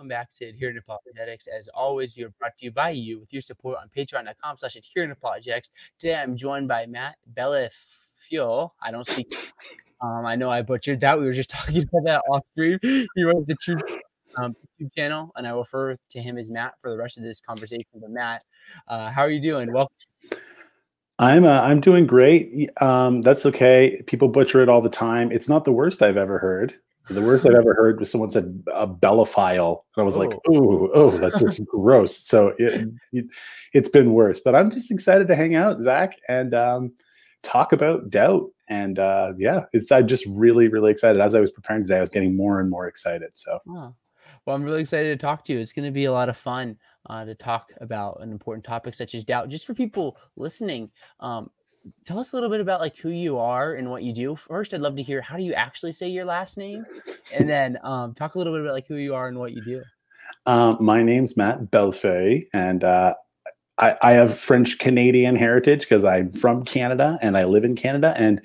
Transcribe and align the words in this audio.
welcome 0.00 0.08
back 0.08 0.32
to 0.32 0.46
Adherent 0.46 0.78
Apologetics. 0.78 1.46
As 1.46 1.68
always, 1.74 2.16
we 2.16 2.22
are 2.22 2.30
brought 2.38 2.56
to 2.56 2.64
you 2.64 2.70
by 2.70 2.88
you 2.88 3.20
with 3.20 3.34
your 3.34 3.42
support 3.42 3.76
on 3.76 3.90
patreon.com 3.94 4.56
slash 4.56 4.74
adherent 4.74 5.12
apologetics. 5.12 5.72
Today 5.98 6.14
I'm 6.14 6.38
joined 6.38 6.68
by 6.68 6.86
Matt 6.86 7.16
Bellefiole. 7.34 8.70
I 8.80 8.90
don't 8.90 9.06
speak. 9.06 9.52
Um, 10.00 10.24
I 10.24 10.36
know 10.36 10.48
I 10.48 10.62
butchered 10.62 11.00
that. 11.00 11.20
We 11.20 11.26
were 11.26 11.34
just 11.34 11.50
talking 11.50 11.82
about 11.82 12.04
that 12.06 12.22
off 12.30 12.46
stream. 12.52 12.78
He 12.80 13.22
runs 13.22 13.46
the 13.46 13.54
True 13.60 13.76
um, 14.38 14.56
YouTube 14.80 14.94
channel, 14.96 15.32
and 15.36 15.46
I 15.46 15.50
refer 15.50 15.98
to 16.12 16.18
him 16.22 16.38
as 16.38 16.50
Matt 16.50 16.76
for 16.80 16.88
the 16.88 16.96
rest 16.96 17.18
of 17.18 17.24
this 17.24 17.42
conversation. 17.42 17.84
But 17.92 18.08
Matt, 18.08 18.42
uh, 18.88 19.10
how 19.10 19.20
are 19.20 19.30
you 19.30 19.42
doing? 19.42 19.70
Welcome. 19.70 19.94
I'm 21.18 21.44
uh, 21.44 21.60
I'm 21.60 21.82
doing 21.82 22.06
great. 22.06 22.70
Um, 22.80 23.20
that's 23.20 23.44
okay. 23.44 24.02
People 24.06 24.28
butcher 24.28 24.62
it 24.62 24.70
all 24.70 24.80
the 24.80 24.88
time. 24.88 25.30
It's 25.30 25.46
not 25.46 25.66
the 25.66 25.72
worst 25.72 26.00
I've 26.00 26.16
ever 26.16 26.38
heard. 26.38 26.74
The 27.10 27.20
worst 27.20 27.44
I've 27.44 27.54
ever 27.54 27.74
heard 27.74 27.98
was 27.98 28.08
someone 28.08 28.30
said 28.30 28.62
a 28.72 28.86
bellophile, 28.86 29.82
and 29.96 30.02
I 30.02 30.04
was 30.04 30.16
oh. 30.16 30.20
like, 30.20 30.38
"Oh, 30.48 30.90
oh, 30.94 31.10
that's 31.10 31.40
just 31.40 31.64
gross." 31.66 32.16
So 32.16 32.52
it, 32.56 32.88
it, 33.12 33.26
has 33.74 33.88
been 33.88 34.12
worse, 34.12 34.38
but 34.38 34.54
I'm 34.54 34.70
just 34.70 34.92
excited 34.92 35.26
to 35.28 35.34
hang 35.34 35.56
out, 35.56 35.80
Zach, 35.80 36.16
and 36.28 36.54
um, 36.54 36.92
talk 37.42 37.72
about 37.72 38.10
doubt. 38.10 38.48
And 38.68 39.00
uh, 39.00 39.32
yeah, 39.36 39.64
it's 39.72 39.90
I'm 39.90 40.06
just 40.06 40.24
really, 40.26 40.68
really 40.68 40.92
excited. 40.92 41.20
As 41.20 41.34
I 41.34 41.40
was 41.40 41.50
preparing 41.50 41.82
today, 41.82 41.96
I 41.96 42.00
was 42.00 42.10
getting 42.10 42.36
more 42.36 42.60
and 42.60 42.70
more 42.70 42.86
excited. 42.86 43.30
So, 43.34 43.58
oh. 43.68 43.94
well, 44.46 44.54
I'm 44.54 44.62
really 44.62 44.82
excited 44.82 45.18
to 45.18 45.20
talk 45.20 45.44
to 45.46 45.52
you. 45.52 45.58
It's 45.58 45.72
going 45.72 45.86
to 45.86 45.90
be 45.90 46.04
a 46.04 46.12
lot 46.12 46.28
of 46.28 46.36
fun 46.36 46.76
uh, 47.08 47.24
to 47.24 47.34
talk 47.34 47.72
about 47.80 48.22
an 48.22 48.30
important 48.30 48.64
topic 48.64 48.94
such 48.94 49.16
as 49.16 49.24
doubt. 49.24 49.48
Just 49.48 49.66
for 49.66 49.74
people 49.74 50.16
listening, 50.36 50.90
um, 51.18 51.50
tell 52.04 52.18
us 52.18 52.32
a 52.32 52.36
little 52.36 52.50
bit 52.50 52.60
about 52.60 52.80
like 52.80 52.96
who 52.96 53.10
you 53.10 53.38
are 53.38 53.74
and 53.74 53.90
what 53.90 54.02
you 54.02 54.12
do. 54.12 54.36
First, 54.36 54.74
I'd 54.74 54.80
love 54.80 54.96
to 54.96 55.02
hear 55.02 55.20
how 55.20 55.36
do 55.36 55.42
you 55.42 55.54
actually 55.54 55.92
say 55.92 56.08
your 56.08 56.24
last 56.24 56.56
name, 56.56 56.84
and 57.32 57.48
then 57.48 57.78
um, 57.82 58.14
talk 58.14 58.34
a 58.34 58.38
little 58.38 58.52
bit 58.52 58.62
about 58.62 58.74
like 58.74 58.86
who 58.86 58.96
you 58.96 59.14
are 59.14 59.28
and 59.28 59.38
what 59.38 59.52
you 59.52 59.62
do. 59.62 59.82
Um, 60.46 60.78
my 60.80 61.02
name's 61.02 61.36
Matt 61.36 61.70
Bellefeuille, 61.70 62.44
and 62.52 62.84
uh, 62.84 63.14
I, 63.78 63.96
I, 64.02 64.12
have 64.12 64.38
French 64.38 64.78
Canadian 64.78 65.36
heritage 65.36 65.80
because 65.80 66.04
I'm 66.04 66.32
from 66.32 66.64
Canada 66.64 67.18
and 67.20 67.36
I 67.36 67.44
live 67.44 67.64
in 67.64 67.74
Canada. 67.76 68.14
And 68.16 68.40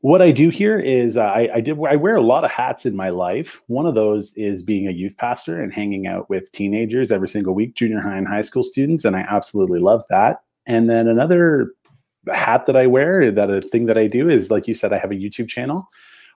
what 0.00 0.20
I 0.22 0.32
do 0.32 0.48
here 0.48 0.78
is 0.78 1.16
uh, 1.16 1.22
I, 1.22 1.48
I 1.54 1.60
did 1.60 1.78
I 1.88 1.96
wear 1.96 2.16
a 2.16 2.22
lot 2.22 2.44
of 2.44 2.50
hats 2.50 2.86
in 2.86 2.96
my 2.96 3.10
life. 3.10 3.62
One 3.68 3.86
of 3.86 3.94
those 3.94 4.34
is 4.34 4.62
being 4.62 4.88
a 4.88 4.92
youth 4.92 5.16
pastor 5.16 5.62
and 5.62 5.72
hanging 5.72 6.06
out 6.06 6.28
with 6.28 6.50
teenagers 6.50 7.12
every 7.12 7.28
single 7.28 7.54
week, 7.54 7.74
junior 7.74 8.00
high 8.00 8.16
and 8.16 8.26
high 8.26 8.40
school 8.40 8.62
students, 8.62 9.04
and 9.04 9.14
I 9.14 9.20
absolutely 9.20 9.78
love 9.80 10.02
that. 10.10 10.42
And 10.66 10.90
then 10.90 11.06
another 11.08 11.72
hat 12.32 12.66
that 12.66 12.76
I 12.76 12.86
wear, 12.86 13.30
that 13.30 13.50
a 13.50 13.60
thing 13.60 13.86
that 13.86 13.98
I 13.98 14.06
do 14.06 14.28
is 14.28 14.50
like 14.50 14.68
you 14.68 14.74
said, 14.74 14.92
I 14.92 14.98
have 14.98 15.10
a 15.10 15.16
YouTube 15.16 15.48
channel 15.48 15.88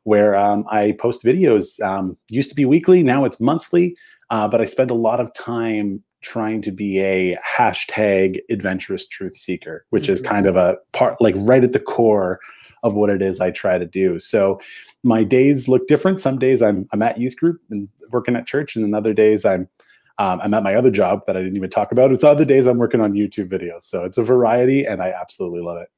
where 0.05 0.37
um, 0.37 0.65
I 0.70 0.93
post 0.93 1.25
videos. 1.25 1.81
Um, 1.83 2.17
used 2.28 2.48
to 2.51 2.56
be 2.56 2.65
weekly, 2.65 3.03
now 3.03 3.25
it's 3.25 3.41
monthly, 3.41 3.97
uh, 4.31 4.47
but 4.48 4.61
I 4.61 4.65
spend 4.65 4.91
a 4.91 4.95
lot 4.95 5.20
of 5.20 5.34
time 5.34 6.03
trying 6.23 6.62
to 6.62 6.73
be 6.73 7.01
a 7.01 7.37
hashtag 7.45 8.39
adventurous 8.51 9.06
truth 9.06 9.37
seeker, 9.37 9.84
which 9.91 10.05
mm-hmm. 10.05 10.12
is 10.12 10.23
kind 10.23 10.47
of 10.47 10.56
a 10.56 10.77
part, 10.93 11.20
like 11.20 11.34
right 11.39 11.62
at 11.62 11.73
the 11.73 11.81
core 11.81 12.38
of 12.82 12.94
what 12.94 13.11
it 13.11 13.21
is 13.21 13.41
I 13.41 13.50
try 13.50 13.78
to 13.78 13.87
do. 13.87 14.19
So 14.19 14.61
my 15.03 15.25
days 15.25 15.69
look 15.69 15.87
different. 15.88 16.21
Some 16.21 16.38
days 16.38 16.62
I'm 16.62 16.87
I'm 16.93 17.03
at 17.03 17.19
youth 17.19 17.37
group 17.37 17.61
and 17.71 17.88
working 18.11 18.37
at 18.37 18.47
church, 18.47 18.77
and 18.77 18.84
then 18.84 18.94
other 18.94 19.12
days 19.12 19.44
I'm 19.44 19.69
um, 20.19 20.41
I'm 20.43 20.54
at 20.54 20.62
my 20.62 20.75
other 20.75 20.91
job 20.91 21.25
that 21.27 21.37
I 21.37 21.43
didn't 21.43 21.56
even 21.56 21.71
talk 21.71 21.93
about. 21.93 22.12
It's 22.12 22.25
other 22.25 22.44
days 22.44 22.66
I'm 22.66 22.78
working 22.78 23.00
on 23.00 23.12
YouTube 23.12 23.49
videos. 23.49 23.82
So 23.82 24.04
it's 24.04 24.19
a 24.19 24.22
variety 24.22 24.87
and 24.87 25.03
I 25.03 25.10
absolutely 25.10 25.60
love 25.60 25.78
it. 25.78 25.88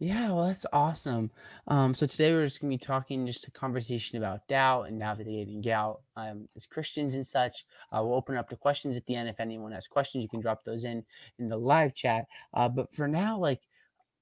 Yeah, 0.00 0.32
well, 0.32 0.48
that's 0.48 0.66
awesome. 0.72 1.30
Um, 1.68 1.94
so 1.94 2.04
today 2.04 2.32
we're 2.32 2.44
just 2.44 2.60
gonna 2.60 2.68
be 2.68 2.78
talking 2.78 3.26
just 3.26 3.46
a 3.46 3.50
conversation 3.52 4.18
about 4.18 4.46
doubt 4.48 4.88
and 4.88 4.98
navigating 4.98 5.62
doubt 5.62 6.00
um, 6.16 6.48
as 6.56 6.66
Christians 6.66 7.14
and 7.14 7.26
such. 7.26 7.64
Uh, 7.92 8.02
we'll 8.02 8.16
open 8.16 8.36
up 8.36 8.50
to 8.50 8.56
questions 8.56 8.96
at 8.96 9.06
the 9.06 9.14
end. 9.14 9.28
If 9.28 9.38
anyone 9.38 9.72
has 9.72 9.86
questions, 9.86 10.22
you 10.22 10.28
can 10.28 10.40
drop 10.40 10.64
those 10.64 10.84
in 10.84 11.04
in 11.38 11.48
the 11.48 11.56
live 11.56 11.94
chat. 11.94 12.26
Uh, 12.52 12.68
but 12.68 12.92
for 12.92 13.06
now, 13.06 13.38
like, 13.38 13.60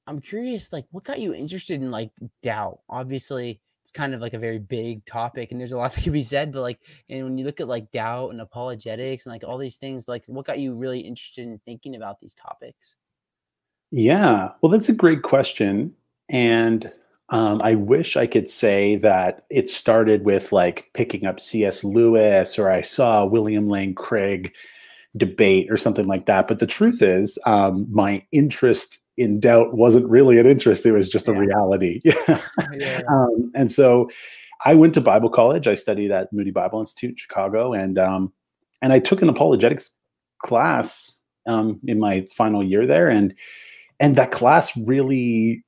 I'm 0.07 0.21
curious, 0.21 0.73
like, 0.73 0.85
what 0.91 1.05
got 1.05 1.21
you 1.21 1.35
interested 1.35 1.81
in 1.81 1.91
like 1.91 2.11
doubt? 2.43 2.81
Obviously, 2.89 3.61
it's 3.83 3.93
kind 3.93 4.15
of 4.15 4.21
like 4.21 4.35
a 4.35 4.39
very 4.39 4.59
big 4.59 5.05
topic 5.05 5.51
and 5.51 5.61
there's 5.61 5.73
a 5.73 5.77
lot 5.77 5.93
that 5.95 6.05
can 6.05 6.13
be 6.13 6.23
said 6.23 6.53
but 6.53 6.61
like 6.61 6.81
and 7.09 7.25
when 7.25 7.39
you 7.39 7.45
look 7.45 7.61
at 7.61 7.69
like 7.69 7.91
doubt 7.93 8.31
and 8.31 8.41
apologetics 8.41 9.27
and 9.27 9.33
like 9.33 9.45
all 9.45 9.59
these 9.59 9.77
things 9.77 10.09
like 10.09 10.25
what 10.27 10.47
got 10.47 10.59
you 10.59 10.75
really 10.75 11.01
interested 11.01 11.43
in 11.43 11.61
thinking 11.65 11.95
about 11.95 12.21
these 12.21 12.35
topics 12.35 12.97
yeah 13.91 14.51
well 14.61 14.71
that's 14.71 14.89
a 14.89 14.95
great 14.95 15.23
question 15.23 15.95
and 16.29 16.91
um, 17.29 17.63
I 17.63 17.77
wish 17.77 18.17
I 18.19 18.27
could 18.27 18.49
say 18.49 18.97
that 18.97 19.47
it 19.49 19.71
started 19.71 20.25
with 20.25 20.53
like 20.53 20.91
picking 20.93 21.25
up 21.25 21.41
C.S. 21.41 21.83
Lewis 21.83 22.59
or 22.59 22.71
I 22.71 22.83
saw 22.83 23.25
William 23.25 23.69
Lane 23.69 23.95
Craig 23.95 24.53
debate 25.17 25.71
or 25.71 25.79
something 25.79 26.07
like 26.07 26.27
that. 26.27 26.47
But 26.47 26.59
the 26.59 26.67
truth 26.67 27.01
is, 27.01 27.39
um, 27.47 27.87
my 27.91 28.23
interest 28.33 28.99
in 29.17 29.41
doubt 29.41 29.75
wasn't 29.75 30.09
really 30.09 30.39
an 30.39 30.47
interest; 30.47 30.87
it 30.87 30.93
was 30.93 31.09
just 31.09 31.29
yeah. 31.29 31.35
a 31.35 31.39
reality. 31.39 32.01
yeah. 32.05 33.01
Um, 33.09 33.53
and 33.55 33.71
so, 33.71 34.09
I 34.65 34.75
went 34.75 34.95
to 34.95 35.01
Bible 35.01 35.31
college. 35.31 35.67
I 35.67 35.75
studied 35.75 36.11
at 36.11 36.33
Moody 36.33 36.51
Bible 36.51 36.81
Institute 36.81 37.11
in 37.11 37.17
Chicago, 37.17 37.73
and 37.73 37.99
um, 37.99 38.33
and 38.81 38.93
I 38.93 38.99
took 38.99 39.23
an 39.23 39.29
apologetics 39.29 39.91
class 40.39 41.21
um, 41.47 41.81
in 41.85 41.99
my 41.99 42.27
final 42.35 42.65
year 42.65 42.87
there, 42.87 43.09
and 43.09 43.35
and 44.01 44.17
that 44.17 44.33
class 44.33 44.77
really 44.77 45.65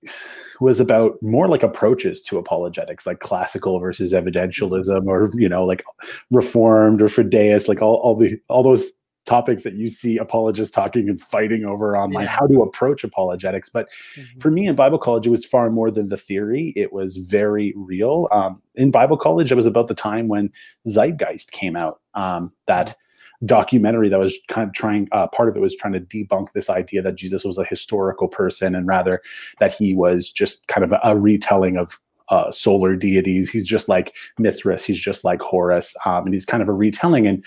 was 0.61 0.81
about 0.81 1.21
more 1.23 1.49
like 1.49 1.63
approaches 1.63 2.23
to 2.23 2.39
apologetics 2.39 3.07
like 3.07 3.21
classical 3.21 3.79
versus 3.79 4.13
evidentialism 4.13 5.07
or 5.07 5.31
you 5.35 5.49
know 5.49 5.65
like 5.65 5.85
reformed 6.31 7.03
or 7.03 7.07
fideist 7.07 7.69
like 7.69 7.83
all, 7.83 7.97
all 7.97 8.17
the 8.17 8.39
all 8.49 8.63
those 8.63 8.87
topics 9.25 9.63
that 9.63 9.75
you 9.75 9.89
see 9.89 10.19
apologists 10.19 10.75
talking 10.75 11.09
and 11.09 11.21
fighting 11.21 11.65
over 11.65 11.97
online, 11.97 12.25
yeah. 12.25 12.31
how 12.31 12.47
to 12.47 12.63
approach 12.63 13.05
apologetics. 13.05 13.69
But 13.69 13.89
mm-hmm. 14.17 14.39
for 14.41 14.51
me 14.51 14.67
in 14.67 14.75
Bible 14.75 14.99
college, 14.99 15.27
it 15.27 15.31
was 15.31 15.45
far 15.45 15.71
more 15.71 15.91
than 15.91 16.09
the 16.09 16.17
theory, 16.17 16.73
it 16.77 16.93
was 16.93 17.17
very 17.17 17.73
real. 17.77 18.29
Um, 18.33 18.61
in 18.75 18.91
Bible 18.91 19.17
college, 19.17 19.51
it 19.51 19.57
was 19.57 19.67
about 19.67 19.89
the 19.89 19.95
time 19.95 20.29
when 20.29 20.51
Zeitgeist 20.87 21.53
came 21.53 21.77
out, 21.77 22.01
um, 22.15 22.53
that 22.67 22.89
mm-hmm. 22.89 23.47
documentary 23.47 24.09
that 24.09 24.19
was 24.19 24.37
kind 24.49 24.69
of 24.69 24.75
trying, 24.75 25.09
uh, 25.13 25.27
part 25.29 25.49
of 25.49 25.57
it 25.57 25.61
was 25.61 25.77
trying 25.77 25.95
to 25.95 26.01
debunk 26.01 26.53
this 26.53 26.69
idea 26.69 27.03
that 27.03 27.17
Jesus 27.17 27.45
was 27.45 27.59
a 27.59 27.65
historical 27.65 28.29
person 28.29 28.75
and 28.75 28.87
rather 28.87 29.23
that 29.59 29.75
he 29.75 29.95
was 29.95 30.31
just 30.31 30.67
kind 30.69 30.85
of 30.85 30.93
a, 30.93 31.01
a 31.03 31.17
retelling 31.17 31.77
of 31.77 31.99
uh, 32.29 32.51
solar 32.51 32.97
deities. 32.97 33.51
He's 33.51 33.67
just 33.67 33.89
like 33.89 34.15
Mithras. 34.39 34.85
He's 34.85 34.99
just 34.99 35.25
like 35.25 35.43
Horus, 35.43 35.95
um, 36.07 36.25
and 36.25 36.35
he's 36.35 36.47
kind 36.47 36.63
of 36.63 36.69
a 36.69 36.73
retelling. 36.73 37.27
And 37.27 37.45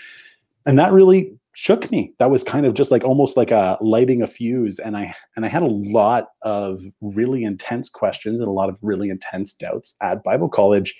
and 0.66 0.78
that 0.78 0.92
really 0.92 1.37
shook 1.58 1.90
me. 1.90 2.14
That 2.20 2.30
was 2.30 2.44
kind 2.44 2.66
of 2.66 2.74
just 2.74 2.92
like 2.92 3.02
almost 3.02 3.36
like 3.36 3.50
a 3.50 3.76
lighting 3.80 4.22
a 4.22 4.28
fuse 4.28 4.78
and 4.78 4.96
i 4.96 5.12
and 5.34 5.44
i 5.44 5.48
had 5.48 5.64
a 5.64 5.66
lot 5.66 6.28
of 6.42 6.80
really 7.00 7.42
intense 7.42 7.88
questions 7.88 8.40
and 8.40 8.46
a 8.46 8.52
lot 8.52 8.68
of 8.68 8.78
really 8.80 9.10
intense 9.10 9.54
doubts 9.54 9.96
at 10.00 10.22
bible 10.22 10.48
college. 10.48 10.96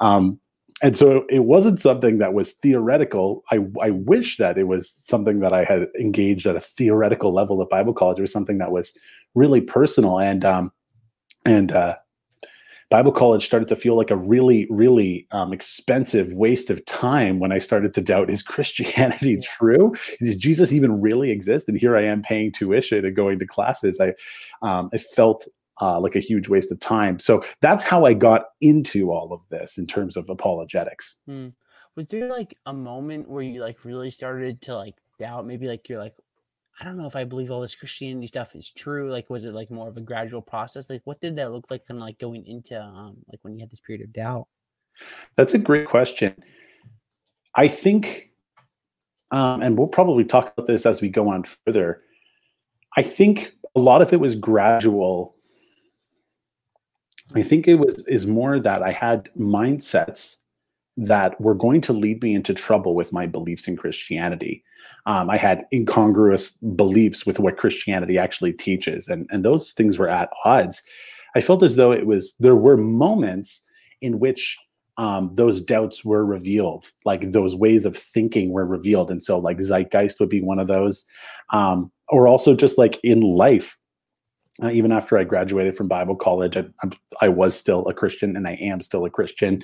Um, 0.00 0.38
and 0.82 0.94
so 0.94 1.24
it 1.30 1.44
wasn't 1.44 1.80
something 1.80 2.18
that 2.18 2.34
was 2.34 2.52
theoretical. 2.52 3.44
I 3.50 3.60
i 3.80 3.88
wish 3.88 4.36
that 4.36 4.58
it 4.58 4.64
was 4.64 4.90
something 4.90 5.40
that 5.40 5.54
i 5.54 5.64
had 5.64 5.86
engaged 5.98 6.46
at 6.46 6.54
a 6.54 6.60
theoretical 6.60 7.32
level 7.32 7.62
at 7.62 7.70
bible 7.70 7.94
college 7.94 8.18
it 8.18 8.28
was 8.28 8.32
something 8.32 8.58
that 8.58 8.72
was 8.72 8.92
really 9.34 9.62
personal. 9.62 10.20
And 10.20 10.44
um 10.44 10.70
and 11.46 11.72
uh 11.72 11.96
Bible 12.90 13.12
college 13.12 13.44
started 13.44 13.68
to 13.68 13.76
feel 13.76 13.96
like 13.96 14.10
a 14.10 14.16
really, 14.16 14.66
really 14.70 15.26
um, 15.32 15.52
expensive 15.52 16.32
waste 16.32 16.70
of 16.70 16.84
time 16.86 17.38
when 17.38 17.52
I 17.52 17.58
started 17.58 17.92
to 17.94 18.00
doubt 18.00 18.30
is 18.30 18.42
Christianity 18.54 19.32
yeah. 19.32 19.40
true? 19.42 19.92
Does 20.20 20.36
Jesus 20.36 20.72
even 20.72 21.00
really 21.00 21.30
exist? 21.30 21.68
And 21.68 21.78
here 21.78 21.96
I 21.96 22.02
am 22.02 22.22
paying 22.22 22.52
tuition 22.52 23.04
and 23.04 23.14
going 23.14 23.38
to 23.38 23.46
classes. 23.46 24.00
I, 24.00 24.14
um, 24.62 24.88
I 24.92 24.98
felt 24.98 25.46
uh, 25.80 26.00
like 26.00 26.16
a 26.16 26.20
huge 26.20 26.48
waste 26.48 26.72
of 26.72 26.80
time. 26.80 27.18
So 27.18 27.42
that's 27.60 27.82
how 27.82 28.04
I 28.04 28.14
got 28.14 28.46
into 28.60 29.12
all 29.12 29.32
of 29.32 29.46
this 29.48 29.78
in 29.78 29.86
terms 29.86 30.16
of 30.16 30.28
apologetics. 30.28 31.18
Hmm. 31.26 31.48
Was 31.94 32.06
there 32.06 32.28
like 32.28 32.56
a 32.66 32.72
moment 32.72 33.28
where 33.28 33.42
you 33.42 33.60
like 33.60 33.84
really 33.84 34.10
started 34.10 34.62
to 34.62 34.76
like 34.76 34.94
doubt? 35.18 35.46
Maybe 35.46 35.66
like 35.66 35.88
you're 35.88 35.98
like, 35.98 36.14
I 36.80 36.84
don't 36.84 36.96
know 36.96 37.06
if 37.06 37.16
I 37.16 37.24
believe 37.24 37.50
all 37.50 37.60
this 37.60 37.74
Christianity 37.74 38.28
stuff 38.28 38.54
is 38.54 38.70
true. 38.70 39.10
Like, 39.10 39.28
was 39.28 39.44
it 39.44 39.52
like 39.52 39.70
more 39.70 39.88
of 39.88 39.96
a 39.96 40.00
gradual 40.00 40.40
process? 40.40 40.88
Like, 40.88 41.02
what 41.04 41.20
did 41.20 41.34
that 41.36 41.52
look 41.52 41.66
like, 41.70 41.86
kind 41.86 41.98
of 41.98 42.02
like 42.02 42.18
going 42.18 42.46
into 42.46 42.80
um, 42.80 43.16
like 43.30 43.40
when 43.42 43.54
you 43.54 43.60
had 43.60 43.70
this 43.70 43.80
period 43.80 44.04
of 44.04 44.12
doubt? 44.12 44.46
That's 45.36 45.54
a 45.54 45.58
great 45.58 45.88
question. 45.88 46.34
I 47.54 47.66
think, 47.66 48.30
um, 49.32 49.62
and 49.62 49.76
we'll 49.76 49.88
probably 49.88 50.24
talk 50.24 50.52
about 50.56 50.66
this 50.66 50.86
as 50.86 51.00
we 51.00 51.08
go 51.08 51.28
on 51.28 51.42
further. 51.42 52.02
I 52.96 53.02
think 53.02 53.52
a 53.74 53.80
lot 53.80 54.00
of 54.00 54.12
it 54.12 54.20
was 54.20 54.36
gradual. 54.36 55.34
I 57.34 57.42
think 57.42 57.66
it 57.66 57.74
was 57.74 58.06
is 58.06 58.26
more 58.26 58.60
that 58.60 58.82
I 58.82 58.92
had 58.92 59.28
mindsets 59.36 60.38
that 60.98 61.40
were 61.40 61.54
going 61.54 61.80
to 61.80 61.92
lead 61.92 62.22
me 62.22 62.34
into 62.34 62.52
trouble 62.52 62.94
with 62.94 63.12
my 63.12 63.24
beliefs 63.24 63.68
in 63.68 63.76
Christianity. 63.76 64.64
Um, 65.06 65.30
I 65.30 65.36
had 65.36 65.64
incongruous 65.72 66.50
beliefs 66.50 67.24
with 67.24 67.38
what 67.38 67.56
Christianity 67.56 68.18
actually 68.18 68.52
teaches, 68.52 69.08
and, 69.08 69.26
and 69.30 69.44
those 69.44 69.72
things 69.72 69.96
were 69.96 70.10
at 70.10 70.30
odds. 70.44 70.82
I 71.36 71.40
felt 71.40 71.62
as 71.62 71.76
though 71.76 71.92
it 71.92 72.06
was 72.06 72.34
there 72.40 72.56
were 72.56 72.76
moments 72.76 73.62
in 74.02 74.18
which 74.18 74.58
um, 74.96 75.30
those 75.34 75.60
doubts 75.60 76.04
were 76.04 76.24
revealed, 76.24 76.90
like 77.04 77.30
those 77.30 77.54
ways 77.54 77.86
of 77.86 77.96
thinking 77.96 78.50
were 78.50 78.66
revealed. 78.66 79.10
And 79.10 79.22
so, 79.22 79.38
like, 79.38 79.58
Zeitgeist 79.58 80.18
would 80.18 80.28
be 80.28 80.42
one 80.42 80.58
of 80.58 80.66
those. 80.66 81.04
Um, 81.52 81.92
or 82.08 82.26
also 82.26 82.56
just 82.56 82.76
like 82.76 82.98
in 83.04 83.20
life, 83.20 83.78
uh, 84.60 84.70
even 84.70 84.90
after 84.90 85.16
I 85.16 85.22
graduated 85.22 85.76
from 85.76 85.86
Bible 85.86 86.16
college, 86.16 86.56
I, 86.56 86.64
I, 87.20 87.28
was 87.28 87.56
still 87.56 87.86
a 87.86 87.94
Christian 87.94 88.36
and 88.36 88.48
I 88.48 88.54
am 88.54 88.80
still 88.80 89.04
a 89.04 89.10
Christian 89.10 89.62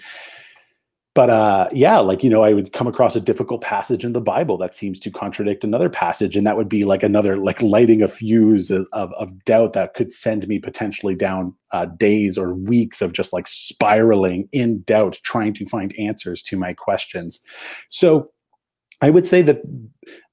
but 1.15 1.31
uh, 1.31 1.69
yeah, 1.71 1.99
like 1.99 2.25
you 2.25 2.31
know, 2.31 2.43
I 2.43 2.53
would 2.53 2.73
come 2.73 2.89
across 2.89 3.15
a 3.15 3.21
difficult 3.21 3.63
passage 3.63 4.05
in 4.05 4.15
the 4.15 4.21
Bible 4.21 4.59
that 4.59 4.75
seems 4.75 4.99
to 5.01 5.13
contradict 5.13 5.63
another 5.63 5.89
passage, 5.89 6.37
and 6.37 6.45
that 6.45 6.57
would 6.57 6.69
be 6.69 6.85
like 6.85 7.05
another 7.05 7.37
like 7.37 7.63
lighting 7.63 8.03
a 8.03 8.09
fuse 8.09 8.69
of 8.71 8.89
of, 8.93 9.13
of 9.13 9.45
doubt 9.45 9.75
that 9.75 9.95
could 9.95 10.13
send 10.13 10.47
me 10.49 10.59
potentially 10.59 11.15
down 11.15 11.55
uh, 11.71 11.87
days 11.87 12.37
or 12.37 12.55
weeks 12.55 13.01
of 13.01 13.13
just 13.13 13.33
like 13.33 13.47
spiraling 13.47 14.49
in 14.51 14.83
doubt, 14.83 15.21
trying 15.23 15.55
to 15.55 15.65
find 15.67 15.95
answers 16.01 16.43
to 16.43 16.57
my 16.57 16.73
questions. 16.73 17.41
So, 17.91 18.31
I 19.01 19.11
would 19.11 19.27
say 19.27 19.41
that 19.43 19.63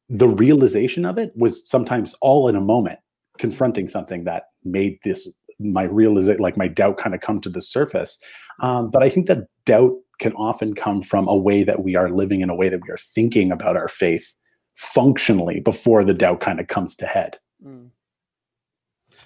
the 0.10 0.30
realization 0.30 1.06
of 1.06 1.20
it 1.20 1.32
was 1.36 1.70
sometimes 1.70 2.16
all 2.22 2.48
in 2.48 2.56
a 2.56 2.62
moment, 2.62 3.00
confronting 3.38 3.88
something 3.88 4.24
that 4.24 4.46
made 4.66 4.98
this 5.04 5.30
my 5.60 5.84
realization, 5.84 6.42
like 6.42 6.58
my 6.58 6.68
doubt, 6.68 6.98
kind 6.98 7.14
of 7.14 7.22
come 7.22 7.40
to 7.42 7.50
the 7.50 7.62
surface. 7.62 8.18
Um, 8.62 8.90
but 8.90 9.04
I 9.04 9.10
think 9.10 9.28
that 9.28 9.46
doubt 9.66 9.94
can 10.22 10.34
often 10.34 10.74
come 10.74 11.02
from 11.02 11.28
a 11.28 11.36
way 11.36 11.64
that 11.64 11.84
we 11.84 11.96
are 11.98 12.10
living 12.10 12.42
in 12.42 12.50
a 12.50 12.56
way 12.56 12.70
that 12.70 12.82
we 12.82 12.90
are 12.90 12.98
thinking 12.98 13.52
about 13.52 13.76
our 13.76 13.90
faith 13.90 14.34
functionally 14.76 15.60
before 15.60 16.04
the 16.04 16.14
doubt 16.14 16.40
kind 16.40 16.60
of 16.60 16.68
comes 16.68 16.96
to 16.96 17.06
head. 17.06 17.38
Mm. 17.66 17.90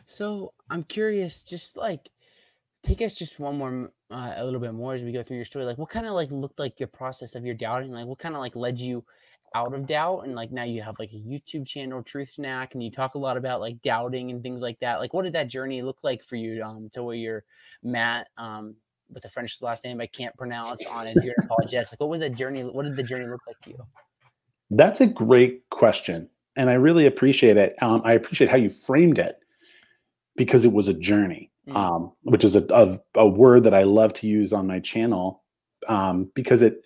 So 0.07 0.53
I'm 0.69 0.83
curious, 0.83 1.43
just 1.43 1.77
like 1.77 2.09
take 2.81 3.01
us 3.01 3.15
just 3.15 3.39
one 3.39 3.57
more 3.57 3.91
uh, 4.11 4.33
a 4.35 4.45
little 4.45 4.59
bit 4.59 4.73
more 4.73 4.93
as 4.93 5.03
we 5.03 5.11
go 5.11 5.21
through 5.21 5.37
your 5.37 5.45
story. 5.45 5.65
Like 5.65 5.77
what 5.77 5.89
kind 5.89 6.05
of 6.05 6.13
like 6.13 6.31
looked 6.31 6.59
like 6.59 6.79
your 6.79 6.87
process 6.87 7.35
of 7.35 7.45
your 7.45 7.55
doubting? 7.55 7.91
Like 7.91 8.05
what 8.05 8.19
kind 8.19 8.35
of 8.35 8.41
like 8.41 8.55
led 8.55 8.79
you 8.79 9.03
out 9.53 9.73
of 9.73 9.87
doubt 9.87 10.21
and 10.25 10.35
like 10.35 10.51
now 10.51 10.63
you 10.63 10.81
have 10.81 10.99
like 10.99 11.11
a 11.13 11.15
YouTube 11.15 11.65
channel, 11.65 12.03
Truth 12.03 12.29
Snack, 12.29 12.73
and 12.73 12.83
you 12.83 12.91
talk 12.91 13.15
a 13.15 13.19
lot 13.19 13.37
about 13.37 13.61
like 13.61 13.81
doubting 13.81 14.31
and 14.31 14.41
things 14.43 14.61
like 14.61 14.79
that. 14.79 14.99
Like 14.99 15.13
what 15.13 15.23
did 15.23 15.33
that 15.33 15.47
journey 15.47 15.81
look 15.81 15.99
like 16.03 16.23
for 16.23 16.35
you 16.35 16.63
um 16.63 16.89
to 16.93 17.03
where 17.03 17.15
you're 17.15 17.43
Matt 17.83 18.27
um 18.37 18.75
with 19.11 19.25
a 19.25 19.29
French 19.29 19.61
last 19.61 19.83
name 19.83 20.01
I 20.01 20.07
can't 20.07 20.35
pronounce 20.37 20.85
on 20.87 21.07
Adherent 21.07 21.45
Apologetics. 21.45 21.93
Like, 21.93 21.99
what 21.99 22.09
was 22.09 22.21
that 22.21 22.35
journey? 22.35 22.63
What 22.63 22.83
did 22.83 22.95
the 22.95 23.03
journey 23.03 23.27
look 23.27 23.41
like 23.47 23.59
to 23.61 23.69
you? 23.71 23.77
That's 24.71 25.01
a 25.01 25.07
great 25.07 25.67
question, 25.69 26.29
and 26.55 26.69
I 26.69 26.73
really 26.73 27.05
appreciate 27.05 27.57
it. 27.57 27.75
Um, 27.81 28.01
I 28.03 28.13
appreciate 28.13 28.49
how 28.49 28.57
you 28.57 28.69
framed 28.69 29.19
it 29.19 29.37
because 30.35 30.65
it 30.65 30.73
was 30.73 30.87
a 30.87 30.93
journey, 30.93 31.51
mm. 31.67 31.75
um, 31.75 32.11
which 32.23 32.43
is 32.43 32.55
a, 32.55 32.65
a, 32.73 32.99
a 33.15 33.27
word 33.27 33.63
that 33.63 33.73
I 33.73 33.83
love 33.83 34.13
to 34.15 34.27
use 34.27 34.51
on 34.51 34.67
my 34.67 34.79
channel 34.79 35.43
um, 35.87 36.31
because 36.33 36.61
it. 36.61 36.85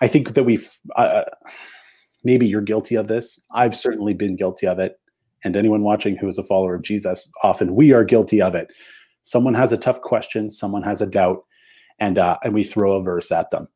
I 0.00 0.08
think 0.08 0.34
that 0.34 0.42
we've 0.42 0.68
uh, 0.96 1.22
maybe 2.24 2.46
you're 2.46 2.60
guilty 2.60 2.96
of 2.96 3.06
this. 3.06 3.38
I've 3.52 3.76
certainly 3.76 4.14
been 4.14 4.34
guilty 4.34 4.66
of 4.66 4.80
it, 4.80 4.98
and 5.44 5.56
anyone 5.56 5.82
watching 5.82 6.16
who 6.16 6.28
is 6.28 6.38
a 6.38 6.44
follower 6.44 6.74
of 6.74 6.82
Jesus, 6.82 7.30
often 7.44 7.76
we 7.76 7.92
are 7.92 8.02
guilty 8.02 8.42
of 8.42 8.56
it. 8.56 8.68
Someone 9.22 9.54
has 9.54 9.72
a 9.72 9.76
tough 9.76 10.00
question, 10.00 10.50
someone 10.50 10.82
has 10.82 11.00
a 11.00 11.06
doubt, 11.06 11.44
and 11.98 12.18
uh, 12.18 12.38
and 12.42 12.54
we 12.54 12.64
throw 12.64 12.92
a 12.92 13.02
verse 13.02 13.30
at 13.32 13.50
them, 13.50 13.68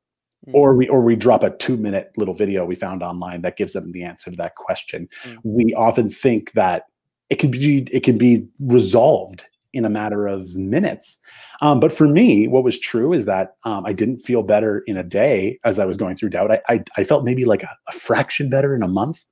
mm. 0.47 0.55
or 0.55 0.75
we 0.75 0.89
or 0.89 1.01
we 1.01 1.17
drop 1.17 1.43
a 1.43 1.51
two 1.51 1.77
minute 1.77 2.13
little 2.17 2.35
video 2.35 2.65
we 2.65 2.75
found 2.75 3.03
online 3.03 3.43
that 3.43 3.57
gives 3.57 3.73
them 3.73 3.93
the 3.93 4.05
answer 4.05 4.31
to 4.31 4.37
that 4.37 4.55
question. 4.57 5.09
Mm. 5.25 5.39
We 5.45 5.75
often 5.75 6.11
think 6.11 6.53
that 6.53 6.85
it 7.31 7.37
can 7.37 7.51
be 7.51 7.87
it 7.93 8.03
can 8.03 8.19
be 8.19 8.47
resolved 8.61 9.47
in 9.73 9.85
a 9.85 9.91
matter 9.91 10.27
of 10.27 10.55
minutes. 10.57 11.19
Um, 11.61 11.81
but 11.81 11.93
for 11.93 12.09
me, 12.09 12.49
what 12.49 12.65
was 12.65 12.79
true 12.79 13.13
is 13.13 13.27
that 13.27 13.57
um, 13.65 13.85
I 13.85 13.93
didn't 13.93 14.19
feel 14.19 14.43
better 14.43 14.83
in 14.87 14.97
a 14.97 15.03
day 15.03 15.59
as 15.65 15.79
I 15.79 15.85
was 15.85 15.99
going 15.99 16.17
through 16.17 16.31
doubt. 16.31 16.51
I 16.51 16.61
I, 16.69 16.85
I 16.97 17.05
felt 17.05 17.25
maybe 17.25 17.45
like 17.45 17.63
a, 17.63 17.77
a 17.89 17.93
fraction 17.93 18.49
better 18.49 18.75
in 18.75 18.83
a 18.83 18.89
month, 18.89 19.25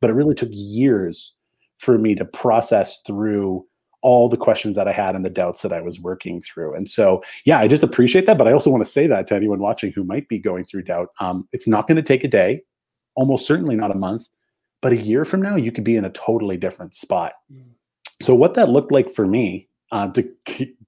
but 0.00 0.10
it 0.10 0.14
really 0.14 0.34
took 0.34 0.50
years 0.52 1.34
for 1.78 1.98
me 1.98 2.14
to 2.14 2.24
process 2.24 3.00
through 3.04 3.66
all 4.02 4.28
the 4.28 4.36
questions 4.36 4.76
that 4.76 4.88
I 4.88 4.92
had 4.92 5.14
and 5.14 5.24
the 5.24 5.30
doubts 5.30 5.62
that 5.62 5.72
I 5.72 5.80
was 5.80 6.00
working 6.00 6.42
through. 6.42 6.74
And 6.74 6.90
so, 6.90 7.22
yeah, 7.44 7.58
I 7.58 7.68
just 7.68 7.82
appreciate 7.82 8.26
that. 8.26 8.36
But 8.36 8.48
I 8.48 8.52
also 8.52 8.70
want 8.70 8.84
to 8.84 8.90
say 8.90 9.06
that 9.06 9.26
to 9.28 9.34
anyone 9.34 9.60
watching 9.60 9.92
who 9.92 10.04
might 10.04 10.28
be 10.28 10.38
going 10.38 10.64
through 10.64 10.82
doubt. 10.82 11.10
Um, 11.20 11.48
it's 11.52 11.68
not 11.68 11.86
going 11.86 11.96
to 11.96 12.02
take 12.02 12.24
a 12.24 12.28
day, 12.28 12.62
almost 13.14 13.46
certainly 13.46 13.76
not 13.76 13.90
a 13.90 13.96
month, 13.96 14.28
but 14.80 14.92
a 14.92 14.96
year 14.96 15.24
from 15.24 15.40
now, 15.40 15.56
you 15.56 15.72
could 15.72 15.84
be 15.84 15.96
in 15.96 16.04
a 16.04 16.10
totally 16.10 16.56
different 16.56 16.94
spot. 16.94 17.32
Mm. 17.52 17.64
So, 18.20 18.34
what 18.34 18.54
that 18.54 18.68
looked 18.68 18.92
like 18.92 19.10
for 19.10 19.26
me 19.26 19.68
uh, 19.92 20.08
to 20.08 20.28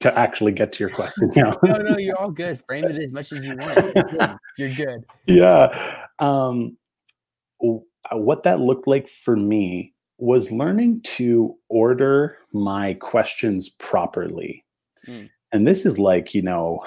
to 0.00 0.18
actually 0.18 0.52
get 0.52 0.72
to 0.72 0.80
your 0.80 0.90
question. 0.94 1.30
no, 1.36 1.56
no, 1.62 1.98
you're 1.98 2.18
all 2.18 2.30
good. 2.30 2.60
Frame 2.66 2.84
it 2.84 2.96
as 2.96 3.12
much 3.12 3.32
as 3.32 3.44
you 3.44 3.56
want. 3.56 3.76
You're 3.94 4.04
good. 4.04 4.36
You're 4.58 4.86
good. 4.86 5.04
Yeah. 5.26 6.04
Um, 6.18 6.76
what 8.12 8.42
that 8.42 8.60
looked 8.60 8.86
like 8.86 9.08
for 9.08 9.36
me 9.36 9.93
was 10.24 10.50
learning 10.50 11.02
to 11.02 11.54
order 11.68 12.38
my 12.52 12.94
questions 12.94 13.68
properly. 13.68 14.64
Mm. 15.06 15.28
And 15.52 15.66
this 15.66 15.84
is 15.84 15.98
like, 15.98 16.34
you 16.34 16.42
know, 16.42 16.82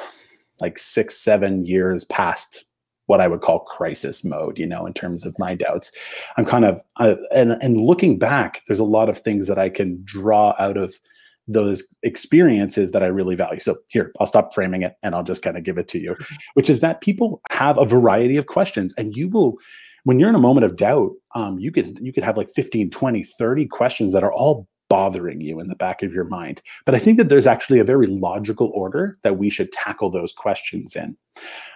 like 0.60 0.80
six, 0.80 1.22
seven 1.22 1.64
years 1.64 2.04
past 2.06 2.66
what 3.06 3.22
I 3.22 3.28
would 3.28 3.42
call 3.42 3.60
crisis 3.60 4.26
mode, 4.26 4.58
you 4.60 4.66
know, 4.66 4.86
in 4.86 4.94
terms 4.94 5.24
of 5.24 5.38
my 5.40 5.56
doubts. 5.56 5.92
I'm 6.36 6.46
kind 6.46 6.66
of, 6.66 6.82
uh, 6.98 7.16
and, 7.32 7.52
and 7.62 7.80
looking 7.80 8.20
back, 8.20 8.64
there's 8.68 8.82
a 8.82 8.84
lot 8.84 9.08
of 9.08 9.18
things 9.18 9.48
that 9.48 9.60
I 9.60 9.70
can 9.70 10.02
draw 10.04 10.56
out 10.60 10.76
of 10.76 11.00
those 11.48 11.84
experiences 12.04 12.92
that 12.92 13.04
I 13.04 13.08
really 13.08 13.36
value. 13.36 13.62
So 13.62 13.78
here, 13.88 14.12
I'll 14.20 14.28
stop 14.28 14.54
framing 14.54 14.82
it 14.82 14.96
and 15.04 15.16
I'll 15.16 15.24
just 15.24 15.44
kind 15.44 15.58
of 15.58 15.64
give 15.64 15.78
it 15.78 15.88
to 15.90 16.00
you, 16.00 16.12
mm-hmm. 16.12 16.36
which 16.56 16.70
is 16.70 16.82
that 16.82 17.02
people 17.02 17.40
have 17.52 17.78
a 17.78 17.86
variety 17.86 18.36
of 18.36 18.48
questions 18.48 18.94
and 18.98 19.16
you 19.16 19.30
will 19.30 19.58
when 20.08 20.20
you're 20.20 20.30
in 20.30 20.36
a 20.36 20.40
moment 20.40 20.64
of 20.64 20.78
doubt 20.78 21.12
um, 21.36 21.60
you 21.60 21.70
could 21.70 22.00
you 22.00 22.14
could 22.14 22.24
have 22.24 22.38
like 22.38 22.48
15 22.50 22.90
20 22.90 23.24
30 23.24 23.66
questions 23.68 24.14
that 24.14 24.24
are 24.24 24.32
all 24.32 24.66
bothering 24.90 25.42
you 25.42 25.60
in 25.60 25.68
the 25.68 25.76
back 25.76 26.02
of 26.02 26.14
your 26.14 26.24
mind. 26.24 26.62
But 26.86 26.96
i 26.96 27.00
think 27.00 27.18
that 27.18 27.28
there's 27.28 27.46
actually 27.46 27.80
a 27.80 27.84
very 27.84 28.08
logical 28.08 28.72
order 28.74 29.18
that 29.24 29.38
we 29.38 29.50
should 29.50 29.72
tackle 29.74 30.10
those 30.10 30.32
questions 30.32 30.96
in. 30.96 31.18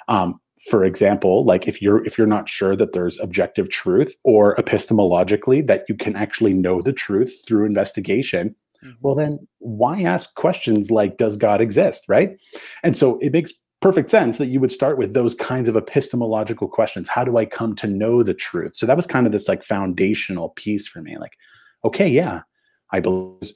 Um, 0.08 0.40
for 0.70 0.86
example 0.86 1.44
like 1.44 1.68
if 1.68 1.82
you're 1.82 2.06
if 2.06 2.18
you're 2.18 2.36
not 2.36 2.48
sure 2.48 2.76
that 2.76 2.94
there's 2.94 3.20
objective 3.20 3.70
truth 3.70 4.16
or 4.24 4.56
epistemologically 4.56 5.66
that 5.68 5.84
you 5.90 5.96
can 5.96 6.16
actually 6.16 6.54
know 6.54 6.82
the 6.82 6.94
truth 6.94 7.34
through 7.46 7.66
investigation 7.66 8.56
mm-hmm. 8.84 8.92
well 9.02 9.16
then 9.16 9.40
why 9.58 10.04
ask 10.04 10.34
questions 10.36 10.90
like 10.90 11.18
does 11.18 11.36
god 11.36 11.60
exist? 11.60 12.06
Right? 12.08 12.40
And 12.84 12.96
so 12.96 13.18
it 13.20 13.34
makes 13.34 13.52
perfect 13.82 14.12
sense 14.12 14.38
that 14.38 14.48
you 14.48 14.60
would 14.60 14.72
start 14.72 14.98
with 14.98 15.14
those 15.14 15.36
kinds 15.36 15.68
of 15.68 15.76
epistemological 15.76 16.68
questions. 16.68 17.10
How 17.10 17.24
do 17.24 17.38
I 17.38 17.46
come 17.46 17.76
to 17.76 17.88
know 17.88 18.24
the 18.24 18.34
truth? 18.34 18.76
So 18.76 18.86
that 18.86 18.96
was 18.96 19.08
kind 19.08 19.26
of 19.26 19.32
this 19.32 19.48
like 19.48 19.64
foundational 19.64 20.50
piece 20.50 20.88
for 20.88 21.02
me. 21.02 21.18
Like, 21.18 21.34
okay, 21.84 22.08
yeah, 22.08 22.42
I 22.92 23.00
believe 23.00 23.52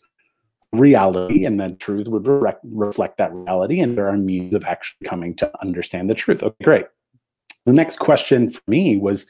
reality 0.74 1.46
and 1.46 1.60
that 1.60 1.80
truth 1.80 2.08
would 2.08 2.28
re- 2.28 2.54
reflect 2.64 3.18
that 3.18 3.34
reality. 3.34 3.80
And 3.80 3.98
there 3.98 4.10
are 4.10 4.18
means 4.18 4.56
of 4.56 4.66
actually 4.66 5.08
coming 5.08 5.36
to 5.36 5.52
understand 5.62 6.10
the 6.10 6.16
truth. 6.16 6.44
Okay, 6.44 6.64
great. 6.64 6.86
The 7.66 7.74
next 7.74 8.00
question 8.00 8.50
for 8.50 8.62
me 8.68 8.98
was 8.98 9.26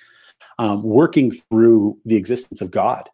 um, 0.60 0.82
working 0.82 1.32
through 1.32 1.98
the 2.06 2.16
existence 2.16 2.62
of 2.62 2.72
God. 2.72 3.10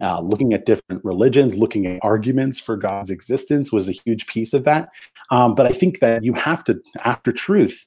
Uh, 0.00 0.20
looking 0.20 0.52
at 0.52 0.66
different 0.66 1.04
religions, 1.04 1.56
looking 1.56 1.86
at 1.86 2.00
arguments 2.02 2.58
for 2.58 2.76
God's 2.76 3.10
existence 3.10 3.70
was 3.70 3.88
a 3.88 3.92
huge 3.92 4.26
piece 4.26 4.52
of 4.52 4.64
that. 4.64 4.88
Um, 5.30 5.54
but 5.54 5.66
I 5.66 5.70
think 5.70 6.00
that 6.00 6.24
you 6.24 6.32
have 6.34 6.64
to, 6.64 6.80
after 7.04 7.30
truth, 7.30 7.84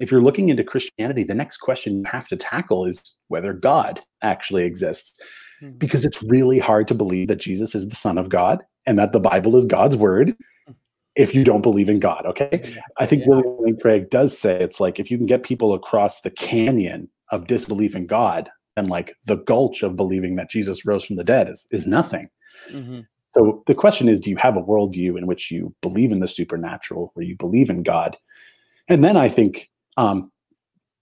if 0.00 0.10
you're 0.10 0.22
looking 0.22 0.48
into 0.48 0.64
Christianity, 0.64 1.24
the 1.24 1.34
next 1.34 1.58
question 1.58 1.98
you 1.98 2.04
have 2.10 2.26
to 2.28 2.36
tackle 2.36 2.86
is 2.86 3.16
whether 3.28 3.52
God 3.52 4.00
actually 4.22 4.64
exists. 4.64 5.20
Mm-hmm. 5.62 5.76
Because 5.76 6.04
it's 6.04 6.22
really 6.22 6.58
hard 6.58 6.88
to 6.88 6.94
believe 6.94 7.28
that 7.28 7.36
Jesus 7.36 7.74
is 7.74 7.88
the 7.88 7.96
Son 7.96 8.18
of 8.18 8.28
God 8.28 8.62
and 8.86 8.98
that 8.98 9.12
the 9.12 9.20
Bible 9.20 9.54
is 9.54 9.66
God's 9.66 9.96
word 9.96 10.34
if 11.14 11.34
you 11.34 11.44
don't 11.44 11.62
believe 11.62 11.88
in 11.88 12.00
God. 12.00 12.24
Okay. 12.26 12.74
I 12.98 13.06
think 13.06 13.22
yeah. 13.22 13.28
William 13.28 13.56
Lane 13.60 13.78
Craig 13.78 14.10
does 14.10 14.36
say 14.36 14.60
it's 14.60 14.80
like 14.80 14.98
if 14.98 15.10
you 15.10 15.18
can 15.18 15.26
get 15.26 15.42
people 15.42 15.74
across 15.74 16.22
the 16.22 16.30
canyon 16.30 17.08
of 17.30 17.46
disbelief 17.46 17.94
in 17.94 18.06
God, 18.06 18.50
and 18.76 18.88
like 18.88 19.14
the 19.26 19.36
gulch 19.36 19.82
of 19.82 19.96
believing 19.96 20.36
that 20.36 20.50
Jesus 20.50 20.86
rose 20.86 21.04
from 21.04 21.16
the 21.16 21.24
dead 21.24 21.48
is 21.48 21.66
is 21.70 21.86
nothing. 21.86 22.28
Mm-hmm. 22.70 23.00
So 23.28 23.62
the 23.66 23.74
question 23.74 24.08
is, 24.08 24.20
do 24.20 24.30
you 24.30 24.36
have 24.36 24.56
a 24.56 24.62
worldview 24.62 25.16
in 25.16 25.26
which 25.26 25.50
you 25.50 25.74
believe 25.80 26.12
in 26.12 26.20
the 26.20 26.28
supernatural, 26.28 27.12
where 27.14 27.24
you 27.24 27.36
believe 27.36 27.70
in 27.70 27.82
God? 27.82 28.16
And 28.88 29.02
then 29.02 29.16
I 29.16 29.28
think 29.28 29.70
um, 29.96 30.30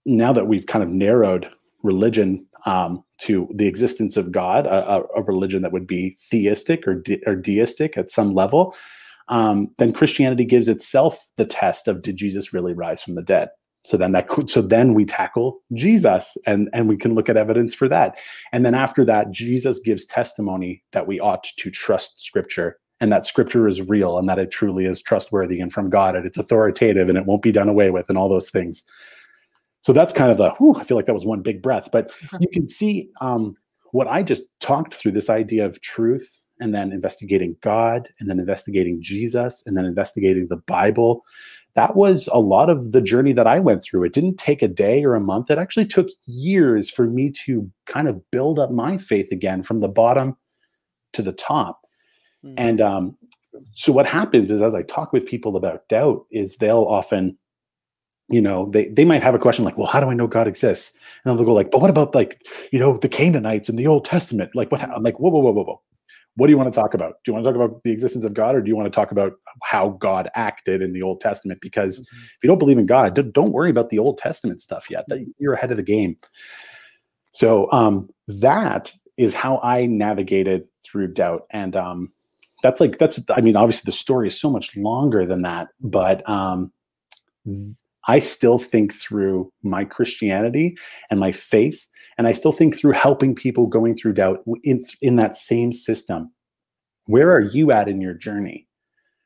now 0.05 0.31
that 0.31 0.47
we've 0.47 0.65
kind 0.65 0.83
of 0.83 0.89
narrowed 0.89 1.49
religion 1.83 2.47
um, 2.65 3.03
to 3.19 3.49
the 3.53 3.67
existence 3.67 4.17
of 4.17 4.31
God, 4.31 4.65
a, 4.65 5.03
a, 5.15 5.23
religion 5.23 5.61
that 5.63 5.71
would 5.71 5.87
be 5.87 6.15
theistic 6.29 6.87
or, 6.87 6.95
de- 6.95 7.21
or 7.25 7.35
deistic 7.35 7.97
at 7.97 8.11
some 8.11 8.33
level, 8.33 8.75
um, 9.29 9.69
then 9.77 9.91
Christianity 9.91 10.45
gives 10.45 10.67
itself 10.67 11.27
the 11.37 11.45
test 11.45 11.87
of 11.87 12.01
did 12.01 12.17
Jesus 12.17 12.53
really 12.53 12.73
rise 12.73 13.01
from 13.01 13.15
the 13.15 13.23
dead? 13.23 13.49
So 13.83 13.97
then 13.97 14.11
that 14.11 14.27
could 14.27 14.49
so 14.49 14.61
then 14.61 14.93
we 14.93 15.05
tackle 15.05 15.61
jesus 15.73 16.37
and 16.45 16.69
and 16.73 16.87
we 16.87 16.97
can 16.97 17.15
look 17.15 17.29
at 17.29 17.37
evidence 17.37 17.73
for 17.73 17.87
that. 17.87 18.17
And 18.51 18.65
then 18.65 18.75
after 18.75 19.03
that 19.05 19.31
jesus 19.31 19.79
gives 19.79 20.05
testimony 20.05 20.83
that 20.91 21.07
we 21.07 21.19
ought 21.19 21.43
to 21.43 21.71
trust 21.71 22.21
scripture 22.21 22.77
and 22.99 23.11
that 23.11 23.25
scripture 23.25 23.67
is 23.67 23.81
real 23.81 24.17
and 24.17 24.29
that 24.29 24.39
it 24.39 24.51
truly 24.51 24.85
is 24.85 25.01
trustworthy 25.01 25.59
and 25.59 25.73
from 25.73 25.89
god 25.89 26.15
and 26.15 26.25
it's 26.25 26.37
authoritative 26.37 27.09
and 27.09 27.17
it 27.17 27.25
won't 27.25 27.41
be 27.41 27.51
done 27.51 27.69
away 27.69 27.89
with 27.89 28.09
and 28.09 28.17
all 28.17 28.29
those 28.29 28.49
things. 28.49 28.83
So 29.81 29.93
that's 29.93 30.13
kind 30.13 30.31
of 30.31 30.37
the 30.37 30.51
whew, 30.51 30.75
i 30.75 30.83
feel 30.83 30.97
like 30.97 31.07
that 31.07 31.13
was 31.13 31.25
one 31.25 31.41
big 31.41 31.61
breath 31.61 31.89
but 31.91 32.11
you 32.39 32.47
can 32.47 32.69
see 32.69 33.09
um, 33.19 33.55
what 33.91 34.07
i 34.07 34.21
just 34.21 34.43
talked 34.59 34.93
through 34.93 35.11
this 35.11 35.29
idea 35.29 35.65
of 35.65 35.81
truth 35.81 36.45
and 36.59 36.75
then 36.75 36.91
investigating 36.91 37.57
god 37.61 38.09
and 38.19 38.29
then 38.29 38.39
investigating 38.39 39.01
jesus 39.01 39.63
and 39.65 39.75
then 39.75 39.85
investigating 39.85 40.47
the 40.47 40.57
bible 40.67 41.23
that 41.75 41.95
was 41.95 42.27
a 42.33 42.39
lot 42.39 42.69
of 42.69 42.91
the 42.91 43.01
journey 43.01 43.33
that 43.33 43.47
i 43.47 43.59
went 43.59 43.83
through. 43.83 44.03
It 44.03 44.13
didn't 44.13 44.37
take 44.37 44.61
a 44.61 44.67
day 44.67 45.03
or 45.03 45.15
a 45.15 45.21
month. 45.21 45.49
It 45.49 45.57
actually 45.57 45.85
took 45.85 46.09
years 46.25 46.89
for 46.89 47.07
me 47.07 47.31
to 47.45 47.69
kind 47.85 48.07
of 48.07 48.29
build 48.31 48.59
up 48.59 48.71
my 48.71 48.97
faith 48.97 49.31
again 49.31 49.63
from 49.63 49.79
the 49.79 49.87
bottom 49.87 50.35
to 51.13 51.21
the 51.21 51.33
top. 51.33 51.85
Mm. 52.43 52.53
and 52.57 52.81
um, 52.81 53.17
so 53.75 53.91
what 53.91 54.07
happens 54.07 54.49
is 54.49 54.61
as 54.61 54.73
i 54.73 54.81
talk 54.81 55.13
with 55.13 55.25
people 55.25 55.55
about 55.55 55.87
doubt 55.89 56.25
is 56.31 56.57
they'll 56.57 56.85
often 56.85 57.37
you 58.29 58.41
know 58.41 58.69
they 58.71 58.87
they 58.89 59.05
might 59.05 59.21
have 59.21 59.35
a 59.35 59.39
question 59.39 59.65
like 59.65 59.77
well 59.77 59.87
how 59.87 59.99
do 59.99 60.07
i 60.09 60.13
know 60.13 60.27
god 60.27 60.47
exists? 60.47 60.97
And 61.25 61.37
they'll 61.37 61.45
go 61.45 61.53
like 61.53 61.69
but 61.69 61.81
what 61.81 61.89
about 61.89 62.15
like 62.15 62.45
you 62.71 62.79
know 62.79 62.97
the 62.97 63.09
canaanites 63.09 63.69
in 63.69 63.75
the 63.75 63.87
old 63.87 64.05
testament? 64.05 64.55
Like 64.55 64.71
what 64.71 64.81
i'm 64.81 65.03
like 65.03 65.19
whoa 65.19 65.29
whoa 65.29 65.41
whoa 65.41 65.51
whoa 65.51 65.63
whoa 65.63 65.81
what 66.35 66.47
do 66.47 66.51
you 66.51 66.57
want 66.57 66.73
to 66.73 66.79
talk 66.79 66.93
about? 66.93 67.15
Do 67.23 67.29
you 67.29 67.33
want 67.33 67.45
to 67.45 67.51
talk 67.51 67.55
about 67.55 67.83
the 67.83 67.91
existence 67.91 68.23
of 68.23 68.33
god 68.33 68.55
or 68.55 68.61
do 68.61 68.69
you 68.69 68.75
want 68.75 68.91
to 68.91 68.95
talk 68.95 69.11
about 69.11 69.33
how 69.63 69.89
god 69.89 70.29
acted 70.35 70.81
in 70.81 70.93
the 70.93 71.01
old 71.01 71.21
testament? 71.21 71.59
Because 71.61 71.99
mm-hmm. 71.99 72.17
if 72.17 72.37
you 72.43 72.47
don't 72.47 72.59
believe 72.59 72.77
in 72.77 72.85
god 72.85 73.33
don't 73.33 73.53
worry 73.53 73.69
about 73.69 73.89
the 73.89 73.99
old 73.99 74.17
testament 74.17 74.61
stuff 74.61 74.89
yet. 74.89 75.05
You're 75.37 75.53
ahead 75.53 75.71
of 75.71 75.77
the 75.77 75.83
game. 75.83 76.15
So 77.31 77.71
um 77.71 78.09
that 78.27 78.93
is 79.17 79.33
how 79.33 79.59
i 79.61 79.85
navigated 79.85 80.67
through 80.83 81.13
doubt. 81.13 81.47
And 81.51 81.75
um 81.75 82.11
that's 82.63 82.79
like 82.79 82.97
that's 82.97 83.19
i 83.35 83.41
mean 83.41 83.55
obviously 83.55 83.83
the 83.85 83.91
story 83.91 84.27
is 84.27 84.39
so 84.39 84.49
much 84.49 84.75
longer 84.77 85.25
than 85.25 85.41
that 85.41 85.69
but 85.79 86.27
um 86.29 86.71
I 88.07 88.19
still 88.19 88.57
think 88.57 88.93
through 88.93 89.51
my 89.63 89.85
Christianity 89.85 90.77
and 91.09 91.19
my 91.19 91.31
faith, 91.31 91.87
and 92.17 92.27
I 92.27 92.33
still 92.33 92.51
think 92.51 92.77
through 92.77 92.93
helping 92.93 93.35
people 93.35 93.67
going 93.67 93.95
through 93.95 94.13
doubt 94.13 94.43
in, 94.63 94.83
in 95.01 95.15
that 95.17 95.35
same 95.35 95.71
system. 95.71 96.31
Where 97.05 97.31
are 97.31 97.41
you 97.41 97.71
at 97.71 97.87
in 97.87 98.01
your 98.01 98.13
journey? 98.13 98.67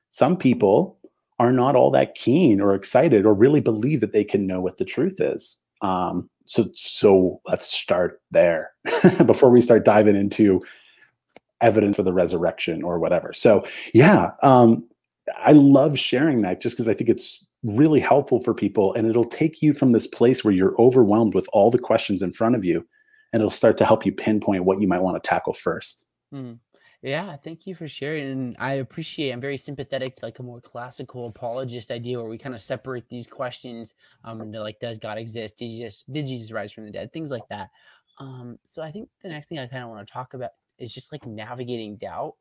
Some 0.10 0.38
people 0.38 0.98
are 1.40 1.52
not 1.52 1.76
all 1.76 1.92
that 1.92 2.16
keen 2.16 2.62
or 2.62 2.74
excited 2.74 3.26
or 3.26 3.34
really 3.34 3.60
believe 3.60 4.02
that 4.02 4.14
they 4.14 4.24
can 4.24 4.46
know 4.46 4.62
what 4.62 4.78
the 4.78 4.86
truth 4.86 5.20
is. 5.20 5.58
Um, 5.82 6.30
so, 6.46 6.66
so 6.74 7.42
let's 7.48 7.68
start 7.68 8.22
there 8.32 8.72
before 9.26 9.50
we 9.50 9.62
start 9.62 9.84
diving 9.84 10.16
into 10.16 10.62
evidence 11.62 11.96
for 11.96 12.04
the 12.04 12.14
resurrection 12.14 12.84
or 12.84 13.00
whatever. 13.00 13.34
So, 13.34 13.66
yeah, 13.94 14.32
um, 14.44 14.88
I 15.38 15.54
love 15.54 15.98
sharing 15.98 16.42
that 16.42 16.62
just 16.62 16.76
because 16.76 16.88
I 16.88 16.94
think 16.94 17.10
it's 17.10 17.50
really 17.64 18.00
helpful 18.00 18.40
for 18.40 18.54
people 18.54 18.94
and 18.94 19.08
it'll 19.08 19.26
take 19.26 19.62
you 19.62 19.74
from 19.74 19.92
this 19.92 20.06
place 20.08 20.44
where 20.44 20.54
you're 20.54 20.80
overwhelmed 20.80 21.34
with 21.34 21.48
all 21.52 21.72
the 21.72 21.80
questions 21.80 22.22
in 22.22 22.32
front 22.32 22.56
of 22.56 22.64
you 22.64 22.88
and 23.34 23.42
it'll 23.42 23.50
start 23.50 23.78
to 23.80 23.86
help 23.86 24.06
you 24.06 24.12
pinpoint 24.12 24.66
what 24.66 24.80
you 24.80 24.88
might 24.88 25.02
want 25.02 25.22
to 25.22 25.28
tackle 25.28 25.54
first. 25.54 26.06
Mm. 26.34 26.60
Yeah, 27.02 27.36
thank 27.38 27.68
you 27.68 27.76
for 27.76 27.88
sharing. 27.88 28.32
And 28.32 28.56
I 28.60 28.74
appreciate, 28.76 29.32
I'm 29.32 29.42
very 29.42 29.58
sympathetic 29.58 30.16
to 30.16 30.26
like 30.26 30.40
a 30.40 30.44
more 30.44 30.62
classical 30.62 31.28
apologist 31.28 31.92
idea 31.92 32.18
where 32.18 32.30
we 32.30 32.38
kind 32.38 32.56
of 32.56 32.62
separate 32.62 33.08
these 33.10 33.28
questions 33.28 33.94
um, 34.24 34.42
into 34.42 34.60
like, 34.62 34.80
does 34.80 34.98
God 34.98 35.18
exist? 35.18 35.58
Did 35.58 35.68
Jesus, 35.68 36.04
did 36.12 36.26
Jesus 36.26 36.52
rise 36.52 36.72
from 36.72 36.86
the 36.86 36.92
dead? 36.92 37.14
Things 37.14 37.30
like 37.30 37.48
that. 37.50 37.70
Um, 38.20 38.58
so 38.66 38.82
I 38.82 38.92
think 38.92 39.10
the 39.22 39.30
next 39.30 39.50
thing 39.50 39.60
I 39.60 39.68
kind 39.68 39.84
of 39.84 39.90
want 39.90 40.08
to 40.08 40.12
talk 40.12 40.34
about 40.34 40.52
is 40.80 40.94
just 40.94 41.12
like 41.12 41.26
navigating 41.26 41.98
doubt 41.98 42.36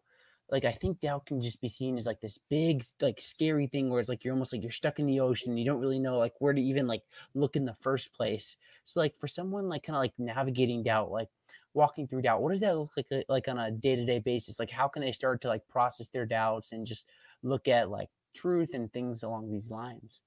like 0.50 0.64
I 0.64 0.72
think 0.72 1.00
doubt 1.00 1.26
can 1.26 1.40
just 1.40 1.60
be 1.60 1.68
seen 1.68 1.96
as 1.96 2.06
like 2.06 2.20
this 2.20 2.38
big, 2.50 2.84
like 3.00 3.20
scary 3.20 3.66
thing 3.66 3.88
where 3.88 4.00
it's 4.00 4.08
like 4.08 4.24
you're 4.24 4.34
almost 4.34 4.52
like 4.52 4.62
you're 4.62 4.70
stuck 4.70 4.98
in 4.98 5.06
the 5.06 5.20
ocean. 5.20 5.56
You 5.56 5.64
don't 5.64 5.80
really 5.80 5.98
know 5.98 6.18
like 6.18 6.34
where 6.38 6.52
to 6.52 6.60
even 6.60 6.86
like 6.86 7.02
look 7.34 7.56
in 7.56 7.64
the 7.64 7.74
first 7.74 8.12
place. 8.12 8.56
So 8.84 9.00
like 9.00 9.16
for 9.16 9.26
someone 9.26 9.68
like 9.68 9.84
kind 9.84 9.96
of 9.96 10.00
like 10.00 10.12
navigating 10.18 10.82
doubt, 10.82 11.10
like 11.10 11.28
walking 11.72 12.06
through 12.06 12.22
doubt, 12.22 12.42
what 12.42 12.50
does 12.50 12.60
that 12.60 12.76
look 12.76 12.92
like 12.96 13.06
uh, 13.10 13.22
like 13.28 13.48
on 13.48 13.58
a 13.58 13.70
day 13.70 13.96
to 13.96 14.04
day 14.04 14.18
basis? 14.18 14.60
Like 14.60 14.70
how 14.70 14.86
can 14.86 15.02
they 15.02 15.12
start 15.12 15.40
to 15.42 15.48
like 15.48 15.66
process 15.66 16.08
their 16.08 16.26
doubts 16.26 16.72
and 16.72 16.86
just 16.86 17.08
look 17.42 17.66
at 17.66 17.90
like 17.90 18.10
truth 18.34 18.74
and 18.74 18.92
things 18.92 19.22
along 19.22 19.50
these 19.50 19.70
lines? 19.70 20.22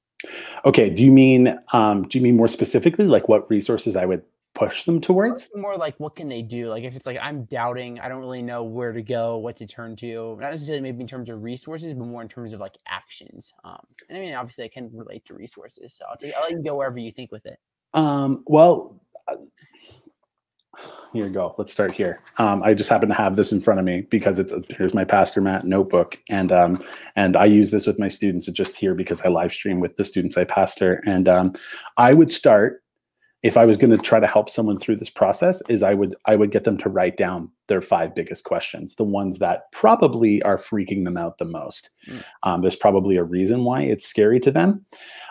Okay. 0.66 0.90
Do 0.90 1.04
you 1.04 1.12
mean 1.12 1.60
um 1.74 2.08
do 2.08 2.18
you 2.18 2.24
mean 2.24 2.36
more 2.36 2.48
specifically 2.48 3.06
like 3.06 3.30
what 3.30 3.50
resources 3.52 3.96
I 3.96 4.06
would 4.06 4.24
push 4.58 4.84
them 4.84 5.00
towards? 5.00 5.50
More 5.56 5.78
like 5.78 5.96
what 6.00 6.16
can 6.16 6.28
they 6.28 6.42
do? 6.42 6.70
Like 6.70 6.84
if 6.84 6.96
it's 6.96 7.06
like 7.06 7.18
I'm 7.22 7.44
doubting, 7.46 8.00
I 8.00 8.10
don't 8.10 8.20
really 8.20 8.42
know 8.42 8.64
where 8.64 8.92
to 8.92 9.02
go, 9.02 9.38
what 9.38 9.58
to 9.58 9.68
turn 9.68 9.96
to. 9.98 10.38
Not 10.40 10.52
necessarily 10.52 10.82
maybe 10.82 11.02
in 11.02 11.08
terms 11.08 11.30
of 11.30 11.44
resources, 11.44 11.94
but 11.94 12.06
more 12.06 12.22
in 12.22 12.28
terms 12.28 12.54
of 12.54 12.60
like 12.60 12.78
actions. 12.88 13.54
Um, 13.64 13.86
and 14.10 14.18
I 14.18 14.22
mean, 14.22 14.34
obviously, 14.34 14.66
I 14.66 14.70
can 14.70 14.90
relate 14.94 15.26
to 15.26 15.34
resources, 15.34 15.94
so 15.94 16.06
I'll, 16.10 16.18
take, 16.18 16.34
I'll 16.36 16.44
let 16.44 16.52
you 16.52 16.64
go 16.64 16.76
wherever 16.76 16.98
you 16.98 17.12
think 17.12 17.32
with 17.32 17.46
it. 17.46 17.60
Um, 17.94 18.44
well, 18.48 19.00
uh, 19.28 19.36
here 21.14 21.26
you 21.26 21.32
go. 21.32 21.56
Let's 21.58 21.72
start 21.72 21.92
here. 21.92 22.20
Um, 22.38 22.62
I 22.62 22.74
just 22.74 22.90
happen 22.90 23.10
to 23.10 23.16
have 23.16 23.36
this 23.36 23.52
in 23.52 23.62
front 23.62 23.80
of 23.80 23.86
me 23.86 24.02
because 24.10 24.40
it's 24.40 24.54
here's 24.70 24.94
my 24.94 25.04
Pastor 25.04 25.42
Matt 25.42 25.66
notebook, 25.66 26.18
and 26.30 26.52
um, 26.52 26.84
and 27.16 27.36
I 27.38 27.46
use 27.46 27.72
this 27.72 27.88
with 27.88 27.98
my 27.98 28.08
students. 28.08 28.48
It's 28.48 28.58
just 28.58 28.76
here 28.76 28.94
because 28.94 29.22
I 29.22 29.30
live 29.30 29.52
stream 29.52 29.80
with 29.80 29.96
the 29.96 30.06
students 30.06 30.38
I 30.38 30.44
pastor, 30.44 31.02
and 31.06 31.28
um, 31.28 31.54
I 31.98 32.14
would 32.14 32.30
start 32.30 32.84
if 33.44 33.56
I 33.56 33.66
was 33.66 33.78
going 33.78 33.92
to 33.92 33.98
try 33.98 34.20
to 34.20 34.28
help 34.28 34.50
someone 34.50 34.80
through 34.80 34.96
this 34.96 35.10
process 35.10 35.62
is 35.70 35.84
I 35.84 35.94
would 35.94 36.16
I 36.26 36.36
would 36.36 36.52
get 36.52 36.64
them 36.64 36.78
to 36.80 36.90
write 36.90 37.18
down 37.18 37.52
their 37.68 37.82
five 37.82 38.16
biggest 38.16 38.44
questions, 38.44 38.96
the 38.96 39.04
ones 39.04 39.40
that 39.40 39.72
probably 39.72 40.42
are 40.42 40.58
freaking 40.58 41.06
them 41.06 41.18
out 41.18 41.38
the 41.38 41.46
most. 41.46 41.92
Mm. 42.08 42.24
Um, 42.44 42.62
there's 42.62 42.76
probably 42.76 43.16
a 43.16 43.24
reason 43.24 43.64
why 43.64 43.84
it's 43.84 44.08
scary 44.08 44.40
to 44.40 44.52
them, 44.52 44.84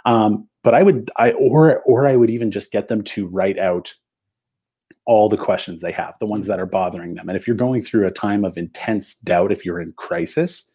um, 0.05 0.49
but 0.63 0.75
I 0.75 0.83
would 0.83 1.11
I 1.17 1.33
or 1.33 1.83
or 1.83 2.07
I 2.07 2.17
would 2.17 2.31
even 2.31 2.51
just 2.51 2.71
get 2.71 2.89
them 2.89 3.03
to 3.03 3.27
write 3.27 3.59
out 3.59 3.93
all 5.05 5.29
the 5.29 5.37
questions 5.37 5.81
they 5.81 5.93
have, 5.93 6.15
the 6.21 6.27
ones 6.27 6.45
mm. 6.45 6.49
that 6.49 6.61
are 6.61 6.67
bothering 6.67 7.15
them. 7.15 7.29
And 7.29 7.37
if 7.37 7.47
you're 7.47 7.57
going 7.57 7.83
through 7.83 8.07
a 8.07 8.13
time 8.13 8.45
of 8.45 8.57
intense 8.57 9.15
doubt, 9.17 9.53
if 9.53 9.65
you're 9.65 9.81
in 9.81 9.93
crisis, 9.97 10.71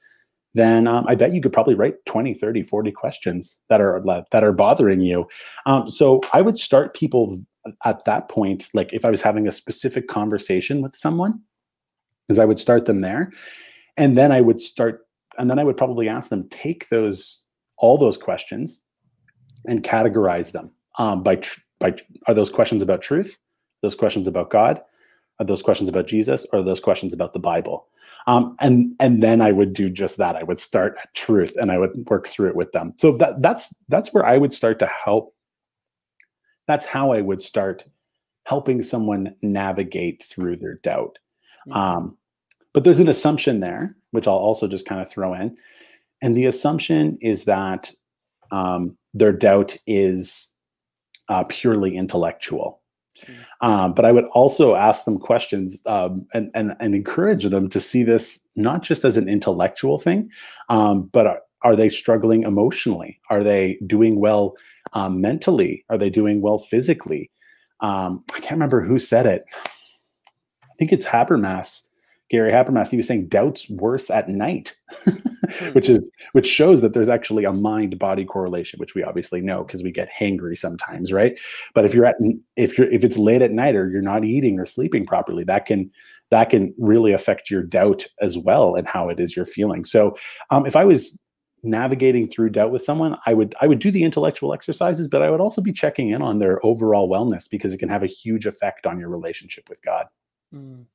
then 0.53 0.87
um, 0.87 1.05
I 1.07 1.15
bet 1.15 1.33
you 1.33 1.41
could 1.41 1.53
probably 1.53 1.75
write 1.75 2.05
20, 2.05 2.33
30, 2.33 2.63
40 2.63 2.91
questions 2.91 3.57
that 3.69 3.79
are 3.79 4.01
that 4.31 4.43
are 4.43 4.53
bothering 4.53 4.99
you. 4.99 5.27
Um, 5.65 5.89
so 5.89 6.21
I 6.33 6.41
would 6.41 6.57
start 6.57 6.93
people 6.93 7.41
at 7.85 8.03
that 8.05 8.29
point, 8.29 8.67
like 8.73 8.91
if 8.93 9.05
I 9.05 9.09
was 9.09 9.21
having 9.21 9.47
a 9.47 9.51
specific 9.51 10.07
conversation 10.07 10.81
with 10.81 10.95
someone, 10.95 11.39
because 12.27 12.39
I 12.39 12.45
would 12.45 12.59
start 12.59 12.85
them 12.85 13.01
there. 13.01 13.31
And 13.97 14.17
then 14.17 14.31
I 14.31 14.41
would 14.41 14.59
start, 14.59 15.01
and 15.37 15.49
then 15.49 15.59
I 15.59 15.63
would 15.63 15.77
probably 15.77 16.07
ask 16.07 16.29
them, 16.29 16.47
take 16.49 16.89
those, 16.89 17.43
all 17.77 17.97
those 17.97 18.17
questions 18.17 18.81
and 19.67 19.83
categorize 19.83 20.51
them 20.51 20.71
um, 20.97 21.23
by, 21.23 21.35
tr- 21.35 21.59
by, 21.79 21.95
are 22.27 22.33
those 22.33 22.49
questions 22.49 22.81
about 22.81 23.01
truth? 23.01 23.37
Those 23.81 23.95
questions 23.95 24.27
about 24.27 24.49
God? 24.49 24.81
Are 25.39 25.45
those 25.45 25.61
questions 25.61 25.89
about 25.89 26.07
Jesus? 26.07 26.45
Or 26.53 26.59
are 26.59 26.63
those 26.63 26.79
questions 26.79 27.13
about 27.13 27.33
the 27.33 27.39
Bible? 27.39 27.87
Um, 28.27 28.55
and 28.59 28.93
and 28.99 29.23
then 29.23 29.41
I 29.41 29.51
would 29.51 29.73
do 29.73 29.89
just 29.89 30.17
that. 30.17 30.35
I 30.35 30.43
would 30.43 30.59
start 30.59 30.95
at 31.01 31.13
truth 31.13 31.55
and 31.57 31.71
I 31.71 31.77
would 31.77 32.07
work 32.09 32.27
through 32.27 32.49
it 32.49 32.55
with 32.55 32.71
them. 32.71 32.93
So 32.97 33.13
that 33.17 33.41
that's 33.41 33.73
that's 33.89 34.13
where 34.13 34.25
I 34.25 34.37
would 34.37 34.53
start 34.53 34.79
to 34.79 34.87
help. 34.87 35.33
That's 36.67 36.85
how 36.85 37.11
I 37.11 37.21
would 37.21 37.41
start 37.41 37.83
helping 38.45 38.81
someone 38.81 39.35
navigate 39.41 40.23
through 40.23 40.57
their 40.57 40.75
doubt. 40.75 41.17
Mm-hmm. 41.67 41.77
Um, 41.77 42.17
but 42.73 42.83
there's 42.83 42.99
an 42.99 43.09
assumption 43.09 43.59
there, 43.59 43.95
which 44.11 44.27
I'll 44.27 44.35
also 44.35 44.67
just 44.67 44.87
kind 44.87 45.01
of 45.01 45.09
throw 45.09 45.33
in, 45.33 45.57
and 46.21 46.37
the 46.37 46.45
assumption 46.45 47.17
is 47.21 47.45
that 47.45 47.91
um, 48.51 48.97
their 49.13 49.33
doubt 49.33 49.77
is 49.87 50.53
uh, 51.29 51.43
purely 51.45 51.95
intellectual. 51.95 52.80
Um, 53.61 53.93
but 53.93 54.05
I 54.05 54.11
would 54.11 54.25
also 54.25 54.75
ask 54.75 55.05
them 55.05 55.19
questions 55.19 55.81
um, 55.85 56.25
and, 56.33 56.49
and, 56.53 56.75
and 56.79 56.95
encourage 56.95 57.43
them 57.45 57.69
to 57.69 57.79
see 57.79 58.03
this 58.03 58.39
not 58.55 58.81
just 58.81 59.05
as 59.05 59.17
an 59.17 59.29
intellectual 59.29 59.97
thing, 59.97 60.29
um, 60.69 61.09
but 61.11 61.27
are, 61.27 61.41
are, 61.63 61.75
they 61.75 61.89
struggling 61.89 62.43
emotionally? 62.43 63.19
Are 63.29 63.43
they 63.43 63.77
doing 63.85 64.19
well 64.19 64.55
um, 64.93 65.21
mentally? 65.21 65.85
Are 65.89 65.97
they 65.97 66.09
doing 66.09 66.41
well 66.41 66.57
physically? 66.57 67.29
Um, 67.81 68.23
I 68.33 68.39
can't 68.39 68.53
remember 68.53 68.83
who 68.83 68.99
said 68.99 69.25
it. 69.25 69.45
I 69.53 70.73
think 70.79 70.91
it's 70.91 71.05
Habermas 71.05 71.83
Gary 72.31 72.51
Habermas, 72.51 72.89
he 72.89 72.95
was 72.95 73.07
saying 73.07 73.27
doubt's 73.27 73.69
worse 73.69 74.09
at 74.09 74.29
night, 74.29 74.73
hmm. 75.03 75.69
which 75.73 75.89
is 75.89 76.09
which 76.31 76.47
shows 76.47 76.81
that 76.81 76.93
there's 76.93 77.09
actually 77.09 77.43
a 77.43 77.51
mind-body 77.51 78.23
correlation, 78.23 78.79
which 78.79 78.95
we 78.95 79.03
obviously 79.03 79.41
know 79.41 79.65
because 79.65 79.83
we 79.83 79.91
get 79.91 80.09
hangry 80.09 80.57
sometimes, 80.57 81.11
right? 81.11 81.37
But 81.75 81.83
if 81.83 81.93
you're 81.93 82.05
at 82.05 82.15
if 82.55 82.77
you're 82.77 82.89
if 82.89 83.03
it's 83.03 83.17
late 83.17 83.41
at 83.41 83.51
night 83.51 83.75
or 83.75 83.89
you're 83.89 84.01
not 84.01 84.23
eating 84.23 84.57
or 84.59 84.65
sleeping 84.65 85.05
properly, 85.05 85.43
that 85.43 85.65
can 85.65 85.91
that 86.29 86.49
can 86.49 86.73
really 86.77 87.11
affect 87.11 87.51
your 87.51 87.63
doubt 87.63 88.05
as 88.21 88.37
well 88.37 88.75
and 88.75 88.87
how 88.87 89.09
it 89.09 89.19
is 89.19 89.35
you're 89.35 89.43
feeling. 89.43 89.83
So 89.83 90.15
um, 90.51 90.65
if 90.65 90.77
I 90.77 90.85
was 90.85 91.19
navigating 91.63 92.29
through 92.29 92.51
doubt 92.51 92.71
with 92.71 92.81
someone, 92.81 93.17
I 93.25 93.33
would 93.33 93.53
I 93.59 93.67
would 93.67 93.79
do 93.79 93.91
the 93.91 94.05
intellectual 94.05 94.53
exercises, 94.53 95.09
but 95.09 95.21
I 95.21 95.29
would 95.29 95.41
also 95.41 95.59
be 95.59 95.73
checking 95.73 96.11
in 96.11 96.21
on 96.21 96.39
their 96.39 96.65
overall 96.65 97.09
wellness 97.09 97.49
because 97.49 97.73
it 97.73 97.79
can 97.79 97.89
have 97.89 98.03
a 98.03 98.07
huge 98.07 98.45
effect 98.45 98.85
on 98.85 98.99
your 99.01 99.09
relationship 99.09 99.67
with 99.67 99.81
God. 99.81 100.05
Mm. 100.55 100.85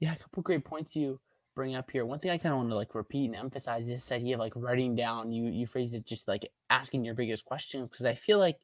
Yeah, 0.00 0.14
a 0.14 0.16
couple 0.18 0.42
great 0.42 0.64
points 0.64 0.96
you 0.96 1.20
bring 1.54 1.74
up 1.74 1.90
here. 1.90 2.06
One 2.06 2.18
thing 2.18 2.30
I 2.30 2.38
kind 2.38 2.52
of 2.52 2.58
want 2.58 2.70
to 2.70 2.74
like 2.76 2.94
repeat 2.94 3.26
and 3.26 3.36
emphasize 3.36 3.82
is 3.88 3.88
this 4.00 4.12
idea 4.12 4.34
of 4.34 4.40
like 4.40 4.54
writing 4.56 4.96
down. 4.96 5.32
You 5.32 5.50
you 5.50 5.66
phrased 5.66 5.94
it 5.94 6.06
just 6.06 6.26
like 6.28 6.50
asking 6.70 7.04
your 7.04 7.14
biggest 7.14 7.44
questions 7.44 7.88
because 7.90 8.06
I 8.06 8.14
feel 8.14 8.38
like 8.38 8.58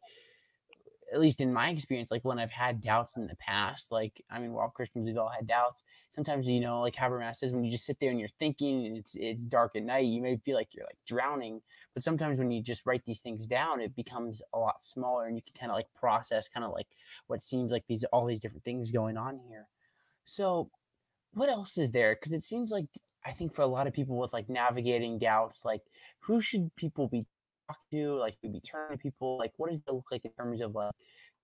at 1.13 1.21
least 1.21 1.41
in 1.41 1.53
my 1.53 1.69
experience, 1.69 2.11
like 2.11 2.25
when 2.25 2.39
I've 2.39 2.51
had 2.51 2.83
doubts 2.83 3.17
in 3.17 3.29
the 3.29 3.37
past, 3.37 3.93
like 3.93 4.21
I 4.31 4.41
mean, 4.41 4.53
we're 4.53 4.63
all 4.63 4.71
Christians, 4.71 5.07
we've 5.07 5.17
all 5.17 5.29
had 5.35 5.47
doubts. 5.47 5.85
Sometimes, 6.11 6.49
you 6.49 6.61
know, 6.61 6.81
like 6.81 6.97
Habermas 6.97 7.37
says, 7.37 7.53
when 7.53 7.65
you 7.65 7.71
just 7.71 7.87
sit 7.87 7.99
there 8.01 8.11
and 8.11 8.19
you're 8.19 8.29
thinking 8.41 8.87
and 8.87 8.97
it's 8.97 9.15
it's 9.15 9.45
dark 9.45 9.77
at 9.77 9.85
night, 9.85 10.07
you 10.07 10.21
may 10.21 10.37
feel 10.39 10.57
like 10.57 10.75
you're 10.75 10.85
like 10.87 10.99
drowning. 11.07 11.63
But 11.95 12.03
sometimes 12.03 12.39
when 12.39 12.51
you 12.51 12.61
just 12.61 12.85
write 12.87 13.05
these 13.07 13.21
things 13.21 13.47
down, 13.47 13.81
it 13.81 13.95
becomes 13.95 14.43
a 14.53 14.59
lot 14.59 14.85
smaller 14.85 15.27
and 15.27 15.37
you 15.37 15.43
can 15.43 15.59
kind 15.59 15.71
of 15.71 15.77
like 15.77 15.87
process 15.95 16.49
kind 16.49 16.65
of 16.65 16.73
like 16.73 16.89
what 17.29 17.43
seems 17.43 17.71
like 17.73 17.85
these 17.89 18.05
all 18.13 18.27
these 18.27 18.41
different 18.41 18.65
things 18.65 18.91
going 18.91 19.17
on 19.17 19.41
here. 19.49 19.69
So 20.25 20.71
what 21.37 21.51
else 21.51 21.77
is 21.77 21.93
there? 21.93 22.15
Because 22.15 22.33
it 22.33 22.43
seems 22.43 22.71
like 22.71 22.87
I 23.25 23.33
think 23.33 23.55
for 23.55 23.63
a 23.63 23.67
lot 23.67 23.87
of 23.87 23.93
people 23.93 24.17
with 24.17 24.33
like 24.33 24.49
navigating 24.49 25.19
doubts, 25.19 25.65
like 25.65 25.83
who 26.21 26.41
should 26.41 26.75
people 26.77 27.09
be 27.09 27.27
talk 27.69 27.79
to? 27.93 28.15
Like, 28.15 28.37
we 28.43 28.49
be 28.49 28.61
turning 28.61 28.97
to 28.97 29.03
people? 29.03 29.39
Like, 29.39 29.53
what 29.57 29.71
does 29.71 29.81
it 29.81 29.93
look 29.93 30.07
like 30.11 30.25
in 30.25 30.31
terms 30.33 30.61
of 30.61 30.75
like 30.75 30.93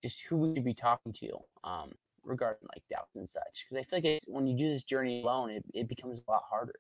just 0.03 0.23
who 0.23 0.39
we 0.39 0.55
should 0.55 0.65
be 0.65 0.75
talking 0.75 1.13
to 1.13 1.31
um, 1.65 1.93
regarding 2.25 2.67
like 2.75 2.83
doubts 2.91 3.15
and 3.17 3.31
such? 3.31 3.67
Because 3.69 3.85
I 3.85 3.89
feel 3.89 3.99
like 3.99 4.05
it's, 4.05 4.25
when 4.27 4.47
you 4.47 4.57
do 4.57 4.69
this 4.69 4.85
journey 4.85 5.23
alone, 5.23 5.51
it, 5.51 5.65
it 5.75 5.89
becomes 5.89 6.23
a 6.27 6.31
lot 6.31 6.43
harder. 6.49 6.75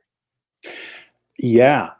Yeah. 1.38 1.90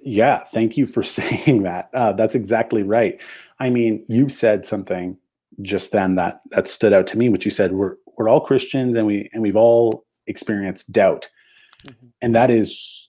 Yeah. 0.00 0.44
Thank 0.44 0.76
you 0.76 0.84
for 0.84 1.02
saying 1.02 1.62
that. 1.62 1.88
Uh, 1.94 2.12
that's 2.12 2.34
exactly 2.34 2.82
right. 2.82 3.20
I 3.58 3.70
mean, 3.70 4.04
you 4.08 4.28
said 4.28 4.66
something 4.66 5.16
just 5.62 5.92
then 5.92 6.14
that 6.14 6.34
that 6.50 6.68
stood 6.68 6.92
out 6.92 7.06
to 7.08 7.18
me, 7.18 7.28
which 7.28 7.44
you 7.44 7.50
said 7.50 7.72
we're 7.72 7.96
we're 8.16 8.28
all 8.28 8.40
Christians 8.40 8.96
and 8.96 9.06
we 9.06 9.30
and 9.32 9.42
we've 9.42 9.56
all 9.56 10.04
experienced 10.28 10.92
doubt. 10.92 11.28
Mm-hmm. 11.86 12.06
And 12.22 12.34
that 12.34 12.50
is 12.50 13.08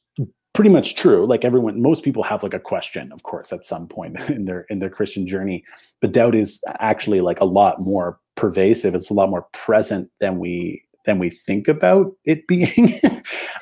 pretty 0.53 0.69
much 0.69 0.95
true. 0.95 1.25
Like 1.25 1.45
everyone 1.45 1.81
most 1.81 2.03
people 2.03 2.23
have 2.23 2.43
like 2.43 2.53
a 2.53 2.59
question 2.59 3.11
of 3.11 3.23
course 3.23 3.53
at 3.53 3.63
some 3.63 3.87
point 3.87 4.19
in 4.29 4.45
their 4.45 4.65
in 4.69 4.79
their 4.79 4.89
christian 4.89 5.27
journey. 5.27 5.63
But 6.01 6.11
doubt 6.11 6.35
is 6.35 6.61
actually 6.79 7.21
like 7.21 7.39
a 7.39 7.45
lot 7.45 7.81
more 7.81 8.19
pervasive. 8.35 8.95
It's 8.95 9.09
a 9.09 9.13
lot 9.13 9.29
more 9.29 9.47
present 9.53 10.09
than 10.19 10.39
we 10.39 10.83
than 11.05 11.19
we 11.19 11.29
think 11.29 11.67
about 11.67 12.11
it 12.25 12.45
being. 12.47 12.99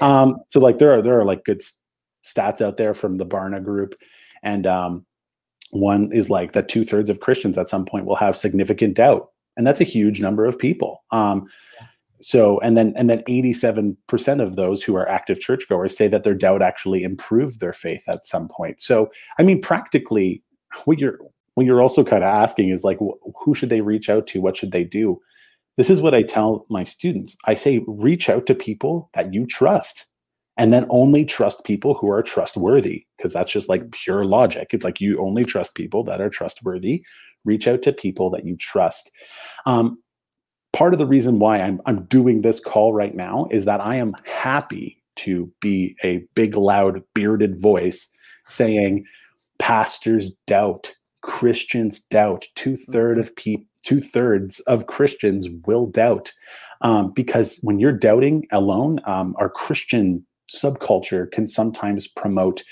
Um 0.02 0.38
so 0.50 0.60
like 0.60 0.78
there 0.78 0.94
are 0.94 1.02
there 1.02 1.20
are 1.20 1.26
like 1.26 1.44
good 1.44 1.62
stats 2.26 2.62
out 2.62 2.78
there 2.78 2.94
from 2.94 3.18
the 3.18 3.26
barna 3.26 3.64
group. 3.64 3.96
And 4.44 4.66
um 4.66 5.06
one 5.72 6.12
is 6.14 6.30
like 6.30 6.54
that 6.54 6.70
two-thirds 6.70 7.10
of 7.10 7.20
christians 7.20 7.58
at 7.58 7.68
some 7.68 7.86
point 7.86 8.06
will 8.06 8.16
have 8.16 8.38
significant 8.38 8.96
doubt. 8.96 9.30
And 9.58 9.68
that's 9.68 9.82
a 9.82 9.92
huge 9.96 10.22
number 10.22 10.46
of 10.46 10.58
people. 10.58 11.04
Um 11.12 11.48
so 12.22 12.60
and 12.62 12.78
then 12.78 12.94
and 12.96 13.10
then 13.10 13.22
87% 13.24 14.42
of 14.42 14.56
those 14.56 14.84
who 14.84 14.96
are 14.96 15.08
active 15.08 15.40
churchgoers 15.40 15.96
say 15.96 16.08
that 16.08 16.24
their 16.24 16.34
doubt 16.34 16.62
actually 16.62 17.04
improved 17.04 17.60
their 17.60 17.74
faith 17.74 18.04
at 18.08 18.26
some 18.26 18.48
point. 18.48 18.82
So 18.82 19.10
i 19.40 19.44
mean 19.44 19.62
practically 19.62 20.44
what 20.86 21.00
you're 21.00 21.20
what 21.54 21.66
you're 21.66 21.82
also 21.82 22.04
kind 22.04 22.24
of 22.24 22.30
asking 22.30 22.70
is 22.70 22.84
like 22.84 23.00
who 23.44 23.56
should 23.56 23.70
they 23.70 23.82
reach 23.82 24.10
out 24.10 24.28
to? 24.28 24.42
What 24.42 24.58
should 24.58 24.72
they 24.72 24.84
do? 24.84 25.20
This 25.76 25.90
is 25.90 26.02
what 26.02 26.16
i 26.16 26.24
tell 26.24 26.66
my 26.70 26.84
students. 26.84 27.36
I 27.46 27.54
say 27.54 27.84
reach 27.88 28.30
out 28.30 28.46
to 28.48 28.56
people 28.56 29.10
that 29.14 29.34
you 29.34 29.46
trust 29.46 30.06
and 30.58 30.74
then 30.74 30.88
only 30.90 31.24
trust 31.24 31.64
people 31.64 31.94
who 31.94 32.10
are 32.10 32.24
trustworthy 32.24 33.06
because 33.16 33.32
that's 33.32 33.52
just 33.52 33.70
like 33.70 33.92
pure 33.92 34.26
logic. 34.26 34.70
It's 34.72 34.84
like 34.84 35.00
you 35.00 35.22
only 35.22 35.46
trust 35.46 35.76
people 35.76 36.04
that 36.06 36.20
are 36.20 36.30
trustworthy. 36.30 37.04
Reach 37.46 37.68
out 37.68 37.84
to 37.84 37.94
people 37.94 38.30
that 38.32 38.46
you 38.46 38.58
trust. 38.58 39.12
Um, 39.66 40.00
part 40.74 40.94
of 40.94 41.00
the 41.00 41.06
reason 41.06 41.40
why 41.40 41.60
I'm, 41.60 41.82
I'm 41.86 42.06
doing 42.06 42.42
this 42.42 42.60
call 42.60 42.94
right 42.94 43.16
now 43.16 43.48
is 43.52 43.66
that 43.66 43.82
I 43.82 43.96
am 43.96 44.14
happy 44.26 45.02
to 45.18 45.52
be 45.62 45.96
a 46.04 46.24
big, 46.36 46.56
loud, 46.56 47.02
bearded 47.14 47.62
voice 47.62 48.08
saying 48.48 49.06
pastors 49.60 50.32
doubt, 50.46 50.94
Christians 51.24 52.00
doubt, 52.00 52.46
two 52.56 52.78
third 52.78 53.18
of 53.18 53.36
people, 53.36 53.66
two 53.84 54.00
thirds 54.00 54.60
of 54.62 54.88
Christians 54.88 55.48
will 55.66 55.88
doubt, 55.88 56.32
um, 56.82 57.12
because 57.14 57.60
when 57.64 57.80
you're 57.80 57.92
doubting 57.92 58.46
alone, 58.52 59.00
um, 59.06 59.36
our 59.40 59.50
Christian 59.50 60.26
subculture 60.54 61.30
can 61.32 61.48
sometimes 61.48 62.08
promote 62.08 62.64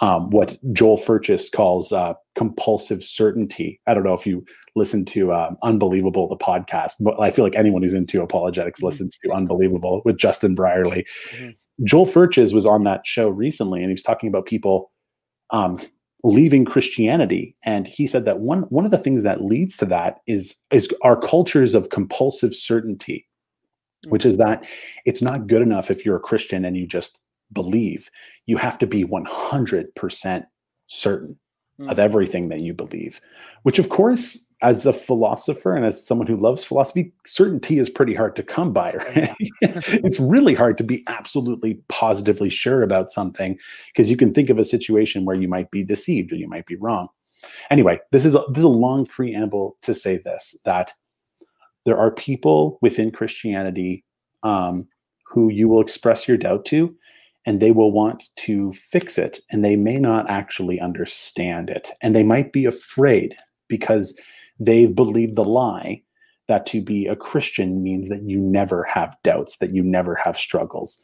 um, 0.00 0.30
what 0.30 0.58
Joel 0.72 0.98
Furches 0.98 1.50
calls 1.50 1.90
uh, 1.90 2.14
compulsive 2.34 3.02
certainty. 3.02 3.80
I 3.86 3.94
don't 3.94 4.04
know 4.04 4.12
if 4.12 4.26
you 4.26 4.44
listen 4.74 5.04
to 5.06 5.32
uh, 5.32 5.54
Unbelievable, 5.62 6.28
the 6.28 6.36
podcast, 6.36 6.92
but 7.00 7.18
I 7.18 7.30
feel 7.30 7.44
like 7.44 7.56
anyone 7.56 7.82
who's 7.82 7.94
into 7.94 8.22
apologetics 8.22 8.80
mm-hmm. 8.80 8.86
listens 8.86 9.18
to 9.24 9.32
Unbelievable 9.32 10.02
with 10.04 10.18
Justin 10.18 10.54
Brierley. 10.54 11.06
Mm-hmm. 11.32 11.84
Joel 11.84 12.06
Furches 12.06 12.52
was 12.52 12.66
on 12.66 12.84
that 12.84 13.06
show 13.06 13.28
recently, 13.28 13.80
and 13.80 13.88
he 13.88 13.94
was 13.94 14.02
talking 14.02 14.28
about 14.28 14.44
people 14.44 14.92
um, 15.50 15.78
leaving 16.22 16.64
Christianity, 16.66 17.54
and 17.64 17.86
he 17.86 18.06
said 18.06 18.26
that 18.26 18.40
one 18.40 18.62
one 18.62 18.84
of 18.84 18.90
the 18.90 18.98
things 18.98 19.22
that 19.22 19.44
leads 19.44 19.78
to 19.78 19.86
that 19.86 20.18
is 20.26 20.54
is 20.70 20.88
our 21.02 21.18
cultures 21.18 21.74
of 21.74 21.88
compulsive 21.88 22.54
certainty, 22.54 23.26
mm-hmm. 24.04 24.10
which 24.10 24.26
is 24.26 24.36
that 24.36 24.66
it's 25.06 25.22
not 25.22 25.46
good 25.46 25.62
enough 25.62 25.90
if 25.90 26.04
you're 26.04 26.16
a 26.16 26.20
Christian 26.20 26.66
and 26.66 26.76
you 26.76 26.86
just 26.86 27.18
believe. 27.52 28.10
You 28.46 28.56
have 28.56 28.78
to 28.78 28.86
be 28.86 29.04
100% 29.04 30.44
certain 30.86 31.38
mm-hmm. 31.80 31.90
of 31.90 31.98
everything 31.98 32.48
that 32.48 32.60
you 32.60 32.74
believe, 32.74 33.20
which, 33.62 33.78
of 33.78 33.88
course, 33.88 34.46
as 34.62 34.86
a 34.86 34.92
philosopher 34.92 35.74
and 35.74 35.84
as 35.84 36.06
someone 36.06 36.26
who 36.26 36.36
loves 36.36 36.64
philosophy, 36.64 37.12
certainty 37.26 37.78
is 37.78 37.90
pretty 37.90 38.14
hard 38.14 38.34
to 38.36 38.42
come 38.42 38.72
by. 38.72 38.92
Right? 38.92 39.30
it's 39.60 40.18
really 40.18 40.54
hard 40.54 40.78
to 40.78 40.84
be 40.84 41.04
absolutely 41.08 41.80
positively 41.88 42.48
sure 42.48 42.82
about 42.82 43.10
something 43.10 43.58
because 43.88 44.08
you 44.08 44.16
can 44.16 44.32
think 44.32 44.48
of 44.48 44.58
a 44.58 44.64
situation 44.64 45.24
where 45.24 45.36
you 45.36 45.48
might 45.48 45.70
be 45.70 45.84
deceived 45.84 46.32
or 46.32 46.36
you 46.36 46.48
might 46.48 46.66
be 46.66 46.76
wrong. 46.76 47.08
Anyway, 47.70 48.00
this 48.12 48.24
is 48.24 48.34
a, 48.34 48.42
this 48.48 48.58
is 48.58 48.64
a 48.64 48.68
long 48.68 49.04
preamble 49.04 49.76
to 49.82 49.94
say 49.94 50.16
this 50.16 50.56
that 50.64 50.92
there 51.84 51.98
are 51.98 52.10
people 52.10 52.78
within 52.82 53.10
Christianity 53.10 54.04
um, 54.42 54.86
who 55.26 55.50
you 55.50 55.68
will 55.68 55.80
express 55.80 56.26
your 56.26 56.36
doubt 56.36 56.64
to, 56.66 56.94
and 57.46 57.60
they 57.60 57.70
will 57.70 57.92
want 57.92 58.24
to 58.36 58.72
fix 58.72 59.16
it 59.16 59.40
and 59.50 59.64
they 59.64 59.76
may 59.76 59.98
not 59.98 60.28
actually 60.28 60.80
understand 60.80 61.70
it. 61.70 61.90
And 62.02 62.14
they 62.14 62.24
might 62.24 62.52
be 62.52 62.64
afraid 62.64 63.36
because 63.68 64.18
they've 64.58 64.94
believed 64.94 65.36
the 65.36 65.44
lie 65.44 66.02
that 66.48 66.66
to 66.66 66.80
be 66.80 67.06
a 67.06 67.16
christian 67.16 67.82
means 67.82 68.08
that 68.08 68.22
you 68.22 68.38
never 68.38 68.84
have 68.84 69.16
doubts 69.22 69.58
that 69.58 69.74
you 69.74 69.82
never 69.82 70.14
have 70.14 70.38
struggles 70.38 71.02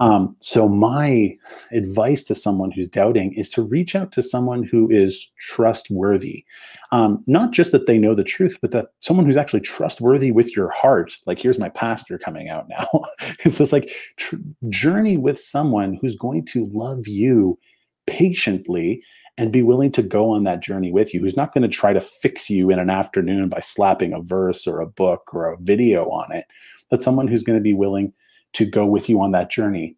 um, 0.00 0.34
so 0.40 0.66
my 0.68 1.36
advice 1.72 2.24
to 2.24 2.34
someone 2.34 2.70
who's 2.70 2.88
doubting 2.88 3.34
is 3.34 3.50
to 3.50 3.62
reach 3.62 3.94
out 3.94 4.12
to 4.12 4.22
someone 4.22 4.62
who 4.62 4.90
is 4.90 5.30
trustworthy. 5.38 6.44
Um, 6.90 7.22
not 7.26 7.52
just 7.52 7.72
that 7.72 7.86
they 7.86 7.98
know 7.98 8.14
the 8.14 8.24
truth, 8.24 8.58
but 8.62 8.70
that 8.70 8.88
someone 9.00 9.26
who's 9.26 9.36
actually 9.36 9.60
trustworthy 9.60 10.30
with 10.30 10.56
your 10.56 10.70
heart. 10.70 11.16
Like 11.26 11.38
here's 11.38 11.58
my 11.58 11.68
pastor 11.68 12.18
coming 12.18 12.48
out 12.48 12.68
now. 12.68 12.88
it's 13.44 13.58
just 13.58 13.72
like 13.72 13.90
tr- 14.16 14.36
journey 14.70 15.18
with 15.18 15.38
someone 15.38 15.98
who's 16.00 16.16
going 16.16 16.46
to 16.46 16.66
love 16.72 17.06
you 17.06 17.58
patiently 18.06 19.02
and 19.36 19.52
be 19.52 19.62
willing 19.62 19.92
to 19.92 20.02
go 20.02 20.30
on 20.30 20.44
that 20.44 20.60
journey 20.60 20.92
with 20.92 21.14
you, 21.14 21.20
who's 21.20 21.36
not 21.36 21.54
going 21.54 21.62
to 21.62 21.68
try 21.68 21.92
to 21.92 22.00
fix 22.00 22.50
you 22.50 22.70
in 22.70 22.78
an 22.78 22.90
afternoon 22.90 23.48
by 23.48 23.60
slapping 23.60 24.12
a 24.12 24.20
verse 24.20 24.66
or 24.66 24.80
a 24.80 24.86
book 24.86 25.30
or 25.32 25.46
a 25.46 25.56
video 25.58 26.10
on 26.10 26.32
it, 26.32 26.46
but 26.90 27.02
someone 27.02 27.28
who's 27.28 27.42
going 27.42 27.58
to 27.58 27.62
be 27.62 27.72
willing 27.72 28.12
to 28.54 28.66
go 28.66 28.86
with 28.86 29.08
you 29.08 29.20
on 29.20 29.32
that 29.32 29.50
journey. 29.50 29.96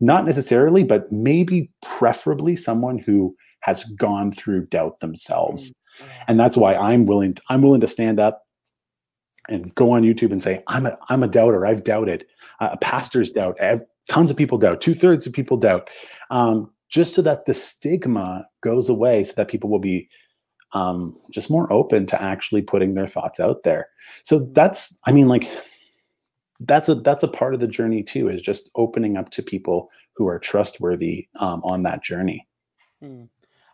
Not 0.00 0.26
necessarily, 0.26 0.82
but 0.82 1.10
maybe 1.12 1.70
preferably 1.82 2.56
someone 2.56 2.98
who 2.98 3.36
has 3.60 3.84
gone 3.84 4.32
through 4.32 4.66
doubt 4.66 5.00
themselves. 5.00 5.70
Mm, 5.70 6.06
and 6.28 6.40
that's 6.40 6.56
why 6.56 6.74
I'm 6.74 7.06
willing 7.06 7.34
to, 7.34 7.42
I'm 7.48 7.62
willing 7.62 7.80
to 7.80 7.88
stand 7.88 8.18
up 8.18 8.42
and 9.48 9.74
go 9.74 9.92
on 9.92 10.02
YouTube 10.02 10.32
and 10.32 10.42
say 10.42 10.62
I'm 10.68 10.86
a 10.86 10.96
I'm 11.08 11.22
a 11.22 11.28
doubter. 11.28 11.66
I've 11.66 11.84
doubted. 11.84 12.26
Uh, 12.60 12.76
pastors 12.76 13.30
doubt. 13.30 13.56
Tons 14.08 14.30
of 14.30 14.36
people 14.36 14.58
doubt. 14.58 14.80
Two 14.80 14.94
thirds 14.94 15.26
of 15.26 15.32
people 15.32 15.56
doubt. 15.56 15.88
Um, 16.30 16.70
just 16.88 17.14
so 17.14 17.22
that 17.22 17.46
the 17.46 17.54
stigma 17.54 18.46
goes 18.62 18.88
away, 18.88 19.24
so 19.24 19.32
that 19.36 19.48
people 19.48 19.70
will 19.70 19.78
be 19.78 20.08
um, 20.74 21.14
just 21.30 21.50
more 21.50 21.70
open 21.72 22.06
to 22.06 22.22
actually 22.22 22.62
putting 22.62 22.94
their 22.94 23.06
thoughts 23.06 23.40
out 23.40 23.62
there. 23.62 23.88
So 24.24 24.40
that's 24.52 24.98
I 25.06 25.12
mean 25.12 25.28
like 25.28 25.50
that's 26.66 26.88
a 26.88 26.94
that's 26.96 27.22
a 27.22 27.28
part 27.28 27.54
of 27.54 27.60
the 27.60 27.66
journey 27.66 28.02
too 28.02 28.28
is 28.28 28.42
just 28.42 28.70
opening 28.74 29.16
up 29.16 29.30
to 29.30 29.42
people 29.42 29.90
who 30.14 30.26
are 30.26 30.38
trustworthy 30.38 31.28
um, 31.40 31.62
on 31.64 31.82
that 31.82 32.02
journey. 32.02 32.46
Mm. 33.02 33.28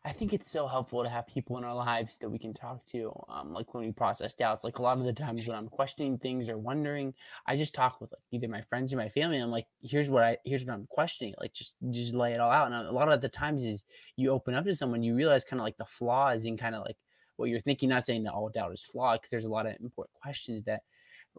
i 0.06 0.12
think 0.12 0.32
it's 0.32 0.50
so 0.50 0.66
helpful 0.66 1.02
to 1.02 1.08
have 1.10 1.26
people 1.26 1.58
in 1.58 1.64
our 1.64 1.74
lives 1.74 2.16
that 2.18 2.30
we 2.30 2.38
can 2.38 2.54
talk 2.54 2.86
to 2.86 3.12
um, 3.28 3.52
like 3.52 3.74
when 3.74 3.84
we 3.84 3.92
process 3.92 4.32
doubts. 4.32 4.64
Like 4.64 4.78
a 4.78 4.82
lot 4.82 4.96
of 4.98 5.04
the 5.04 5.12
times 5.12 5.46
when 5.46 5.56
i'm 5.56 5.68
questioning 5.68 6.16
things 6.16 6.48
or 6.48 6.56
wondering 6.56 7.12
i 7.46 7.56
just 7.56 7.74
talk 7.74 8.00
with 8.00 8.10
like 8.12 8.22
either 8.30 8.48
my 8.48 8.62
friends 8.62 8.92
or 8.92 8.96
my 8.96 9.10
family 9.10 9.38
i'm 9.38 9.50
like 9.50 9.66
here's 9.82 10.08
what 10.08 10.22
i 10.24 10.38
here's 10.46 10.64
what 10.64 10.72
i'm 10.72 10.86
questioning 10.88 11.34
like 11.38 11.52
just 11.52 11.76
just 11.90 12.14
lay 12.14 12.32
it 12.32 12.40
all 12.40 12.50
out. 12.50 12.72
And 12.72 12.74
a 12.74 12.92
lot 12.92 13.12
of 13.12 13.20
the 13.20 13.28
times 13.28 13.64
is 13.64 13.84
you 14.16 14.30
open 14.30 14.54
up 14.54 14.64
to 14.64 14.74
someone 14.74 15.02
you 15.02 15.14
realize 15.14 15.44
kind 15.44 15.60
of 15.60 15.64
like 15.64 15.76
the 15.76 15.84
flaws 15.84 16.46
in 16.46 16.56
kind 16.56 16.74
of 16.74 16.84
like 16.86 16.96
what 17.38 17.48
you're 17.48 17.60
thinking. 17.60 17.88
Not 17.88 18.04
saying 18.04 18.24
that 18.24 18.32
all 18.32 18.50
doubt 18.50 18.72
is 18.72 18.84
flawed 18.84 19.20
because 19.20 19.30
there's 19.30 19.46
a 19.46 19.50
lot 19.50 19.66
of 19.66 19.76
important 19.80 20.14
questions 20.20 20.64
that 20.64 20.82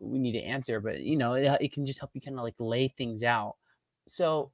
we 0.02 0.20
need 0.20 0.34
to 0.34 0.42
answer 0.44 0.80
but 0.80 1.02
you 1.02 1.18
know 1.18 1.34
it, 1.34 1.50
it 1.62 1.72
can 1.74 1.86
just 1.86 2.00
help 2.00 2.12
you 2.14 2.22
kind 2.22 2.38
of 2.38 2.44
like 2.44 2.56
lay 2.60 2.88
things 2.88 3.24
out 3.24 3.56
so 4.08 4.52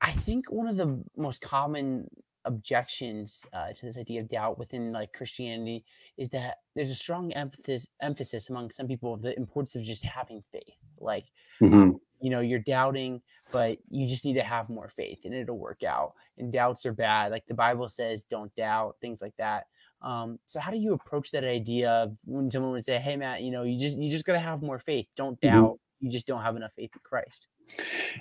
i 0.00 0.12
think 0.12 0.50
one 0.50 0.68
of 0.68 0.76
the 0.76 1.02
most 1.16 1.40
common 1.40 2.08
objections 2.46 3.44
uh, 3.52 3.72
to 3.72 3.86
this 3.86 3.98
idea 3.98 4.20
of 4.20 4.28
doubt 4.28 4.56
within 4.56 4.92
like 4.92 5.12
Christianity 5.12 5.84
is 6.16 6.28
that 6.28 6.58
there's 6.76 6.90
a 6.90 6.94
strong 6.94 7.32
emphasis 7.32 7.88
emphasis 8.00 8.48
among 8.48 8.70
some 8.70 8.86
people 8.86 9.12
of 9.12 9.22
the 9.22 9.36
importance 9.36 9.74
of 9.74 9.82
just 9.82 10.04
having 10.04 10.44
faith. 10.52 10.78
Like, 10.98 11.24
Mhm. 11.60 11.72
um, 11.82 12.00
you 12.26 12.30
know, 12.30 12.40
you're 12.40 12.58
doubting, 12.58 13.22
but 13.52 13.78
you 13.88 14.08
just 14.08 14.24
need 14.24 14.34
to 14.34 14.42
have 14.42 14.68
more 14.68 14.88
faith, 14.88 15.20
and 15.24 15.32
it'll 15.32 15.56
work 15.56 15.84
out. 15.84 16.14
And 16.38 16.52
doubts 16.52 16.84
are 16.84 16.92
bad. 16.92 17.30
Like 17.30 17.46
the 17.46 17.54
Bible 17.54 17.88
says, 17.88 18.24
don't 18.24 18.52
doubt, 18.56 18.96
things 19.00 19.22
like 19.22 19.34
that. 19.38 19.66
Um, 20.02 20.40
so 20.44 20.58
how 20.58 20.72
do 20.72 20.76
you 20.76 20.92
approach 20.92 21.30
that 21.30 21.44
idea 21.44 21.88
of 21.88 22.16
when 22.24 22.50
someone 22.50 22.72
would 22.72 22.84
say, 22.84 22.98
"Hey, 22.98 23.14
Matt, 23.14 23.42
you 23.42 23.52
know, 23.52 23.62
you 23.62 23.78
just 23.78 23.96
you 23.96 24.10
just 24.10 24.24
gotta 24.24 24.40
have 24.40 24.60
more 24.60 24.80
faith. 24.80 25.06
Don't 25.16 25.40
Mhm. 25.40 25.52
doubt. 25.52 25.78
You 26.00 26.10
just 26.10 26.26
don't 26.26 26.42
have 26.42 26.56
enough 26.56 26.72
faith 26.74 26.90
in 26.94 27.00
Christ." 27.04 27.46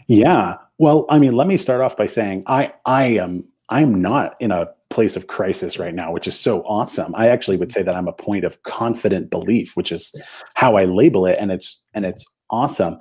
Yeah. 0.07 0.57
Well, 0.77 1.07
I 1.09 1.17
mean, 1.17 1.33
let 1.35 1.47
me 1.47 1.57
start 1.57 1.81
off 1.81 1.97
by 1.97 2.05
saying 2.05 2.43
I 2.45 2.73
I 2.85 3.05
am 3.05 3.43
I'm 3.69 3.99
not 3.99 4.35
in 4.39 4.51
a 4.51 4.67
place 4.91 5.15
of 5.15 5.25
crisis 5.25 5.79
right 5.79 5.95
now, 5.95 6.11
which 6.11 6.27
is 6.27 6.39
so 6.39 6.61
awesome. 6.61 7.13
I 7.15 7.27
actually 7.29 7.57
would 7.57 7.71
say 7.71 7.81
that 7.81 7.95
I'm 7.95 8.07
a 8.07 8.13
point 8.13 8.45
of 8.45 8.61
confident 8.61 9.31
belief, 9.31 9.75
which 9.75 9.91
is 9.91 10.13
how 10.53 10.77
I 10.77 10.85
label 10.85 11.25
it, 11.25 11.37
and 11.39 11.51
it's 11.51 11.81
and 11.95 12.05
it's 12.05 12.23
awesome. 12.49 12.97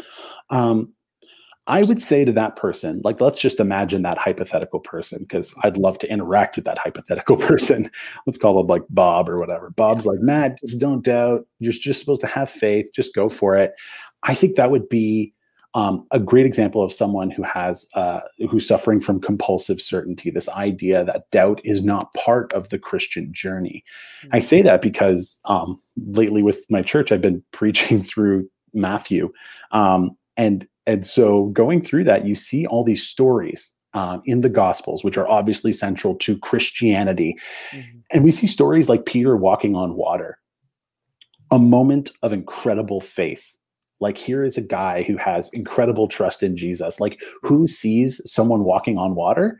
Um, 0.51 0.93
I 1.67 1.83
would 1.83 2.01
say 2.01 2.27
to 2.27 2.33
that 2.33 2.57
person, 2.57 3.01
like, 3.05 3.23
let's 3.23 3.41
just 3.41 3.59
imagine 3.59 4.03
that 4.03 4.19
hypothetical 4.19 4.81
person, 4.81 5.21
because 5.21 5.55
I'd 5.63 5.79
love 5.79 5.99
to 6.01 6.11
interact 6.11 6.57
with 6.57 6.67
that 6.67 6.77
hypothetical 6.77 7.37
person. 7.49 7.91
Let's 8.27 8.39
call 8.39 8.59
them 8.59 8.67
like 8.67 8.83
Bob 8.91 9.31
or 9.31 9.39
whatever. 9.39 9.71
Bob's 9.77 10.05
like, 10.05 10.21
Matt, 10.21 10.61
just 10.61 10.79
don't 10.79 11.03
doubt. 11.03 11.47
You're 11.61 11.73
just 11.73 12.01
supposed 12.01 12.21
to 12.21 12.27
have 12.27 12.51
faith. 12.51 12.91
Just 12.95 13.15
go 13.15 13.31
for 13.31 13.57
it. 13.57 13.73
I 14.25 14.35
think 14.35 14.57
that 14.57 14.71
would 14.71 14.89
be 14.89 15.33
um, 15.75 16.07
a 16.13 16.21
great 16.21 16.47
example 16.47 16.83
of 16.85 16.93
someone 16.93 17.31
who 17.31 17.43
has 17.43 17.89
uh, 17.95 18.21
who's 18.49 18.67
suffering 18.67 19.01
from 19.01 19.21
compulsive 19.21 19.81
certainty. 19.81 20.31
This 20.31 20.49
idea 20.51 21.05
that 21.05 21.29
doubt 21.31 21.61
is 21.65 21.83
not 21.83 22.15
part 22.15 22.53
of 22.53 22.69
the 22.69 22.79
Christian 22.79 23.33
journey. 23.33 23.83
I 24.33 24.39
say 24.39 24.63
that 24.63 24.83
because 24.83 25.41
um, 25.47 25.81
lately 25.97 26.43
with 26.43 26.65
my 26.71 26.81
church, 26.81 27.11
I've 27.11 27.21
been 27.21 27.43
preaching 27.53 28.03
through 28.03 28.49
Matthew, 28.75 29.33
um, 29.73 30.17
and 30.37 30.67
and 30.87 31.07
so 31.07 31.47
going 31.47 31.81
through 31.81 32.05
that, 32.05 32.27
you 32.27 32.35
see 32.35 32.67
all 32.67 32.85
these 32.85 33.07
stories 33.07 33.73
um, 33.95 34.21
in 34.27 34.41
the 34.43 34.49
Gospels, 34.49 35.05
which 35.05 35.17
are 35.17 35.29
obviously 35.29 35.73
central 35.73 36.15
to 36.17 36.37
Christianity, 36.39 37.39
Mhm. 37.73 38.03
and 38.11 38.25
we 38.25 38.31
see 38.33 38.47
stories 38.47 38.89
like 38.89 39.07
Peter 39.07 39.37
walking 39.37 39.77
on 39.77 39.95
water, 39.97 40.39
a 41.51 41.59
moment 41.59 42.11
of 42.23 42.33
incredible 42.33 43.01
faith. 43.01 43.57
Like 44.01 44.19
here 44.19 44.45
is 44.45 44.59
a 44.59 44.63
guy 44.63 45.03
who 45.05 45.17
has 45.17 45.49
incredible 45.53 46.09
trust 46.09 46.43
in 46.43 46.57
Jesus. 46.57 47.01
Like 47.01 47.23
who 47.43 47.67
sees 47.69 48.21
someone 48.31 48.65
walking 48.65 48.99
on 48.99 49.15
water 49.15 49.59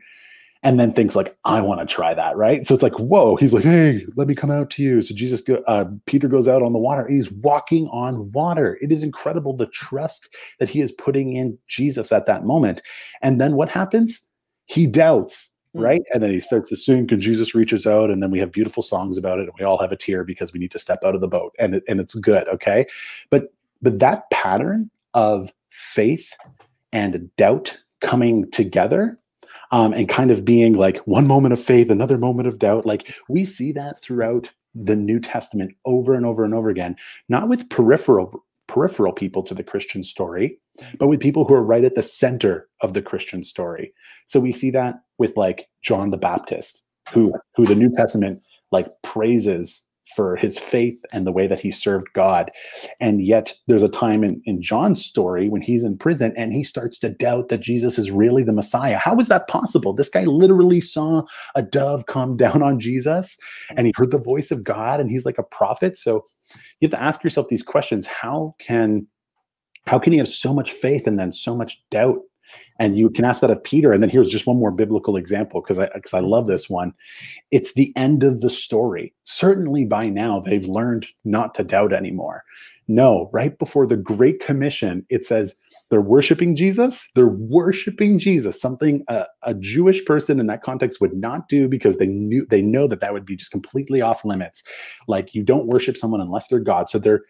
and 0.65 0.77
then 0.79 0.91
thinks 0.91 1.15
like, 1.15 1.33
I 1.45 1.61
want 1.61 1.79
to 1.79 1.85
try 1.85 2.13
that, 2.13 2.35
right? 2.35 2.67
So 2.67 2.73
it's 2.73 2.83
like, 2.83 2.99
whoa. 2.99 3.37
He's 3.37 3.53
like, 3.53 3.63
hey, 3.63 4.05
let 4.17 4.27
me 4.27 4.35
come 4.35 4.51
out 4.51 4.69
to 4.71 4.83
you. 4.83 5.01
So 5.01 5.15
Jesus, 5.15 5.39
go, 5.39 5.63
uh, 5.67 5.85
Peter 6.05 6.27
goes 6.27 6.49
out 6.49 6.61
on 6.61 6.73
the 6.73 6.79
water. 6.79 7.07
He's 7.07 7.31
walking 7.31 7.87
on 7.89 8.31
water. 8.33 8.77
It 8.81 8.91
is 8.91 9.03
incredible 9.03 9.55
the 9.55 9.67
trust 9.67 10.35
that 10.59 10.69
he 10.69 10.81
is 10.81 10.91
putting 10.91 11.37
in 11.37 11.57
Jesus 11.67 12.11
at 12.11 12.25
that 12.25 12.43
moment. 12.43 12.81
And 13.21 13.39
then 13.39 13.55
what 13.55 13.69
happens? 13.69 14.29
He 14.65 14.87
doubts 14.87 15.55
Mm. 15.75 15.83
right? 15.83 16.01
And 16.13 16.23
then 16.23 16.31
he 16.31 16.39
starts 16.39 16.69
to 16.69 16.75
sing, 16.75 17.11
and 17.11 17.21
Jesus 17.21 17.53
reaches 17.53 17.85
out, 17.85 18.09
and 18.09 18.23
then 18.23 18.31
we 18.31 18.39
have 18.39 18.51
beautiful 18.51 18.81
songs 18.81 19.17
about 19.17 19.39
it, 19.39 19.43
and 19.43 19.51
we 19.59 19.65
all 19.65 19.77
have 19.77 19.91
a 19.91 19.97
tear 19.97 20.23
because 20.23 20.53
we 20.53 20.59
need 20.59 20.71
to 20.71 20.79
step 20.79 21.03
out 21.03 21.15
of 21.15 21.21
the 21.21 21.27
boat, 21.27 21.53
and 21.59 21.75
it, 21.75 21.83
and 21.87 21.99
it's 21.99 22.15
good, 22.15 22.47
okay? 22.47 22.85
But 23.29 23.53
but 23.81 23.99
that 23.99 24.29
pattern 24.31 24.89
of 25.13 25.51
faith 25.69 26.31
and 26.93 27.29
doubt 27.35 27.77
coming 27.99 28.49
together, 28.51 29.17
um, 29.71 29.93
and 29.93 30.09
kind 30.09 30.31
of 30.31 30.45
being 30.45 30.73
like 30.73 30.97
one 30.99 31.27
moment 31.27 31.53
of 31.53 31.59
faith, 31.59 31.89
another 31.89 32.17
moment 32.17 32.47
of 32.47 32.59
doubt, 32.59 32.85
like 32.85 33.15
we 33.27 33.45
see 33.45 33.71
that 33.73 33.99
throughout 33.99 34.51
the 34.73 34.95
New 34.95 35.19
Testament 35.19 35.75
over 35.85 36.13
and 36.13 36.25
over 36.25 36.43
and 36.43 36.53
over 36.53 36.69
again, 36.69 36.95
not 37.29 37.47
with 37.47 37.69
peripheral 37.69 38.43
peripheral 38.67 39.13
people 39.13 39.43
to 39.43 39.53
the 39.53 39.63
Christian 39.63 40.03
story, 40.03 40.59
but 40.97 41.07
with 41.07 41.19
people 41.19 41.45
who 41.45 41.53
are 41.53 41.63
right 41.63 41.83
at 41.83 41.93
the 41.93 42.01
center 42.01 42.67
of 42.81 42.93
the 42.93 43.01
Christian 43.01 43.43
story. 43.43 43.93
So 44.25 44.39
we 44.39 44.51
see 44.51 44.71
that 44.71 44.95
with 45.19 45.37
like 45.37 45.67
John 45.83 46.09
the 46.09 46.17
Baptist, 46.17 46.83
who 47.11 47.33
who 47.55 47.65
the 47.65 47.75
New 47.75 47.95
Testament 47.95 48.41
like 48.71 48.87
praises 49.03 49.83
for 50.15 50.35
his 50.35 50.59
faith 50.59 50.97
and 51.11 51.25
the 51.25 51.31
way 51.31 51.47
that 51.47 51.59
he 51.59 51.71
served 51.71 52.07
God. 52.13 52.51
And 52.99 53.21
yet 53.23 53.53
there's 53.67 53.83
a 53.83 53.89
time 53.89 54.23
in, 54.23 54.41
in 54.45 54.61
John's 54.61 55.03
story 55.03 55.49
when 55.49 55.61
he's 55.61 55.83
in 55.83 55.97
prison 55.97 56.33
and 56.37 56.53
he 56.53 56.63
starts 56.63 56.99
to 56.99 57.09
doubt 57.09 57.49
that 57.49 57.61
Jesus 57.61 57.97
is 57.97 58.11
really 58.11 58.43
the 58.43 58.53
Messiah. 58.53 58.97
How 58.97 59.17
is 59.19 59.27
that 59.29 59.47
possible? 59.47 59.93
This 59.93 60.09
guy 60.09 60.25
literally 60.25 60.81
saw 60.81 61.23
a 61.55 61.61
dove 61.61 62.05
come 62.05 62.37
down 62.45 62.61
on 62.61 62.79
Jesus 62.79 63.37
and 63.77 63.87
he 63.87 63.93
heard 63.95 64.11
the 64.11 64.19
voice 64.19 64.51
of 64.51 64.63
God 64.63 64.99
and 64.99 65.09
he's 65.09 65.25
like 65.25 65.37
a 65.37 65.43
prophet. 65.43 65.97
So 65.97 66.23
you 66.79 66.87
have 66.87 66.91
to 66.91 67.03
ask 67.03 67.23
yourself 67.23 67.47
these 67.49 67.63
questions. 67.63 68.05
How 68.05 68.55
can 68.59 69.07
how 69.87 69.99
can 69.99 70.13
you 70.13 70.19
have 70.19 70.27
so 70.27 70.51
much 70.51 70.71
faith 70.71 71.05
and 71.05 71.19
then 71.19 71.31
so 71.31 71.55
much 71.55 71.79
doubt 71.91 72.19
and 72.79 72.97
you 72.97 73.09
can 73.09 73.25
ask 73.25 73.41
that 73.41 73.51
of 73.51 73.63
Peter. 73.63 73.91
And 73.91 74.01
then 74.01 74.09
here's 74.09 74.31
just 74.31 74.47
one 74.47 74.57
more 74.57 74.71
biblical 74.71 75.15
example 75.15 75.61
because 75.61 75.79
I 75.79 75.89
because 75.93 76.13
I 76.13 76.19
love 76.19 76.47
this 76.47 76.69
one. 76.69 76.93
It's 77.51 77.73
the 77.73 77.93
end 77.95 78.23
of 78.23 78.41
the 78.41 78.49
story. 78.49 79.13
Certainly 79.23 79.85
by 79.85 80.09
now 80.09 80.39
they've 80.39 80.67
learned 80.67 81.07
not 81.23 81.55
to 81.55 81.63
doubt 81.63 81.93
anymore. 81.93 82.43
No, 82.87 83.29
right 83.33 83.57
before 83.57 83.87
the 83.87 83.97
Great 83.97 84.39
Commission, 84.39 85.05
it 85.09 85.25
says 85.25 85.55
they're 85.89 86.01
worshiping 86.01 86.55
Jesus. 86.55 87.07
They're 87.15 87.27
worshiping 87.27 88.19
Jesus, 88.19 88.61
something 88.61 89.03
a, 89.07 89.25
a 89.41 89.55
Jewish 89.55 90.05
person 90.05 90.39
in 90.39 90.45
that 90.47 90.61
context 90.61 91.01
would 91.01 91.15
not 91.15 91.49
do 91.49 91.67
because 91.67 91.97
they 91.97 92.05
knew 92.05 92.45
they 92.45 92.61
know 92.61 92.87
that 92.87 92.99
that 92.99 93.13
would 93.13 93.25
be 93.25 93.35
just 93.35 93.51
completely 93.51 94.01
off 94.01 94.23
limits. 94.23 94.61
Like 95.07 95.33
you 95.33 95.41
don't 95.43 95.65
worship 95.65 95.97
someone 95.97 96.21
unless 96.21 96.47
they're 96.47 96.59
God. 96.59 96.89
So 96.89 96.99
they're 96.99 97.23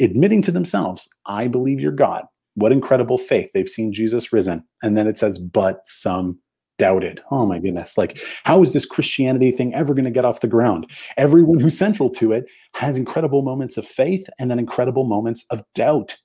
admitting 0.00 0.42
to 0.42 0.52
themselves, 0.52 1.08
I 1.26 1.46
believe 1.46 1.80
you're 1.80 1.92
God. 1.92 2.24
What 2.60 2.72
incredible 2.72 3.18
faith. 3.18 3.50
They've 3.52 3.68
seen 3.68 3.92
Jesus 3.92 4.32
risen. 4.32 4.62
And 4.82 4.96
then 4.96 5.06
it 5.06 5.18
says, 5.18 5.38
but 5.38 5.80
some 5.86 6.38
doubted. 6.78 7.20
Oh 7.30 7.44
my 7.44 7.58
goodness. 7.58 7.98
Like, 7.98 8.18
how 8.44 8.62
is 8.62 8.72
this 8.72 8.86
Christianity 8.86 9.50
thing 9.50 9.74
ever 9.74 9.92
going 9.92 10.04
to 10.06 10.10
get 10.10 10.24
off 10.24 10.40
the 10.40 10.46
ground? 10.46 10.90
Everyone 11.18 11.60
who's 11.60 11.76
central 11.76 12.08
to 12.10 12.32
it 12.32 12.46
has 12.74 12.96
incredible 12.96 13.42
moments 13.42 13.76
of 13.76 13.86
faith 13.86 14.26
and 14.38 14.50
then 14.50 14.58
incredible 14.58 15.04
moments 15.04 15.44
of 15.50 15.62
doubt. 15.74 16.16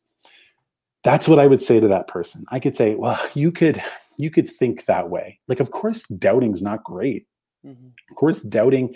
That's 1.04 1.28
what 1.28 1.39
I 1.39 1.48
would 1.48 1.62
say 1.62 1.80
to 1.80 1.88
that 1.89 2.08
person. 2.08 2.45
I 2.52 2.60
could 2.60 2.76
say, 2.76 2.95
well, 2.95 3.19
you 3.34 3.52
could 3.52 3.84
you 4.17 4.32
could 4.32 4.50
think 4.50 4.86
that 4.86 5.10
way. 5.10 5.39
Like, 5.50 5.60
of 5.60 5.71
course, 5.71 6.08
doubting's 6.08 6.62
not 6.62 6.86
great. 6.86 7.28
Mhm. 7.65 7.91
Of 8.10 8.15
course, 8.15 8.41
doubting 8.41 8.95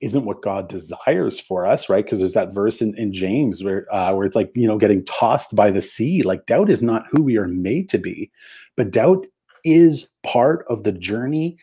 isn't 0.00 0.24
what 0.24 0.42
God 0.42 0.68
desires 0.68 1.40
for 1.40 1.66
us, 1.66 1.88
right? 1.88 2.04
Because 2.04 2.18
there's 2.18 2.34
that 2.34 2.52
verse 2.52 2.82
in, 2.82 2.94
in 2.98 3.12
James 3.12 3.64
where 3.64 3.92
uh, 3.94 4.12
where 4.12 4.26
it's 4.26 4.36
like 4.36 4.50
you 4.54 4.66
know 4.66 4.78
getting 4.78 5.04
tossed 5.04 5.54
by 5.54 5.70
the 5.70 5.82
sea. 5.82 6.22
Like 6.22 6.46
doubt 6.46 6.70
is 6.70 6.82
not 6.82 7.06
who 7.10 7.22
we 7.22 7.38
are 7.38 7.48
made 7.48 7.88
to 7.90 7.98
be, 7.98 8.30
but 8.76 8.90
doubt 8.90 9.26
is 9.64 10.08
part 10.22 10.64
of 10.68 10.84
the 10.84 10.92
journey 10.92 11.56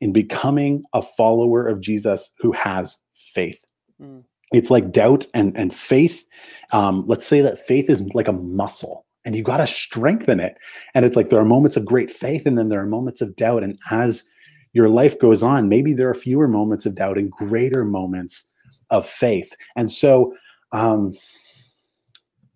in 0.00 0.12
becoming 0.12 0.82
a 0.94 1.02
follower 1.02 1.66
of 1.66 1.80
Jesus 1.80 2.30
who 2.38 2.52
has 2.52 3.02
faith. 3.14 3.62
Mm. 4.00 4.24
It's 4.52 4.70
like 4.70 4.92
doubt 4.92 5.26
and 5.34 5.56
and 5.56 5.74
faith. 5.74 6.24
Um, 6.72 7.04
let's 7.06 7.26
say 7.26 7.40
that 7.40 7.58
faith 7.58 7.90
is 7.90 8.02
like 8.14 8.28
a 8.28 8.32
muscle. 8.32 9.04
And 9.26 9.36
you 9.36 9.42
got 9.42 9.58
to 9.58 9.66
strengthen 9.66 10.40
it. 10.40 10.56
And 10.94 11.04
it's 11.04 11.14
like 11.14 11.28
there 11.28 11.38
are 11.38 11.44
moments 11.44 11.76
of 11.76 11.84
great 11.84 12.10
faith, 12.10 12.46
and 12.46 12.56
then 12.56 12.70
there 12.70 12.80
are 12.80 12.86
moments 12.86 13.20
of 13.20 13.36
doubt. 13.36 13.62
And 13.62 13.78
as 13.90 14.24
your 14.72 14.88
life 14.88 15.18
goes 15.18 15.42
on, 15.42 15.68
maybe 15.68 15.92
there 15.92 16.08
are 16.08 16.14
fewer 16.14 16.48
moments 16.48 16.86
of 16.86 16.94
doubt 16.94 17.18
and 17.18 17.30
greater 17.30 17.84
moments 17.84 18.50
of 18.90 19.06
faith. 19.06 19.52
And 19.76 19.90
so, 19.90 20.34
um, 20.72 21.12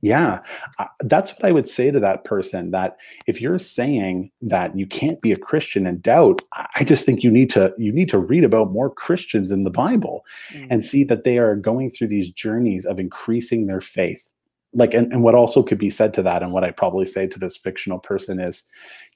yeah, 0.00 0.40
uh, 0.78 0.84
that's 1.00 1.30
what 1.32 1.46
I 1.46 1.50
would 1.50 1.66
say 1.66 1.90
to 1.90 1.98
that 1.98 2.24
person. 2.24 2.72
That 2.72 2.98
if 3.26 3.40
you're 3.40 3.58
saying 3.58 4.30
that 4.42 4.76
you 4.76 4.86
can't 4.86 5.18
be 5.22 5.32
a 5.32 5.36
Christian 5.36 5.86
and 5.86 6.02
doubt, 6.02 6.42
I 6.52 6.66
I 6.76 6.84
just 6.84 7.06
think 7.06 7.22
you 7.22 7.30
need 7.30 7.48
to 7.50 7.72
you 7.78 7.90
need 7.90 8.10
to 8.10 8.18
read 8.18 8.44
about 8.44 8.70
more 8.70 8.90
Christians 8.90 9.50
in 9.50 9.64
the 9.64 9.70
Bible 9.70 10.24
Mm. 10.52 10.66
and 10.70 10.84
see 10.84 11.04
that 11.04 11.24
they 11.24 11.38
are 11.38 11.56
going 11.56 11.90
through 11.90 12.08
these 12.08 12.30
journeys 12.30 12.84
of 12.84 12.98
increasing 12.98 13.66
their 13.66 13.80
faith. 13.80 14.28
Like, 14.74 14.92
and, 14.92 15.10
and 15.12 15.22
what 15.22 15.34
also 15.34 15.62
could 15.62 15.78
be 15.78 15.88
said 15.88 16.12
to 16.14 16.22
that, 16.22 16.42
and 16.42 16.52
what 16.52 16.64
I 16.64 16.70
probably 16.70 17.06
say 17.06 17.26
to 17.28 17.38
this 17.38 17.56
fictional 17.56 17.98
person 17.98 18.40
is, 18.40 18.64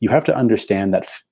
you 0.00 0.08
have 0.08 0.24
to 0.24 0.34
understand 0.34 0.94
that 0.94 1.04
f- 1.04 1.24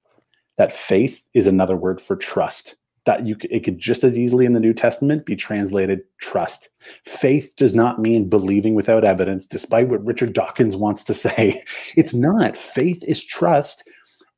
that 0.56 0.72
faith 0.72 1.22
is 1.34 1.46
another 1.46 1.76
word 1.76 2.00
for 2.00 2.16
trust. 2.16 2.76
That 3.04 3.24
you 3.24 3.36
it 3.50 3.60
could 3.64 3.78
just 3.78 4.02
as 4.02 4.18
easily 4.18 4.46
in 4.46 4.52
the 4.52 4.60
New 4.60 4.74
Testament 4.74 5.26
be 5.26 5.36
translated 5.36 6.00
trust. 6.20 6.70
Faith 7.04 7.54
does 7.56 7.72
not 7.74 8.00
mean 8.00 8.28
believing 8.28 8.74
without 8.74 9.04
evidence, 9.04 9.46
despite 9.46 9.88
what 9.88 10.04
Richard 10.04 10.32
Dawkins 10.32 10.74
wants 10.76 11.04
to 11.04 11.14
say. 11.26 11.62
It's 11.96 12.14
not. 12.14 12.56
Faith 12.56 13.02
is 13.06 13.24
trust. 13.24 13.88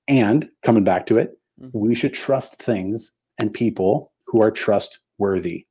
And 0.06 0.48
coming 0.62 0.84
back 0.84 1.06
to 1.06 1.18
it, 1.18 1.38
Mhm. 1.60 1.70
we 1.72 1.94
should 1.94 2.14
trust 2.14 2.62
things 2.62 3.12
and 3.38 3.52
people 3.52 4.12
who 4.26 4.40
are 4.42 4.50
trustworthy. 4.50 5.66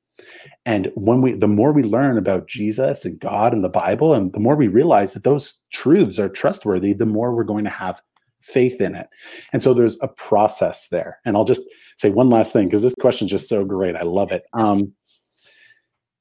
And 0.65 0.91
when 0.95 1.21
we, 1.21 1.33
the 1.33 1.47
more 1.47 1.71
we 1.73 1.83
learn 1.83 2.17
about 2.17 2.47
Jesus 2.47 3.05
and 3.05 3.19
God 3.19 3.53
and 3.53 3.63
the 3.63 3.69
Bible, 3.69 4.13
and 4.13 4.33
the 4.33 4.39
more 4.39 4.55
we 4.55 4.67
realize 4.67 5.13
that 5.13 5.23
those 5.23 5.61
truths 5.71 6.19
are 6.19 6.29
trustworthy, 6.29 6.93
the 6.93 7.05
more 7.05 7.33
we're 7.35 7.43
going 7.43 7.63
to 7.65 7.69
have 7.69 8.01
faith 8.41 8.81
in 8.81 8.95
it. 8.95 9.07
And 9.53 9.61
so 9.61 9.73
there's 9.73 9.97
a 10.01 10.07
process 10.07 10.87
there. 10.89 11.19
And 11.25 11.35
I'll 11.35 11.45
just 11.45 11.63
say 11.97 12.09
one 12.09 12.29
last 12.29 12.53
thing 12.53 12.67
because 12.67 12.81
this 12.81 12.95
question 12.95 13.25
is 13.25 13.31
just 13.31 13.49
so 13.49 13.65
great. 13.65 13.95
I 13.95 14.03
love 14.03 14.31
it. 14.31 14.43
Um, 14.53 14.93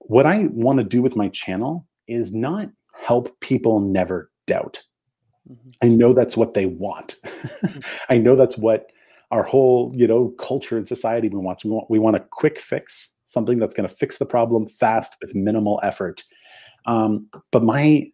what 0.01 0.27
I 0.27 0.49
want 0.53 0.81
to 0.81 0.87
do 0.87 1.03
with 1.03 1.17
my 1.17 1.29
channel 1.29 1.87
is 2.07 2.33
not 2.33 2.69
help 2.95 3.39
people 3.41 3.81
never 3.81 4.31
doubt. 4.47 4.83
Mm-hmm. 5.51 5.71
I 5.83 5.89
know 5.89 6.13
that's 6.13 6.37
what 6.37 6.55
they 6.55 6.67
want. 6.67 7.17
I 8.09 8.19
know 8.19 8.37
that's 8.37 8.57
what 8.57 8.87
our 9.31 9.43
whole, 9.43 9.93
you 9.95 10.07
know, 10.07 10.29
culture 10.39 10.77
and 10.77 10.87
society 10.87 11.29
wants. 11.29 11.65
We 11.65 11.71
want 11.71 11.91
we 11.91 11.99
want 11.99 12.17
a 12.17 12.27
quick 12.31 12.61
fix, 12.61 13.13
something 13.25 13.59
that's 13.59 13.75
going 13.75 13.89
to 13.89 13.95
fix 13.95 14.19
the 14.19 14.27
problem 14.27 14.67
fast 14.67 15.17
with 15.21 15.35
minimal 15.35 15.81
effort. 15.83 16.23
Um, 16.87 17.29
but 17.51 17.65
my 17.65 18.11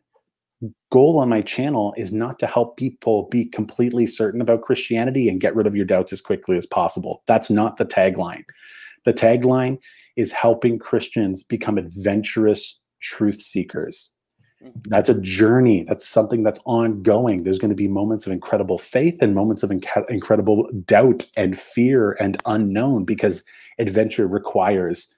goal 0.91 1.19
on 1.19 1.29
my 1.29 1.43
channel 1.43 1.95
is 1.97 2.13
not 2.13 2.39
to 2.39 2.47
help 2.47 2.77
people 2.77 3.29
be 3.31 3.45
completely 3.45 4.07
certain 4.07 4.41
about 4.41 4.63
Christianity 4.63 5.29
and 5.29 5.41
get 5.41 5.57
rid 5.57 5.67
of 5.67 5.77
your 5.77 5.85
doubts 5.85 6.13
as 6.13 6.21
quickly 6.21 6.57
as 6.57 6.67
possible. 6.67 7.23
That's 7.27 7.51
not 7.51 7.77
the 7.77 7.85
tagline. 7.85 8.45
The 9.05 9.13
tagline 9.13 9.79
is 10.17 10.33
helping 10.33 10.79
Christians 10.79 11.43
become 11.43 11.79
adventurous 11.79 12.81
truth 13.01 13.41
seekers. 13.41 14.13
That's 14.87 15.09
a 15.09 15.21
journey. 15.21 15.85
That's 15.85 16.07
something 16.07 16.45
that's 16.45 16.61
ongoing. 16.67 17.43
There's 17.43 17.59
going 17.59 17.71
to 17.71 17.77
be 17.77 17.89
moments 17.89 18.27
of 18.27 18.33
incredible 18.33 18.79
faith 18.79 19.21
and 19.21 19.35
moments 19.35 19.63
of 19.65 19.71
inc- 19.71 20.09
incredible 20.09 20.69
doubt 20.85 21.25
and 21.37 21.59
fear 21.59 22.13
and 22.21 22.41
unknown 22.47 23.05
because 23.05 23.43
adventure 23.79 24.29
requires 24.29 25.13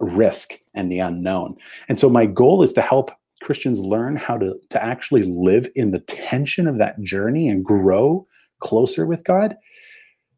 risk 0.00 0.54
and 0.74 0.90
the 0.90 0.98
unknown. 0.98 1.56
And 1.88 2.00
so 2.00 2.08
my 2.08 2.26
goal 2.26 2.62
is 2.62 2.72
to 2.72 2.82
help 2.82 3.12
Christians 3.42 3.80
learn 3.80 4.16
how 4.16 4.36
to, 4.38 4.54
to 4.70 4.82
actually 4.82 5.24
live 5.24 5.68
in 5.74 5.90
the 5.90 6.00
tension 6.00 6.66
of 6.66 6.78
that 6.78 7.00
journey 7.00 7.48
and 7.48 7.64
grow 7.64 8.26
closer 8.60 9.06
with 9.06 9.24
God 9.24 9.56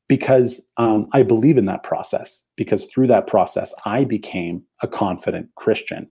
because 0.09 0.67
um, 0.77 1.09
I 1.13 1.23
believe 1.23 1.59
in 1.59 1.67
that 1.67 1.83
process. 1.83 2.45
Because 2.57 2.87
through 2.87 3.07
that 3.09 3.27
process, 3.27 3.75
I 3.85 4.05
became 4.05 4.63
a 4.83 4.89
confident 4.89 5.49
Christian. 5.57 6.09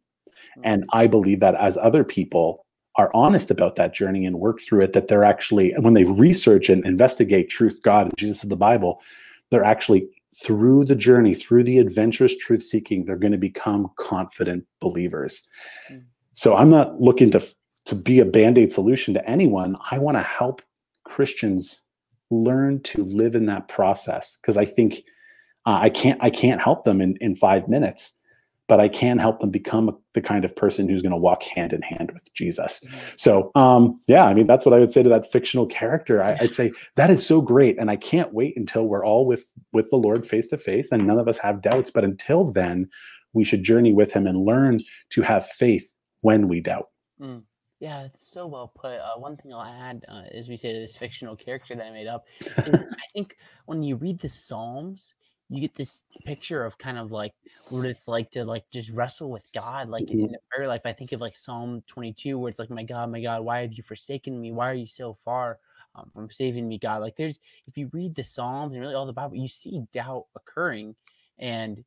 Hmm. 0.57 0.61
And 0.63 0.85
I 0.91 1.07
believe 1.07 1.39
that 1.39 1.55
as 1.55 1.77
other 1.77 2.03
people 2.03 2.65
are 2.97 3.11
honest 3.13 3.51
about 3.51 3.77
that 3.77 3.93
journey 3.93 4.25
and 4.25 4.39
work 4.39 4.59
through 4.61 4.81
it, 4.81 4.93
that 4.93 5.07
they're 5.07 5.23
actually, 5.23 5.73
when 5.79 5.93
they 5.93 6.03
research 6.03 6.67
and 6.67 6.85
investigate 6.85 7.49
truth, 7.49 7.79
God, 7.83 8.07
and 8.07 8.17
Jesus 8.17 8.43
of 8.43 8.49
the 8.49 8.55
Bible, 8.55 9.01
they're 9.49 9.63
actually 9.63 10.09
through 10.43 10.85
the 10.85 10.95
journey, 10.95 11.35
through 11.35 11.63
the 11.63 11.77
adventurous 11.77 12.37
truth 12.37 12.63
seeking, 12.63 13.05
they're 13.05 13.17
going 13.17 13.31
to 13.33 13.37
become 13.37 13.91
confident 13.97 14.65
believers. 14.79 15.47
Mm. 15.91 16.05
So 16.33 16.55
I'm 16.55 16.69
not 16.69 16.99
looking 16.99 17.31
to 17.31 17.45
to 17.85 17.95
be 17.95 18.19
a 18.19 18.25
band-aid 18.25 18.71
solution 18.71 19.13
to 19.15 19.29
anyone. 19.29 19.75
I 19.89 19.97
want 19.97 20.15
to 20.15 20.21
help 20.21 20.61
Christians 21.03 21.81
learn 22.29 22.81
to 22.83 23.03
live 23.05 23.35
in 23.35 23.47
that 23.47 23.67
process 23.67 24.37
because 24.37 24.55
I 24.55 24.65
think 24.65 25.03
uh, 25.65 25.79
I 25.81 25.89
can't 25.89 26.19
I 26.21 26.29
can't 26.29 26.61
help 26.61 26.85
them 26.85 27.01
in 27.01 27.17
in 27.21 27.35
5 27.35 27.67
minutes, 27.67 28.17
but 28.67 28.79
I 28.79 28.87
can 28.87 29.17
help 29.17 29.39
them 29.39 29.49
become 29.49 29.97
the 30.13 30.21
kind 30.21 30.45
of 30.45 30.55
person 30.55 30.87
who's 30.87 31.01
going 31.01 31.11
to 31.11 31.17
walk 31.17 31.43
hand 31.43 31.73
in 31.73 31.81
hand 31.81 32.11
with 32.13 32.33
Jesus. 32.33 32.79
Mm-hmm. 32.79 32.97
So, 33.17 33.51
um, 33.55 33.99
yeah, 34.07 34.25
I 34.25 34.33
mean 34.33 34.47
that's 34.47 34.65
what 34.65 34.73
I 34.73 34.79
would 34.79 34.91
say 34.91 35.03
to 35.03 35.09
that 35.09 35.29
fictional 35.29 35.65
character. 35.65 36.23
I, 36.23 36.37
I'd 36.39 36.53
say 36.53 36.71
that 36.95 37.09
is 37.09 37.25
so 37.25 37.41
great, 37.41 37.77
and 37.77 37.91
I 37.91 37.95
can't 37.97 38.33
wait 38.33 38.55
until 38.55 38.85
we're 38.85 39.05
all 39.05 39.25
with 39.25 39.51
with 39.73 39.89
the 39.89 39.97
Lord 39.97 40.25
face 40.25 40.47
to 40.49 40.57
face, 40.57 40.91
and 40.91 41.05
none 41.05 41.19
of 41.19 41.27
us 41.27 41.37
have 41.39 41.61
doubts. 41.61 41.89
But 41.89 42.05
until 42.05 42.45
then, 42.45 42.87
we 43.33 43.43
should 43.43 43.63
journey 43.63 43.93
with 43.93 44.13
Him 44.13 44.25
and 44.27 44.45
learn 44.45 44.79
to 45.09 45.21
have 45.21 45.45
faith 45.45 45.87
when 46.21 46.47
we 46.47 46.61
doubt. 46.61 46.89
Mm. 47.19 47.43
Yeah, 47.79 48.03
it's 48.03 48.27
so 48.31 48.45
well 48.45 48.71
put. 48.73 48.99
Uh, 48.99 49.15
one 49.17 49.37
thing 49.37 49.51
I'll 49.51 49.65
add, 49.65 50.05
uh, 50.07 50.21
as 50.31 50.47
we 50.47 50.55
say, 50.55 50.71
to 50.71 50.79
this 50.79 50.95
fictional 50.95 51.35
character 51.35 51.75
that 51.75 51.83
I 51.83 51.89
made 51.89 52.05
up, 52.05 52.25
I 52.57 53.07
think 53.11 53.35
when 53.65 53.81
you 53.81 53.95
read 53.95 54.19
the 54.19 54.29
Psalms, 54.29 55.15
you 55.49 55.59
get 55.59 55.75
this 55.75 56.05
picture 56.23 56.63
of 56.63 56.77
kind 56.77 56.99
of 56.99 57.11
like 57.11 57.33
what 57.69 57.85
it's 57.85 58.07
like 58.07 58.29
to 58.31 58.45
like 58.45 58.63
just 58.71 58.91
wrestle 58.91 59.31
with 59.31 59.45
God, 59.53 59.89
like 59.89 60.05
mm-hmm. 60.05 60.25
in 60.25 60.35
prayer 60.49 60.67
life. 60.67 60.83
I 60.85 60.93
think 60.93 61.11
of 61.11 61.21
like 61.21 61.35
Psalm 61.35 61.81
22, 61.87 62.37
where 62.37 62.49
it's 62.49 62.59
like, 62.59 62.69
"My 62.69 62.83
God, 62.83 63.11
my 63.11 63.21
God, 63.21 63.43
why 63.43 63.61
have 63.61 63.73
you 63.73 63.81
forsaken 63.81 64.39
me? 64.39 64.51
Why 64.51 64.69
are 64.69 64.75
you 64.75 64.85
so 64.85 65.17
far 65.25 65.57
um, 65.95 66.09
from 66.13 66.29
saving 66.29 66.67
me, 66.67 66.77
God?" 66.77 67.01
Like, 67.01 67.15
there's 67.15 67.39
if 67.67 67.77
you 67.77 67.89
read 67.91 68.13
the 68.13 68.23
Psalms 68.23 68.73
and 68.73 68.81
really 68.81 68.95
all 68.95 69.07
the 69.07 69.11
Bible, 69.11 69.35
you 69.35 69.47
see 69.47 69.81
doubt 69.91 70.27
occurring, 70.35 70.95
and 71.39 71.83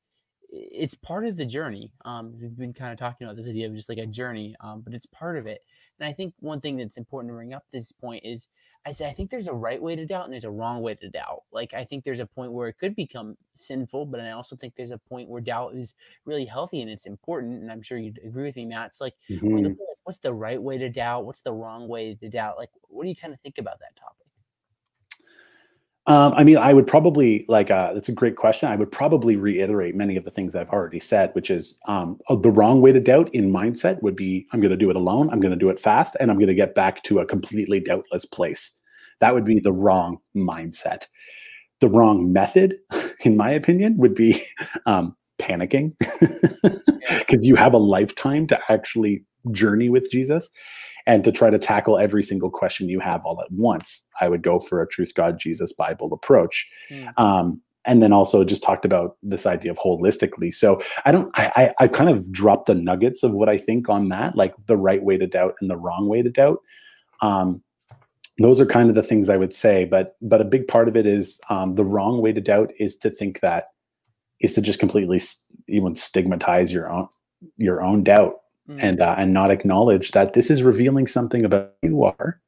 it's 0.55 0.95
part 0.95 1.25
of 1.27 1.37
the 1.37 1.45
journey. 1.45 1.91
Um, 2.05 2.33
we've 2.41 2.57
been 2.57 2.73
kind 2.73 2.93
of 2.93 2.99
talking 2.99 3.27
about 3.27 3.37
this 3.37 3.49
idea 3.49 3.67
of 3.67 3.75
just 3.75 3.89
like 3.89 3.99
a 3.99 4.07
journey, 4.07 4.55
um, 4.61 4.83
but 4.83 4.95
it's 4.95 5.07
part 5.07 5.37
of 5.37 5.47
it. 5.47 5.63
And 5.99 6.09
I 6.09 6.13
think 6.13 6.35
one 6.41 6.61
thing 6.61 6.77
that's 6.77 6.97
important 6.97 7.31
to 7.31 7.35
bring 7.35 7.53
up 7.53 7.65
this 7.73 7.93
point 7.93 8.25
is 8.25 8.49
I 8.87 8.93
say 8.93 9.09
I 9.09 9.13
think 9.13 9.31
there's 9.31 9.49
a 9.49 9.55
right 9.55 9.81
way 9.81 9.97
to 9.97 10.07
doubt 10.07 10.25
and 10.25 10.33
there's 10.33 10.45
a 10.45 10.51
wrong 10.51 10.83
way 10.83 10.95
to 10.95 11.09
doubt. 11.09 11.43
Like 11.53 11.75
I 11.75 11.85
think 11.85 12.05
there's 12.05 12.21
a 12.21 12.27
point 12.27 12.53
where 12.53 12.69
it 12.69 12.79
could 12.79 12.95
become 12.95 13.37
sinful, 13.55 14.07
but 14.07 14.21
I 14.21 14.33
also 14.33 14.57
think 14.57 14.75
there's 14.77 14.91
a 14.91 14.99
point 14.99 15.29
where 15.29 15.41
doubt 15.41 15.75
is 15.75 15.95
really 16.25 16.45
healthy 16.45 16.83
and 16.83 16.91
it's 16.91 17.07
important. 17.07 17.63
And 17.63 17.73
I'm 17.73 17.83
sure 17.83 17.99
you'd 17.99 18.21
agree 18.25 18.45
with 18.45 18.57
me, 18.57 18.67
Matt. 18.67 18.89
It's 18.89 19.01
like 19.01 19.15
mm-hmm. 19.31 19.73
what's 20.05 20.19
the 20.19 20.35
right 20.35 20.63
way 20.63 20.79
to 20.79 20.89
doubt? 20.89 21.25
What's 21.25 21.41
the 21.41 21.53
wrong 21.53 21.89
way 21.89 22.15
to 22.15 22.29
doubt? 22.29 22.59
Like 22.59 22.71
what 22.83 23.05
do 23.05 23.09
you 23.09 23.17
kind 23.17 23.33
of 23.33 23.41
think 23.41 23.59
about 23.59 23.79
that 23.81 23.97
topic? 23.97 24.24
Um, 26.07 26.35
I 26.37 26.45
mean, 26.45 26.59
I 26.59 26.75
would 26.75 26.87
probably 26.87 27.47
like. 27.49 27.71
Uh, 27.71 27.95
that's 27.95 28.11
a 28.11 28.13
great 28.13 28.37
question. 28.37 28.69
I 28.69 28.77
would 28.77 28.93
probably 28.93 29.37
reiterate 29.37 29.95
many 29.95 30.17
of 30.17 30.25
the 30.25 30.31
things 30.31 30.55
I've 30.55 30.69
already 30.69 31.01
said, 31.01 31.31
which 31.33 31.51
is 31.51 31.79
um, 31.89 32.19
oh, 32.29 32.37
the 32.37 32.51
wrong 32.51 32.83
way 32.83 32.93
to 32.93 33.01
doubt 33.01 33.35
in 33.35 33.51
mindset 33.51 34.03
would 34.03 34.15
be 34.15 34.47
I'm 34.53 34.61
going 34.61 34.71
to 34.71 34.77
do 34.77 34.91
it 34.91 34.97
alone. 34.97 35.31
I'm 35.31 35.41
going 35.41 35.53
to 35.53 35.59
do 35.59 35.71
it 35.71 35.79
fast, 35.79 36.15
and 36.21 36.31
I'm 36.31 36.37
going 36.37 36.49
to 36.49 36.55
get 36.55 36.75
back 36.75 37.03
to 37.05 37.21
a 37.21 37.27
completely 37.27 37.81
doubtless 37.81 38.27
place. 38.27 38.79
That 39.21 39.33
would 39.33 39.47
be 39.47 39.61
the 39.61 39.73
wrong 39.73 40.19
mindset. 40.37 41.07
The 41.81 41.89
wrong 41.89 42.33
method, 42.33 42.77
in 43.21 43.37
my 43.37 43.51
opinion, 43.51 43.97
would 43.97 44.15
be 44.15 44.43
um, 44.87 45.17
panicking 45.41 45.93
because 47.19 47.47
you 47.47 47.57
have 47.57 47.73
a 47.73 47.79
lifetime 47.79 48.47
to 48.49 48.61
actually 48.71 49.25
journey 49.53 49.89
with 49.89 50.11
Jesus 50.11 50.51
and 51.07 51.25
to 51.25 51.33
try 51.33 51.51
to 51.51 51.59
tackle 51.59 51.99
every 51.99 52.23
single 52.23 52.51
question 52.51 52.89
you 52.89 53.01
have 53.01 53.25
all 53.25 53.41
at 53.41 53.51
once, 53.51 54.07
I 54.21 54.29
would 54.29 54.43
go 54.43 54.59
for 54.59 54.81
a 54.81 54.89
truth, 54.89 55.15
God, 55.15 55.39
Jesus, 55.39 55.73
Bible 55.73 56.13
approach. 56.13 56.69
Mm. 56.91 57.13
Um, 57.17 57.61
and 57.87 58.03
then 58.03 58.13
also 58.13 58.45
just 58.45 58.63
talked 58.63 58.87
about 58.87 59.17
this 59.23 59.45
idea 59.45 59.71
of 59.71 59.79
holistically. 59.79 60.53
So 60.53 60.81
I 61.05 61.13
don't, 61.13 61.31
I, 61.39 61.53
I, 61.55 61.85
I 61.85 61.89
kind 61.89 62.09
of 62.09 62.33
dropped 62.33 62.67
the 62.67 62.75
nuggets 62.75 63.23
of 63.23 63.33
what 63.33 63.51
I 63.51 63.59
think 63.59 63.91
on 63.91 64.09
that, 64.09 64.37
like 64.37 64.55
the 64.67 64.77
right 64.77 65.03
way 65.03 65.19
to 65.19 65.27
doubt 65.27 65.55
and 65.61 65.69
the 65.69 65.77
wrong 65.77 66.09
way 66.09 66.23
to 66.23 66.31
doubt. 66.31 66.61
Um, 67.21 67.63
those 68.39 68.59
are 68.59 68.67
kind 68.67 68.89
of 68.89 68.95
the 68.95 69.03
things 69.03 69.29
I 69.29 69.37
would 69.37 69.55
say, 69.55 69.85
but 69.85 70.17
but 70.21 70.41
a 70.41 70.45
big 70.45 70.67
part 70.67 70.89
of 70.89 70.97
it 70.97 71.07
is 71.07 71.41
um, 71.51 71.77
the 71.77 71.85
wrong 71.85 72.21
way 72.21 72.33
to 72.33 72.41
doubt 72.41 72.73
is 72.81 72.97
to 72.97 73.11
think 73.11 73.41
that 73.41 73.69
is 74.41 74.55
to 74.55 74.61
just 74.61 74.81
completely 74.81 75.21
even 75.69 75.95
stigmatize 75.95 76.73
your 76.73 76.91
own 76.91 77.09
your 77.59 77.83
own 77.83 78.03
doubt 78.03 78.35
mm. 78.69 78.79
and 78.81 79.01
uh, 79.01 79.15
and 79.19 79.33
not 79.33 79.51
acknowledge 79.51 80.13
that 80.13 80.33
this 80.33 80.51
is 80.51 80.63
revealing 80.63 81.07
something 81.07 81.45
about 81.45 81.73
who 81.83 81.89
you 81.89 82.05
are 82.05 82.41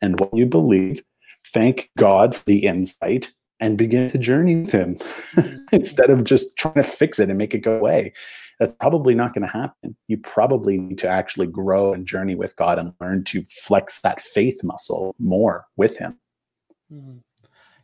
and 0.00 0.18
what 0.20 0.34
you 0.34 0.46
believe. 0.46 1.02
Thank 1.46 1.90
God 1.96 2.34
for 2.34 2.44
the 2.44 2.66
insight 2.66 3.32
and 3.60 3.78
begin 3.78 4.10
to 4.10 4.18
journey 4.18 4.56
with 4.56 4.70
Him 4.70 4.94
mm. 4.96 5.58
instead 5.72 6.10
of 6.10 6.24
just 6.24 6.56
trying 6.56 6.74
to 6.74 6.82
fix 6.82 7.18
it 7.18 7.28
and 7.28 7.38
make 7.38 7.54
it 7.54 7.60
go 7.60 7.76
away. 7.76 8.12
That's 8.58 8.74
probably 8.80 9.14
not 9.14 9.34
going 9.34 9.46
to 9.46 9.52
happen. 9.52 9.96
You 10.08 10.18
probably 10.18 10.78
need 10.78 10.98
to 10.98 11.08
actually 11.08 11.46
grow 11.46 11.92
and 11.92 12.06
journey 12.06 12.34
with 12.34 12.56
God 12.56 12.78
and 12.78 12.92
learn 13.00 13.22
to 13.24 13.44
flex 13.44 14.00
that 14.00 14.20
faith 14.20 14.62
muscle 14.64 15.14
more 15.18 15.66
with 15.76 15.96
Him. 15.96 16.18
Mm. 16.92 17.20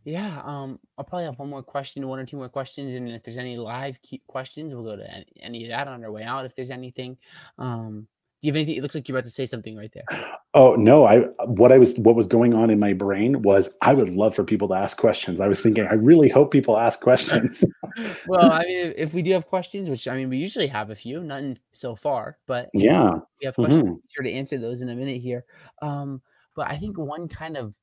Yeah, 0.05 0.43
um, 0.45 0.79
I'll 0.99 1.05
probably 1.05 1.25
have 1.25 1.39
one 1.39 1.49
more 1.49 1.63
question, 1.63 2.07
one 2.07 2.19
or 2.19 2.27
two 2.27 2.37
more 2.37 2.49
questions, 2.49 2.95
and 2.95 3.09
if 3.09 3.23
there's 3.23 3.39
any 3.39 3.57
live 3.57 3.99
questions, 4.27 4.75
we'll 4.75 4.85
go 4.85 4.97
to 4.97 5.11
any, 5.11 5.27
any 5.41 5.65
of 5.65 5.71
that 5.71 5.89
on 5.89 6.05
our 6.05 6.13
way 6.13 6.23
out. 6.23 6.45
If 6.45 6.55
there's 6.55 6.71
anything, 6.71 7.17
um, 7.59 8.07
do 8.43 8.49
you 8.49 8.53
have 8.53 8.57
anything? 8.57 8.77
It 8.77 8.83
looks 8.83 8.95
like 8.95 9.09
you're 9.09 9.17
about 9.17 9.25
to 9.25 9.31
say 9.31 9.47
something 9.47 9.75
right 9.75 9.91
there. 9.95 10.05
Oh 10.53 10.75
no, 10.75 11.07
I 11.07 11.21
what 11.47 11.73
I 11.73 11.79
was 11.79 11.97
what 11.99 12.15
was 12.15 12.27
going 12.27 12.53
on 12.53 12.69
in 12.69 12.79
my 12.79 12.93
brain 12.93 13.41
was 13.41 13.75
I 13.81 13.95
would 13.95 14.11
love 14.11 14.35
for 14.35 14.45
people 14.45 14.69
to 14.69 14.75
ask 14.75 14.99
questions. 14.99 15.41
I 15.41 15.49
was 15.49 15.63
thinking 15.63 15.87
I 15.87 15.95
really 15.95 16.29
hope 16.29 16.51
people 16.51 16.79
ask 16.79 17.01
questions. 17.01 17.65
well, 18.29 18.53
I 18.53 18.65
mean, 18.65 18.93
if 18.99 19.15
we 19.15 19.23
do 19.23 19.33
have 19.33 19.47
questions, 19.47 19.89
which 19.89 20.07
I 20.07 20.15
mean, 20.15 20.29
we 20.29 20.37
usually 20.37 20.67
have 20.67 20.91
a 20.91 20.95
few, 20.95 21.25
none 21.25 21.59
so 21.73 21.97
far, 21.97 22.37
but 22.47 22.69
yeah, 22.75 23.13
we 23.41 23.47
have 23.47 23.55
questions. 23.55 23.83
Mm-hmm. 23.83 23.95
Sure 24.11 24.25
to 24.25 24.31
answer 24.31 24.59
those 24.59 24.83
in 24.83 24.91
a 24.91 24.95
minute 24.95 25.23
here. 25.23 25.47
Um, 25.81 26.21
but 26.55 26.71
I 26.71 26.77
think 26.77 26.99
one 26.99 27.29
kind 27.29 27.57
of 27.57 27.75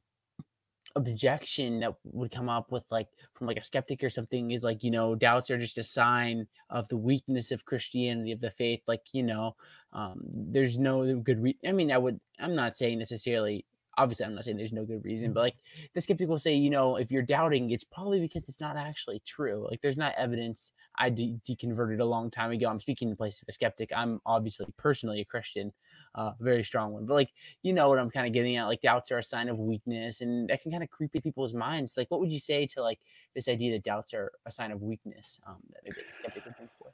objection 0.96 1.80
that 1.80 1.94
would 2.04 2.32
come 2.32 2.50
up 2.50 2.72
with 2.72 2.84
like 2.92 3.08
from 3.34 3.48
like 3.48 3.58
a 3.58 3.64
skeptic 3.64 4.04
or 4.04 4.10
something 4.10 4.52
is 4.52 4.64
like 4.64 4.84
you 4.84 4.92
know 4.92 5.16
doubts 5.16 5.50
are 5.50 5.58
just 5.58 5.78
a 5.78 5.84
sign 5.84 6.48
of 6.70 6.88
the 6.90 6.98
weakness 6.98 7.52
of 7.52 7.66
christianity 7.66 8.32
of 8.32 8.42
the 8.42 8.52
faith 8.52 8.82
like 8.88 9.02
you 9.14 9.24
know 9.24 9.56
um 9.94 10.20
there's 10.24 10.78
no 10.78 11.16
good 11.16 11.42
re- 11.42 11.58
i 11.68 11.72
mean 11.72 11.92
i 11.92 11.98
would 11.98 12.20
i'm 12.40 12.56
not 12.56 12.78
saying 12.78 13.00
necessarily 13.00 13.66
obviously 13.98 14.26
i'm 14.26 14.36
not 14.36 14.44
saying 14.44 14.58
there's 14.58 14.74
no 14.74 14.86
good 14.86 15.04
reason 15.04 15.34
but 15.34 15.42
like 15.42 15.56
the 15.94 16.02
skeptic 16.02 16.28
will 16.28 16.40
say 16.40 16.54
you 16.54 16.70
know 16.70 16.96
if 16.96 17.12
you're 17.12 17.22
doubting 17.22 17.72
it's 17.72 17.84
probably 17.84 18.20
because 18.20 18.48
it's 18.48 18.62
not 18.62 18.78
actually 18.78 19.22
true 19.26 19.68
like 19.70 19.82
there's 19.82 19.98
not 19.98 20.14
evidence 20.18 20.72
i 20.98 21.10
de- 21.10 21.40
deconverted 21.48 22.00
a 22.00 22.06
long 22.06 22.30
time 22.32 22.52
ago 22.52 22.70
i'm 22.70 22.80
speaking 22.80 23.10
in 23.10 23.16
place 23.16 23.42
of 23.42 23.48
a 23.50 23.52
skeptic 23.52 23.90
i'm 23.96 24.22
obviously 24.26 24.66
personally 24.78 25.22
a 25.22 25.26
christian 25.26 25.72
uh, 26.16 26.32
very 26.40 26.64
strong 26.64 26.92
one. 26.92 27.06
But 27.06 27.14
like, 27.14 27.30
you 27.64 27.74
know 27.74 27.90
what 27.90 28.00
I'm 28.00 28.10
kind 28.10 28.28
of 28.28 28.34
getting 28.34 28.58
at? 28.58 28.66
Like, 28.66 28.82
doubts 28.82 29.12
are 29.12 29.18
a 29.18 29.24
sign 29.24 29.50
of 29.50 29.58
weakness, 29.58 30.22
and 30.22 30.50
that 30.50 30.62
can 30.62 30.72
kind 30.72 30.84
of 30.84 30.90
creep 30.90 31.16
in 31.16 31.22
people's 31.22 31.54
minds. 31.54 31.96
Like, 31.96 32.12
what 32.12 32.20
would 32.20 32.32
you 32.32 32.40
say 32.40 32.66
to 32.68 32.82
like 32.82 33.00
this 33.36 33.48
idea 33.48 33.72
that 33.74 33.84
doubts 33.84 34.14
are 34.14 34.32
a 34.46 34.52
sign 34.52 34.72
of 34.72 34.82
weakness? 34.82 35.40
Um, 35.48 35.58
that 35.72 35.82
maybe 35.84 36.06
skeptics 36.20 36.58
think 36.58 36.70
for. 36.78 36.92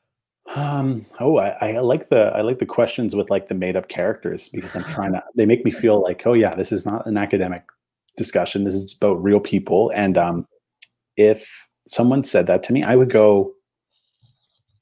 Um, 0.56 1.06
oh, 1.20 1.38
I, 1.38 1.50
I 1.62 1.80
like 1.80 2.10
the 2.10 2.32
I 2.36 2.42
like 2.42 2.60
the 2.60 2.66
questions 2.66 3.16
with 3.16 3.30
like 3.30 3.48
the 3.48 3.54
made 3.54 3.76
up 3.76 3.90
characters 3.90 4.50
because 4.50 4.76
I'm 4.76 4.84
trying 4.86 5.14
to. 5.14 5.24
They 5.36 5.46
make 5.46 5.66
me 5.66 5.72
feel 5.84 6.02
like, 6.02 6.26
oh 6.26 6.34
yeah, 6.34 6.56
this 6.56 6.72
is 6.72 6.86
not 6.86 7.06
an 7.06 7.18
academic 7.18 7.64
discussion. 8.16 8.64
This 8.64 8.74
is 8.74 8.96
about 8.96 9.22
real 9.22 9.40
people. 9.40 9.92
And 9.94 10.18
um, 10.18 10.48
if 11.18 11.68
someone 11.86 12.24
said 12.24 12.48
that 12.48 12.64
to 12.64 12.74
me, 12.74 12.84
I 12.84 12.96
would 12.96 13.10
go, 13.10 13.54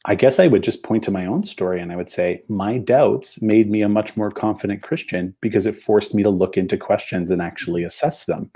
I 0.06 0.16
guess 0.16 0.40
I 0.40 0.48
would 0.48 0.64
just 0.64 0.84
point 0.84 1.04
to 1.06 1.12
my 1.12 1.26
own 1.26 1.44
story 1.44 1.82
and 1.82 1.92
I 1.92 1.96
would 1.96 2.10
say, 2.10 2.42
my 2.48 2.78
doubts 2.78 3.42
made 3.42 3.70
me 3.70 3.82
a 3.82 3.90
much 3.90 4.16
more 4.16 4.32
confident 4.32 4.84
Christian 4.84 5.36
because 5.42 5.66
it 5.66 5.76
forced 5.76 6.14
me 6.14 6.24
to 6.24 6.30
look 6.30 6.58
into 6.58 6.78
questions 6.78 7.32
and 7.32 7.42
actually 7.42 7.84
assess 7.84 8.26
them. 8.26 8.52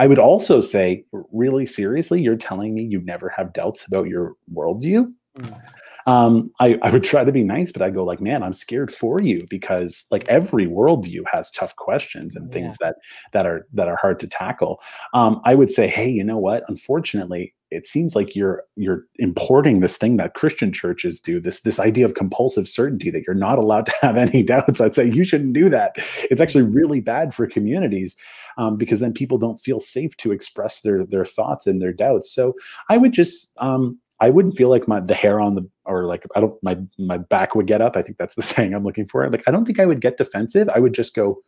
I 0.00 0.06
would 0.06 0.18
also 0.18 0.60
say, 0.60 1.04
really 1.32 1.66
seriously, 1.66 2.20
you're 2.20 2.36
telling 2.36 2.74
me 2.74 2.82
you 2.82 3.00
never 3.00 3.28
have 3.30 3.52
doubts 3.52 3.86
about 3.86 4.08
your 4.08 4.34
worldview? 4.52 5.12
Mm 5.38 5.60
um, 6.08 6.50
I, 6.58 6.78
I 6.80 6.90
would 6.90 7.04
try 7.04 7.22
to 7.22 7.30
be 7.30 7.44
nice, 7.44 7.70
but 7.70 7.82
I 7.82 7.90
go 7.90 8.02
like, 8.02 8.18
man, 8.18 8.42
I'm 8.42 8.54
scared 8.54 8.90
for 8.90 9.20
you 9.20 9.46
because 9.50 10.06
like 10.10 10.26
every 10.26 10.66
worldview 10.66 11.20
has 11.30 11.50
tough 11.50 11.76
questions 11.76 12.34
and 12.34 12.50
things 12.50 12.78
yeah. 12.80 12.86
that 12.86 12.96
that 13.32 13.46
are 13.46 13.66
that 13.74 13.88
are 13.88 13.98
hard 14.00 14.18
to 14.20 14.26
tackle. 14.26 14.80
Um, 15.12 15.42
I 15.44 15.54
would 15.54 15.70
say, 15.70 15.86
hey, 15.86 16.08
you 16.08 16.24
know 16.24 16.38
what? 16.38 16.64
Unfortunately, 16.66 17.54
it 17.70 17.86
seems 17.86 18.16
like 18.16 18.34
you're 18.34 18.64
you're 18.74 19.02
importing 19.16 19.80
this 19.80 19.98
thing 19.98 20.16
that 20.16 20.32
Christian 20.32 20.72
churches 20.72 21.20
do 21.20 21.42
this 21.42 21.60
this 21.60 21.78
idea 21.78 22.06
of 22.06 22.14
compulsive 22.14 22.68
certainty 22.68 23.10
that 23.10 23.24
you're 23.26 23.34
not 23.34 23.58
allowed 23.58 23.84
to 23.84 23.94
have 24.00 24.16
any 24.16 24.42
doubts. 24.42 24.80
I'd 24.80 24.94
say 24.94 25.10
you 25.10 25.24
shouldn't 25.24 25.52
do 25.52 25.68
that. 25.68 25.96
It's 26.30 26.40
actually 26.40 26.64
really 26.64 27.00
bad 27.00 27.34
for 27.34 27.46
communities. 27.46 28.16
Um, 28.56 28.76
because 28.76 28.98
then 28.98 29.12
people 29.12 29.38
don't 29.38 29.60
feel 29.60 29.78
safe 29.78 30.16
to 30.16 30.32
express 30.32 30.80
their 30.80 31.04
their 31.04 31.26
thoughts 31.26 31.66
and 31.66 31.82
their 31.82 31.92
doubts. 31.92 32.32
So 32.32 32.54
I 32.88 32.96
would 32.96 33.12
just 33.12 33.52
um, 33.58 34.00
I 34.20 34.30
wouldn't 34.30 34.56
feel 34.56 34.68
like 34.68 34.88
my 34.88 35.00
the 35.00 35.14
hair 35.14 35.40
on 35.40 35.54
the 35.54 35.68
or 35.84 36.04
like 36.04 36.24
I 36.34 36.40
don't 36.40 36.60
my 36.62 36.76
my 36.98 37.18
back 37.18 37.54
would 37.54 37.66
get 37.66 37.80
up. 37.80 37.96
I 37.96 38.02
think 38.02 38.18
that's 38.18 38.34
the 38.34 38.42
saying 38.54 38.74
I'm 38.74 38.84
looking 38.84 39.06
for. 39.06 39.28
Like 39.28 39.44
I 39.46 39.50
don't 39.50 39.64
think 39.64 39.80
I 39.80 39.86
would 39.86 40.00
get 40.00 40.18
defensive. 40.18 40.68
I 40.68 40.80
would 40.80 40.94
just 40.94 41.14
go 41.14 41.38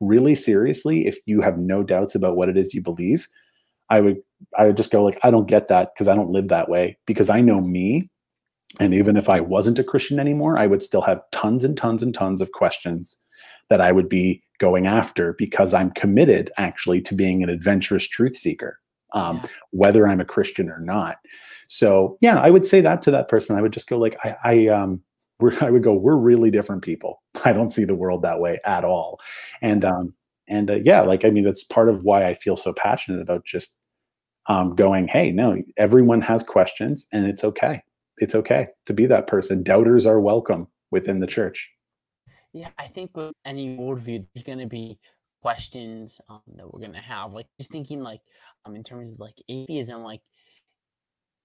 really 0.00 0.34
seriously 0.34 1.06
if 1.06 1.18
you 1.26 1.40
have 1.40 1.58
no 1.58 1.82
doubts 1.82 2.14
about 2.14 2.36
what 2.36 2.48
it 2.48 2.56
is 2.56 2.74
you 2.74 2.82
believe. 2.82 3.28
I 3.90 4.00
would 4.00 4.22
I 4.56 4.66
would 4.66 4.76
just 4.76 4.90
go 4.90 5.04
like 5.04 5.18
I 5.22 5.30
don't 5.30 5.48
get 5.48 5.68
that 5.68 5.90
because 5.94 6.08
I 6.08 6.14
don't 6.14 6.30
live 6.30 6.48
that 6.48 6.68
way 6.68 6.96
because 7.06 7.30
I 7.30 7.40
know 7.40 7.60
me 7.60 8.10
and 8.80 8.92
even 8.92 9.16
if 9.16 9.28
I 9.28 9.40
wasn't 9.40 9.78
a 9.78 9.84
Christian 9.84 10.18
anymore, 10.18 10.58
I 10.58 10.66
would 10.66 10.82
still 10.82 11.02
have 11.02 11.22
tons 11.30 11.64
and 11.64 11.76
tons 11.76 12.02
and 12.02 12.12
tons 12.12 12.40
of 12.40 12.52
questions 12.52 13.16
that 13.68 13.80
I 13.80 13.92
would 13.92 14.08
be 14.08 14.42
going 14.58 14.86
after 14.86 15.34
because 15.34 15.72
I'm 15.72 15.90
committed 15.92 16.50
actually 16.56 17.00
to 17.02 17.14
being 17.14 17.42
an 17.42 17.48
adventurous 17.48 18.06
truth 18.06 18.36
seeker, 18.36 18.78
um, 19.14 19.40
yeah. 19.42 19.48
whether 19.70 20.06
I'm 20.06 20.20
a 20.20 20.24
Christian 20.24 20.68
or 20.68 20.80
not. 20.80 21.16
So 21.68 22.18
yeah, 22.20 22.38
I 22.38 22.50
would 22.50 22.66
say 22.66 22.80
that 22.82 23.02
to 23.02 23.10
that 23.12 23.28
person. 23.28 23.56
I 23.56 23.62
would 23.62 23.72
just 23.72 23.88
go 23.88 23.98
like, 23.98 24.16
I, 24.24 24.36
I 24.44 24.66
um, 24.68 25.00
we're, 25.40 25.56
I 25.64 25.70
would 25.70 25.82
go, 25.82 25.94
we're 25.94 26.16
really 26.16 26.50
different 26.50 26.82
people. 26.82 27.22
I 27.44 27.52
don't 27.52 27.70
see 27.70 27.84
the 27.84 27.94
world 27.94 28.22
that 28.22 28.40
way 28.40 28.60
at 28.64 28.84
all. 28.84 29.20
And 29.62 29.84
um, 29.84 30.14
and 30.48 30.70
uh, 30.70 30.78
yeah, 30.82 31.00
like 31.00 31.24
I 31.24 31.30
mean, 31.30 31.44
that's 31.44 31.64
part 31.64 31.88
of 31.88 32.04
why 32.04 32.26
I 32.26 32.34
feel 32.34 32.56
so 32.56 32.72
passionate 32.72 33.20
about 33.20 33.44
just 33.44 33.78
um, 34.46 34.74
going, 34.74 35.08
hey, 35.08 35.30
no, 35.30 35.56
everyone 35.78 36.20
has 36.20 36.42
questions, 36.42 37.06
and 37.12 37.26
it's 37.26 37.44
okay. 37.44 37.82
It's 38.18 38.34
okay 38.34 38.68
to 38.86 38.92
be 38.92 39.06
that 39.06 39.26
person. 39.26 39.62
Doubters 39.62 40.06
are 40.06 40.20
welcome 40.20 40.68
within 40.90 41.20
the 41.20 41.26
church. 41.26 41.70
Yeah, 42.52 42.68
I 42.78 42.86
think 42.88 43.16
with 43.16 43.32
any 43.44 43.76
worldview, 43.76 44.26
there's 44.32 44.44
going 44.44 44.60
to 44.60 44.66
be 44.66 44.98
questions 45.44 46.22
um, 46.30 46.40
that 46.56 46.72
we're 46.72 46.80
to 46.94 46.98
have. 46.98 47.34
Like 47.34 47.46
just 47.58 47.70
thinking, 47.70 48.00
like 48.00 48.22
um, 48.64 48.74
in 48.74 48.82
terms 48.82 49.10
of 49.10 49.20
like 49.20 49.34
atheism, 49.46 50.02
like 50.02 50.22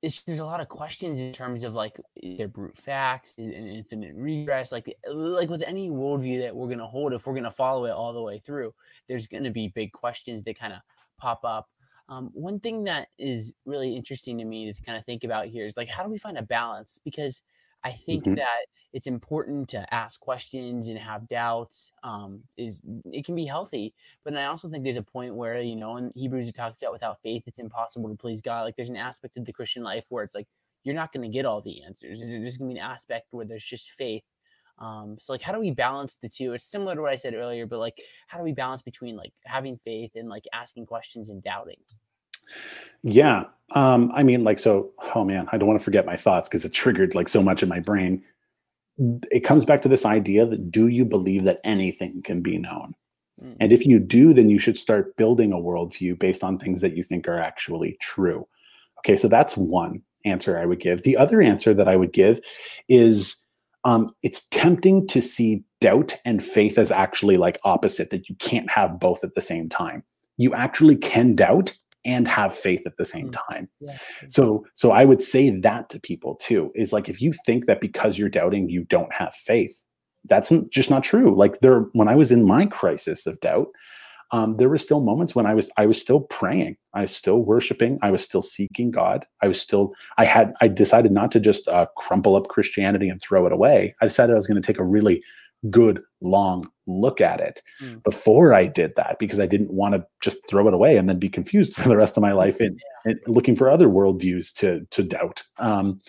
it's, 0.01 0.21
there's 0.21 0.39
a 0.39 0.45
lot 0.45 0.61
of 0.61 0.69
questions 0.69 1.19
in 1.19 1.33
terms 1.33 1.65
of 1.65 1.73
like 1.73 1.99
their 2.37 2.47
brute 2.47 2.77
facts 2.77 3.33
and 3.37 3.53
infinite 3.53 4.15
regress 4.15 4.71
like 4.71 4.95
like 5.11 5.49
with 5.49 5.61
any 5.67 5.89
worldview 5.89 6.39
that 6.39 6.55
we're 6.55 6.67
to 6.79 6.85
hold 6.85 7.11
if 7.11 7.27
we're 7.27 7.33
to 7.43 7.51
follow 7.51 7.83
it 7.83 7.91
all 7.91 8.13
the 8.13 8.21
way 8.21 8.39
through 8.39 8.73
there's 9.09 9.27
to 9.43 9.49
be 9.49 9.67
big 9.67 9.91
questions 9.91 10.41
that 10.43 10.57
kind 10.57 10.71
of 10.71 10.79
pop 11.17 11.41
up 11.43 11.67
um, 12.07 12.29
one 12.33 12.61
thing 12.61 12.85
that 12.85 13.09
is 13.17 13.51
really 13.65 13.93
interesting 13.93 14.37
to 14.37 14.45
me 14.45 14.71
to 14.71 14.83
kind 14.83 14.97
of 14.97 15.03
think 15.03 15.25
about 15.25 15.47
here 15.47 15.65
is 15.65 15.75
like 15.75 15.89
how 15.89 16.01
do 16.01 16.09
we 16.09 16.17
find 16.17 16.37
a 16.37 16.43
balance 16.43 16.97
because 17.03 17.41
I 17.83 17.91
think 17.91 18.23
mm-hmm. 18.23 18.35
that 18.35 18.65
it's 18.91 19.07
important 19.07 19.69
to 19.69 19.93
ask 19.93 20.19
questions 20.19 20.87
and 20.87 20.97
have 20.97 21.27
doubts. 21.27 21.91
Um, 22.03 22.41
is 22.57 22.81
it 23.05 23.25
can 23.25 23.35
be 23.35 23.45
healthy, 23.45 23.93
but 24.23 24.35
I 24.35 24.45
also 24.45 24.67
think 24.67 24.83
there's 24.83 24.97
a 24.97 25.03
point 25.03 25.35
where 25.35 25.59
you 25.61 25.75
know 25.75 25.97
in 25.97 26.11
Hebrews 26.15 26.47
it 26.47 26.55
talks 26.55 26.81
about 26.81 26.93
without 26.93 27.21
faith 27.21 27.43
it's 27.45 27.59
impossible 27.59 28.09
to 28.09 28.15
please 28.15 28.41
God. 28.41 28.63
Like 28.63 28.75
there's 28.75 28.89
an 28.89 28.97
aspect 28.97 29.37
of 29.37 29.45
the 29.45 29.53
Christian 29.53 29.83
life 29.83 30.05
where 30.09 30.23
it's 30.23 30.35
like 30.35 30.47
you're 30.83 30.95
not 30.95 31.13
going 31.13 31.29
to 31.29 31.33
get 31.33 31.45
all 31.45 31.61
the 31.61 31.83
answers. 31.83 32.19
There's 32.19 32.57
going 32.57 32.69
to 32.69 32.75
be 32.75 32.79
an 32.79 32.85
aspect 32.85 33.27
where 33.31 33.45
there's 33.45 33.65
just 33.65 33.91
faith. 33.91 34.23
Um, 34.79 35.17
so 35.19 35.33
like 35.33 35.41
how 35.41 35.51
do 35.51 35.59
we 35.59 35.71
balance 35.71 36.15
the 36.21 36.29
two? 36.29 36.53
It's 36.53 36.63
similar 36.63 36.95
to 36.95 37.01
what 37.01 37.11
I 37.11 37.17
said 37.17 37.33
earlier, 37.33 37.65
but 37.65 37.79
like 37.79 38.01
how 38.27 38.37
do 38.37 38.43
we 38.43 38.53
balance 38.53 38.81
between 38.81 39.15
like 39.15 39.33
having 39.45 39.77
faith 39.83 40.11
and 40.15 40.29
like 40.29 40.45
asking 40.53 40.85
questions 40.85 41.29
and 41.29 41.43
doubting? 41.43 41.79
Yeah. 43.03 43.45
Um, 43.71 44.11
I 44.15 44.23
mean, 44.23 44.43
like, 44.43 44.59
so, 44.59 44.91
oh 45.15 45.23
man, 45.23 45.47
I 45.51 45.57
don't 45.57 45.67
want 45.67 45.79
to 45.79 45.83
forget 45.83 46.05
my 46.05 46.15
thoughts 46.15 46.49
because 46.49 46.65
it 46.65 46.73
triggered 46.73 47.15
like 47.15 47.27
so 47.27 47.41
much 47.43 47.61
in 47.61 47.69
my 47.69 47.79
brain. 47.79 48.23
It 49.31 49.41
comes 49.41 49.63
back 49.63 49.81
to 49.83 49.87
this 49.87 50.05
idea 50.05 50.45
that 50.45 50.71
do 50.71 50.87
you 50.87 51.05
believe 51.05 51.43
that 51.43 51.61
anything 51.63 52.21
can 52.23 52.41
be 52.41 52.57
known? 52.57 52.95
Mm. 53.41 53.55
And 53.59 53.71
if 53.71 53.85
you 53.85 53.99
do, 53.99 54.33
then 54.33 54.49
you 54.49 54.59
should 54.59 54.77
start 54.77 55.15
building 55.17 55.53
a 55.53 55.57
worldview 55.57 56.19
based 56.19 56.43
on 56.43 56.57
things 56.57 56.81
that 56.81 56.97
you 56.97 57.03
think 57.03 57.27
are 57.27 57.39
actually 57.39 57.97
true. 58.01 58.47
Okay, 58.99 59.15
so 59.15 59.27
that's 59.27 59.55
one 59.55 60.01
answer 60.25 60.57
I 60.57 60.65
would 60.65 60.81
give. 60.81 61.03
The 61.03 61.15
other 61.15 61.41
answer 61.41 61.73
that 61.73 61.87
I 61.87 61.95
would 61.95 62.11
give 62.11 62.39
is 62.89 63.35
um, 63.85 64.09
it's 64.23 64.45
tempting 64.47 65.07
to 65.07 65.21
see 65.21 65.63
doubt 65.79 66.17
and 66.25 66.43
faith 66.43 66.77
as 66.77 66.91
actually 66.91 67.37
like 67.37 67.59
opposite, 67.63 68.09
that 68.09 68.27
you 68.27 68.35
can't 68.35 68.69
have 68.69 68.99
both 68.99 69.23
at 69.23 69.35
the 69.35 69.41
same 69.41 69.69
time. 69.69 70.03
You 70.37 70.53
actually 70.53 70.97
can 70.97 71.33
doubt 71.33 71.73
and 72.05 72.27
have 72.27 72.53
faith 72.53 72.83
at 72.85 72.97
the 72.97 73.05
same 73.05 73.29
mm. 73.29 73.37
time. 73.49 73.69
Yeah. 73.79 73.97
So 74.27 74.65
so 74.73 74.91
I 74.91 75.05
would 75.05 75.21
say 75.21 75.49
that 75.49 75.89
to 75.89 75.99
people 75.99 76.35
too 76.35 76.71
is 76.75 76.93
like 76.93 77.09
if 77.09 77.21
you 77.21 77.33
think 77.45 77.65
that 77.65 77.81
because 77.81 78.17
you're 78.17 78.29
doubting 78.29 78.69
you 78.69 78.83
don't 78.85 79.13
have 79.13 79.33
faith, 79.35 79.83
that's 80.25 80.51
just 80.71 80.89
not 80.89 81.03
true. 81.03 81.35
Like 81.35 81.59
there 81.59 81.81
when 81.93 82.07
I 82.07 82.15
was 82.15 82.31
in 82.31 82.45
my 82.45 82.65
crisis 82.65 83.25
of 83.25 83.39
doubt, 83.39 83.67
um, 84.31 84.57
there 84.57 84.69
were 84.69 84.77
still 84.77 85.01
moments 85.01 85.33
when 85.33 85.45
I 85.45 85.53
was 85.53 85.71
I 85.77 85.85
was 85.85 85.99
still 85.99 86.21
praying, 86.21 86.75
I 86.93 87.01
was 87.01 87.15
still 87.15 87.39
worshiping, 87.39 87.97
I 88.01 88.11
was 88.11 88.23
still 88.23 88.41
seeking 88.41 88.91
God. 88.91 89.25
I 89.41 89.47
was 89.47 89.59
still 89.59 89.93
I 90.17 90.25
had 90.25 90.51
I 90.61 90.67
decided 90.67 91.11
not 91.11 91.31
to 91.31 91.39
just 91.39 91.67
uh, 91.67 91.87
crumple 91.97 92.35
up 92.35 92.47
Christianity 92.47 93.09
and 93.09 93.21
throw 93.21 93.45
it 93.45 93.51
away. 93.51 93.93
I 94.01 94.05
decided 94.05 94.33
I 94.33 94.37
was 94.37 94.47
going 94.47 94.61
to 94.61 94.65
take 94.65 94.79
a 94.79 94.85
really 94.85 95.23
good 95.69 96.01
long 96.21 96.63
look 96.87 97.21
at 97.21 97.39
it 97.41 97.61
mm. 97.81 98.01
before 98.03 98.53
I 98.53 98.65
did 98.65 98.95
that 98.95 99.17
because 99.19 99.39
I 99.39 99.45
didn't 99.45 99.71
want 99.71 99.95
to 99.95 100.05
just 100.21 100.47
throw 100.49 100.67
it 100.67 100.73
away 100.73 100.97
and 100.97 101.07
then 101.07 101.19
be 101.19 101.29
confused 101.29 101.73
for 101.75 101.89
the 101.89 101.97
rest 101.97 102.17
of 102.17 102.21
my 102.21 102.31
life 102.31 102.59
and, 102.59 102.79
yeah. 103.05 103.11
and 103.11 103.21
looking 103.27 103.55
for 103.55 103.69
other 103.69 103.87
worldviews 103.87 104.53
to 104.55 104.85
to 104.91 105.03
doubt. 105.03 105.43
Um, 105.57 105.99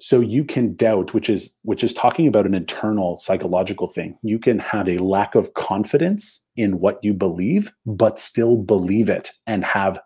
so 0.00 0.20
you 0.20 0.44
can 0.44 0.76
doubt, 0.76 1.12
which 1.12 1.28
is 1.28 1.52
which 1.62 1.82
is 1.82 1.92
talking 1.92 2.26
about 2.26 2.46
an 2.46 2.54
internal 2.54 3.18
psychological 3.18 3.88
thing. 3.88 4.16
You 4.22 4.38
can 4.38 4.58
have 4.60 4.88
a 4.88 4.98
lack 4.98 5.34
of 5.34 5.54
confidence 5.54 6.42
in 6.56 6.78
what 6.78 7.02
you 7.02 7.12
believe, 7.12 7.72
but 7.84 8.18
still 8.18 8.56
believe 8.56 9.08
it 9.08 9.32
and 9.46 9.64
have 9.64 10.00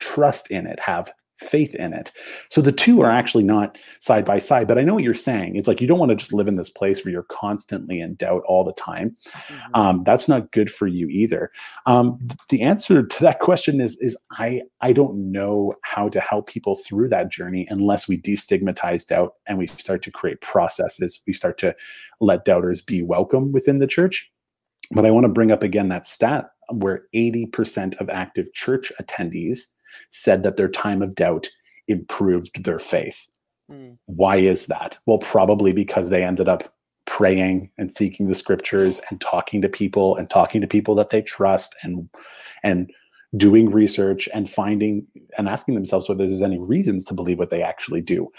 trust 0.00 0.50
in 0.50 0.66
it, 0.66 0.78
have 0.80 1.10
faith 1.38 1.74
in 1.74 1.92
it. 1.92 2.12
So 2.50 2.60
the 2.60 2.72
two 2.72 3.00
are 3.00 3.10
actually 3.10 3.44
not 3.44 3.78
side 4.00 4.24
by 4.24 4.38
side, 4.38 4.66
but 4.66 4.78
I 4.78 4.82
know 4.82 4.94
what 4.94 5.04
you're 5.04 5.14
saying. 5.14 5.56
It's 5.56 5.68
like 5.68 5.80
you 5.80 5.86
don't 5.86 5.98
want 5.98 6.10
to 6.10 6.16
just 6.16 6.32
live 6.32 6.48
in 6.48 6.56
this 6.56 6.70
place 6.70 7.04
where 7.04 7.12
you're 7.12 7.22
constantly 7.24 8.00
in 8.00 8.14
doubt 8.16 8.42
all 8.46 8.64
the 8.64 8.72
time. 8.72 9.10
Mm-hmm. 9.10 9.74
Um, 9.74 10.02
that's 10.04 10.28
not 10.28 10.50
good 10.52 10.70
for 10.70 10.86
you 10.86 11.08
either. 11.08 11.50
Um, 11.86 12.18
the 12.48 12.62
answer 12.62 13.06
to 13.06 13.22
that 13.22 13.40
question 13.40 13.80
is 13.80 13.96
is 13.98 14.16
I 14.32 14.62
I 14.80 14.92
don't 14.92 15.30
know 15.32 15.74
how 15.82 16.08
to 16.08 16.20
help 16.20 16.46
people 16.48 16.74
through 16.74 17.08
that 17.08 17.30
journey 17.30 17.66
unless 17.70 18.08
we 18.08 18.20
destigmatize 18.20 19.06
doubt 19.06 19.34
and 19.46 19.58
we 19.58 19.68
start 19.68 20.02
to 20.02 20.10
create 20.10 20.40
processes. 20.40 21.20
We 21.26 21.32
start 21.32 21.58
to 21.58 21.74
let 22.20 22.44
doubters 22.44 22.82
be 22.82 23.02
welcome 23.02 23.52
within 23.52 23.78
the 23.78 23.86
church. 23.86 24.30
But 24.90 25.04
I 25.04 25.10
want 25.10 25.24
to 25.24 25.32
bring 25.32 25.52
up 25.52 25.62
again 25.62 25.88
that 25.88 26.06
stat 26.06 26.46
where 26.70 27.04
80% 27.14 28.00
of 28.00 28.10
active 28.10 28.52
church 28.52 28.92
attendees 29.00 29.60
said 30.10 30.42
that 30.42 30.56
their 30.56 30.68
time 30.68 31.02
of 31.02 31.14
doubt 31.14 31.48
improved 31.88 32.64
their 32.64 32.78
faith. 32.78 33.26
Mm. 33.70 33.98
Why 34.06 34.36
is 34.36 34.66
that? 34.66 34.98
Well, 35.06 35.18
probably 35.18 35.72
because 35.72 36.10
they 36.10 36.22
ended 36.22 36.48
up 36.48 36.74
praying 37.06 37.70
and 37.78 37.94
seeking 37.94 38.28
the 38.28 38.34
scriptures 38.34 39.00
and 39.08 39.20
talking 39.20 39.62
to 39.62 39.68
people 39.68 40.16
and 40.16 40.28
talking 40.28 40.60
to 40.60 40.66
people 40.66 40.94
that 40.94 41.10
they 41.10 41.22
trust 41.22 41.74
and 41.82 42.08
and 42.62 42.90
doing 43.36 43.70
research 43.70 44.28
and 44.32 44.48
finding 44.48 45.06
and 45.36 45.48
asking 45.48 45.74
themselves 45.74 46.08
whether 46.08 46.26
there's 46.26 46.42
any 46.42 46.58
reasons 46.58 47.04
to 47.04 47.14
believe 47.14 47.38
what 47.38 47.50
they 47.50 47.62
actually 47.62 48.00
do. 48.00 48.30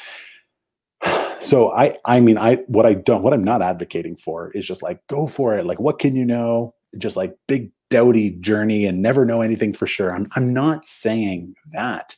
so 1.42 1.72
I 1.72 1.98
I 2.06 2.20
mean 2.20 2.38
I 2.38 2.58
what 2.68 2.86
I 2.86 2.94
don't 2.94 3.24
what 3.24 3.34
I'm 3.34 3.44
not 3.44 3.62
advocating 3.62 4.16
for 4.16 4.52
is 4.52 4.68
just 4.68 4.84
like 4.84 5.06
go 5.08 5.28
for 5.28 5.58
it. 5.58 5.66
Like 5.66 5.80
what 5.80 6.00
can 6.00 6.16
you 6.16 6.26
know? 6.26 6.76
Just 6.98 7.16
like 7.16 7.36
big 7.48 7.72
doubty 7.90 8.32
journey 8.32 8.86
and 8.86 9.02
never 9.02 9.26
know 9.26 9.42
anything 9.42 9.74
for 9.74 9.88
sure. 9.88 10.14
I'm 10.14 10.26
I'm 10.36 10.54
not 10.54 10.86
saying 10.86 11.56
that. 11.72 12.16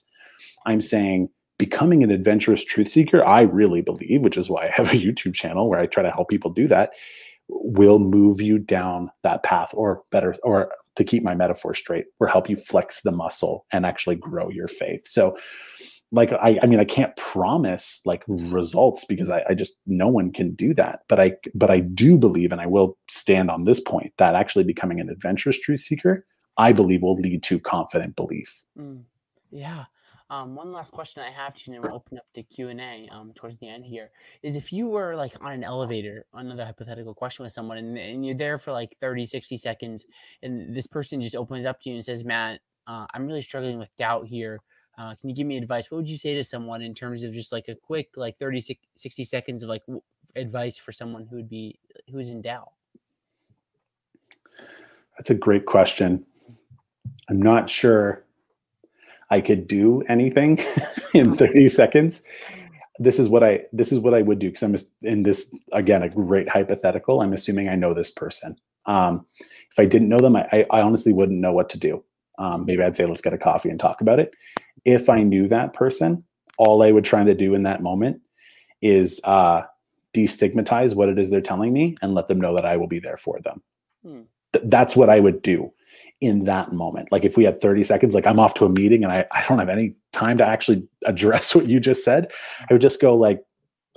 I'm 0.66 0.82
saying 0.82 1.30
becoming 1.58 2.04
an 2.04 2.12
adventurous 2.12 2.64
truth 2.64 2.88
seeker, 2.88 3.26
I 3.26 3.42
really 3.42 3.82
believe, 3.82 4.24
which 4.24 4.38
is 4.38 4.50
why 4.50 4.66
I 4.68 4.72
have 4.72 4.90
a 4.90 4.98
YouTube 4.98 5.36
channel 5.36 5.70
where 5.70 5.80
I 5.80 5.86
try 5.86 6.02
to 6.04 6.12
help 6.12 6.30
people 6.30 6.52
do 6.52 6.68
that, 6.68 6.94
will 7.48 8.00
move 8.00 8.42
you 8.42 8.58
down 8.58 9.12
that 9.24 9.44
path 9.44 9.70
or 9.74 10.02
better 10.12 10.36
or 10.44 10.72
to 10.96 11.04
keep 11.04 11.24
my 11.24 11.34
metaphor 11.36 11.74
straight, 11.74 12.06
or 12.20 12.28
help 12.28 12.50
you 12.50 12.56
flex 12.56 13.02
the 13.02 13.12
muscle 13.12 13.66
and 13.72 13.86
actually 13.86 14.16
grow 14.16 14.50
your 14.50 14.68
faith. 14.68 15.08
So 15.08 15.38
like 16.12 16.32
I, 16.34 16.60
I 16.62 16.68
mean 16.68 16.80
i 16.80 16.86
can't 16.86 17.16
promise 17.16 18.02
like 18.06 18.24
results 18.28 19.06
because 19.06 19.30
I, 19.30 19.44
I 19.50 19.54
just 19.54 19.78
no 19.86 20.08
one 20.08 20.32
can 20.32 20.54
do 20.54 20.74
that 20.76 21.02
but 21.08 21.20
i 21.20 21.34
but 21.56 21.70
i 21.70 21.80
do 21.80 22.18
believe 22.18 22.52
and 22.52 22.62
i 22.62 22.66
will 22.66 22.98
stand 23.10 23.50
on 23.50 23.64
this 23.64 23.80
point 23.80 24.14
that 24.18 24.36
actually 24.36 24.64
becoming 24.64 25.00
an 25.00 25.10
adventurous 25.10 25.60
truth 25.60 25.82
seeker 25.82 26.26
i 26.58 26.72
believe 26.72 27.02
will 27.02 27.16
lead 27.16 27.44
to 27.44 27.60
confident 27.60 28.16
belief 28.16 28.64
mm, 28.78 29.02
yeah 29.52 29.86
um, 30.32 30.56
one 30.56 30.72
last 30.72 30.94
question 30.94 31.22
I 31.22 31.30
have 31.30 31.54
to 31.56 31.70
you, 31.70 31.76
and 31.76 31.84
we'll 31.84 31.94
open 31.94 32.18
up 32.18 32.24
to 32.36 32.44
Q 32.44 32.70
and 32.70 32.80
A 32.80 33.10
um, 33.12 33.34
towards 33.36 33.58
the 33.58 33.68
end 33.68 33.84
here. 33.84 34.12
Is 34.42 34.56
if 34.56 34.72
you 34.72 34.88
were 34.88 35.14
like 35.14 35.34
on 35.42 35.52
an 35.52 35.66
elevator, 35.66 36.26
another 36.34 36.64
hypothetical 36.64 37.14
question 37.14 37.44
with 37.44 37.52
someone, 37.52 37.78
and, 37.78 37.98
and 37.98 38.26
you're 38.26 38.34
there 38.34 38.58
for 38.58 38.72
like 38.72 38.96
30, 39.02 39.26
60 39.26 39.58
seconds, 39.58 40.06
and 40.42 40.74
this 40.74 40.88
person 40.88 41.20
just 41.20 41.36
opens 41.36 41.66
up 41.66 41.82
to 41.82 41.90
you 41.90 41.96
and 41.98 42.06
says, 42.06 42.24
"Matt, 42.24 42.62
uh, 42.88 43.06
I'm 43.14 43.28
really 43.28 43.42
struggling 43.42 43.78
with 43.78 43.90
doubt 43.98 44.26
here. 44.26 44.62
Uh, 44.98 45.16
can 45.16 45.30
you 45.30 45.36
give 45.36 45.48
me 45.48 45.58
advice? 45.58 45.90
What 45.90 45.98
would 45.98 46.10
you 46.10 46.18
say 46.18 46.36
to 46.36 46.44
someone 46.44 46.82
in 46.82 46.94
terms 46.94 47.24
of 47.24 47.34
just 47.34 47.52
like 47.52 47.68
a 47.68 47.76
quick, 47.76 48.10
like 48.16 48.38
30, 48.38 48.78
60 48.96 49.24
seconds 49.24 49.64
of 49.64 49.70
like 49.70 49.86
w- 49.86 50.02
advice 50.36 50.78
for 50.78 50.92
someone 50.92 51.26
who 51.26 51.38
would 51.38 51.50
be, 51.50 51.80
who's 52.12 52.30
in 52.30 52.42
doubt? 52.42 52.72
That's 55.18 55.30
a 55.30 55.36
great 55.36 55.66
question. 55.66 56.26
I'm 57.30 57.42
not 57.42 57.70
sure 57.70 58.26
I 59.30 59.40
could 59.40 59.68
do 59.68 60.02
anything 60.10 60.60
in 61.14 61.36
30 61.36 61.70
seconds. 61.70 62.24
This 63.00 63.18
is 63.18 63.30
what 63.30 63.44
I 63.44 63.64
this 63.72 63.92
is 63.92 64.00
what 64.00 64.14
I 64.14 64.22
would 64.22 64.40
do 64.40 64.50
because 64.50 64.62
I'm 64.62 64.76
in 65.02 65.24
this 65.24 65.56
again 65.72 66.04
a 66.04 66.10
great 66.10 66.48
hypothetical. 66.48 67.22
I'm 67.22 67.34
assuming 67.34 67.70
I 67.70 67.76
know 67.76 67.94
this 67.94 68.12
person. 68.12 68.56
Um, 68.86 69.26
if 69.40 69.80
I 69.80 69.86
didn't 69.86 70.10
know 70.10 70.20
them, 70.20 70.36
I, 70.36 70.66
I 70.70 70.82
honestly 70.82 71.14
wouldn't 71.14 71.40
know 71.40 71.54
what 71.54 71.70
to 71.70 71.80
do. 71.80 72.04
Um, 72.38 72.66
maybe 72.66 72.84
I'd 72.84 72.96
say 72.96 73.06
let's 73.06 73.22
get 73.22 73.34
a 73.34 73.38
coffee 73.38 73.70
and 73.70 73.80
talk 73.80 74.02
about 74.02 74.20
it 74.20 74.34
if 74.86 75.10
I 75.10 75.24
knew 75.24 75.48
that 75.48 75.74
person, 75.74 76.24
all 76.58 76.84
I 76.84 76.92
would 76.92 77.06
try 77.06 77.24
to 77.24 77.34
do 77.34 77.56
in 77.56 77.64
that 77.64 77.82
moment 77.82 78.22
is 78.82 79.22
uh, 79.24 79.62
destigmatize 80.14 80.96
what 80.96 81.10
it 81.10 81.18
is 81.18 81.30
they're 81.30 81.42
telling 81.42 81.74
me 81.74 81.96
and 82.02 82.14
let 82.14 82.28
them 82.28 82.42
know 82.42 82.56
that 82.56 82.66
I 82.66 82.78
will 82.78 82.88
be 82.88 83.00
there 83.00 83.18
for 83.18 83.40
them. 83.40 83.62
Hmm. 84.04 84.22
Th- 84.54 84.66
that's 84.68 84.96
what 84.96 85.10
I 85.10 85.20
would 85.20 85.42
do 85.42 85.72
in 86.20 86.46
that 86.46 86.72
moment. 86.72 87.12
Like 87.12 87.26
if 87.26 87.38
we 87.38 87.44
had 87.44 87.62
30 87.62 87.84
seconds, 87.84 88.16
like 88.16 88.28
I'm 88.28 88.40
off 88.40 88.54
to 88.56 88.66
a 88.66 88.70
meeting 88.70 89.04
and 89.04 89.12
I, 89.12 89.26
I 89.32 89.46
don't 89.48 89.60
have 89.60 89.70
any 89.70 89.94
time 90.12 90.38
to 90.38 90.46
actually 90.46 90.88
address 91.06 91.56
what 91.56 91.68
you 91.68 91.80
just 91.80 92.04
said, 92.04 92.28
I 92.70 92.74
would 92.74 92.82
just 92.82 93.02
go 93.02 93.16
like, 93.16 93.42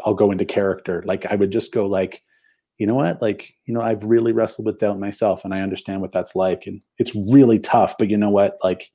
I'll 0.05 0.15
go 0.15 0.31
into 0.31 0.45
character. 0.45 1.03
Like 1.07 1.27
I 1.27 1.37
would 1.37 1.51
just 1.51 1.73
go 1.73 1.87
like, 1.87 2.23
you 2.79 2.87
know 2.87 2.97
what? 2.97 3.23
Like, 3.23 3.55
you 3.67 3.75
know, 3.75 3.81
I've 3.81 4.03
really 4.03 4.33
wrestled 4.33 4.67
with 4.67 4.81
doubt 4.81 4.99
myself 4.99 5.45
and 5.45 5.55
I 5.55 5.61
understand 5.61 6.01
what 6.01 6.11
that's 6.11 6.35
like. 6.35 6.67
And 6.67 6.81
it's 6.99 7.15
really 7.15 7.61
tough, 7.61 7.95
but 7.99 8.11
you 8.11 8.17
know 8.17 8.31
what? 8.31 8.57
Like, 8.65 8.91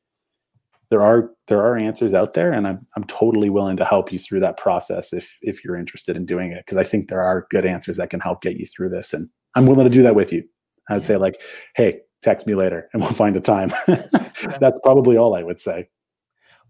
there 0.90 1.02
are 1.02 1.32
there 1.48 1.62
are 1.62 1.78
answers 1.78 2.14
out 2.14 2.34
there 2.34 2.52
and 2.52 2.68
I'm 2.68 2.80
I'm 2.96 3.04
totally 3.06 3.50
willing 3.50 3.78
to 3.78 3.86
help 3.86 4.12
you 4.12 4.20
through 4.20 4.40
that 4.42 4.58
process 4.58 5.14
if 5.14 5.38
if 5.42 5.64
you're 5.64 5.78
interested 5.78 6.16
in 6.16 6.26
doing 6.26 6.52
it 6.52 6.66
because 6.66 6.78
I 6.78 6.84
think 6.84 7.08
there 7.08 7.22
are 7.22 7.48
good 7.52 7.66
answers 7.66 7.98
that 7.98 8.10
can 8.10 8.20
help 8.20 8.42
get 8.42 8.58
you 8.58 8.66
through 8.66 8.90
this 8.90 9.14
and 9.14 9.30
I'm 9.56 9.66
willing 9.66 9.88
to 9.88 9.94
do 9.94 10.04
that 10.04 10.16
with 10.16 10.32
you. 10.32 10.44
I'd 10.90 11.06
say 11.06 11.18
like, 11.18 11.36
"Hey, 11.76 12.02
text 12.22 12.48
me 12.48 12.56
later 12.56 12.90
and 12.94 13.02
we'll 13.02 13.12
find 13.12 13.36
a 13.36 13.42
time." 13.42 13.72
That's 13.88 14.78
probably 14.84 15.18
all 15.18 15.36
I 15.36 15.44
would 15.44 15.60
say 15.60 15.88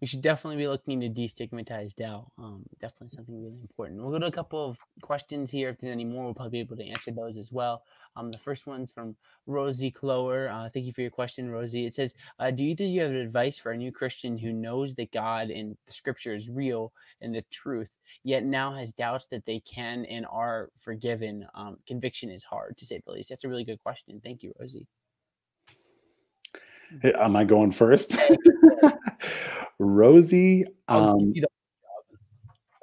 we 0.01 0.07
should 0.07 0.21
definitely 0.21 0.57
be 0.57 0.67
looking 0.67 0.99
to 1.01 1.09
destigmatize 1.09 1.95
doubt. 1.95 2.31
Um, 2.37 2.63
definitely 2.79 3.09
something 3.15 3.35
really 3.35 3.59
important. 3.59 4.01
We'll 4.01 4.11
go 4.11 4.19
to 4.19 4.27
a 4.27 4.31
couple 4.31 4.65
of 4.65 4.79
questions 5.01 5.51
here. 5.51 5.69
If 5.69 5.79
there's 5.79 5.91
any 5.91 6.05
more, 6.05 6.23
we'll 6.23 6.33
probably 6.33 6.51
be 6.51 6.59
able 6.59 6.77
to 6.77 6.87
answer 6.87 7.11
those 7.11 7.37
as 7.37 7.51
well. 7.51 7.83
Um, 8.15 8.31
the 8.31 8.37
first 8.37 8.65
one's 8.65 8.91
from 8.91 9.15
Rosie 9.45 9.91
Clower. 9.91 10.49
Uh, 10.49 10.69
thank 10.73 10.85
you 10.85 10.93
for 10.93 11.01
your 11.01 11.11
question, 11.11 11.49
Rosie. 11.51 11.85
It 11.85 11.95
says, 11.95 12.13
uh, 12.39 12.51
"Do 12.51 12.63
you 12.63 12.75
think 12.75 12.93
you 12.93 13.01
have 13.01 13.11
advice 13.11 13.57
for 13.57 13.71
a 13.71 13.77
new 13.77 13.91
Christian 13.91 14.37
who 14.37 14.53
knows 14.53 14.95
that 14.95 15.11
God 15.11 15.49
and 15.49 15.77
the 15.85 15.93
Scripture 15.93 16.33
is 16.33 16.49
real 16.49 16.93
and 17.21 17.35
the 17.35 17.43
truth, 17.51 17.97
yet 18.23 18.45
now 18.45 18.73
has 18.73 18.91
doubts 18.91 19.27
that 19.27 19.45
they 19.45 19.59
can 19.59 20.05
and 20.05 20.25
are 20.27 20.69
forgiven? 20.79 21.45
Um, 21.53 21.77
conviction 21.87 22.29
is 22.29 22.43
hard, 22.43 22.77
to 22.77 22.85
say 22.85 23.01
the 23.05 23.11
least." 23.11 23.29
That's 23.29 23.43
a 23.43 23.49
really 23.49 23.65
good 23.65 23.79
question. 23.79 24.21
Thank 24.23 24.43
you, 24.43 24.53
Rosie. 24.59 24.87
Am 27.03 27.35
I 27.35 27.43
going 27.43 27.71
first? 27.71 28.15
Rosie. 29.79 30.65
Um, 30.87 31.33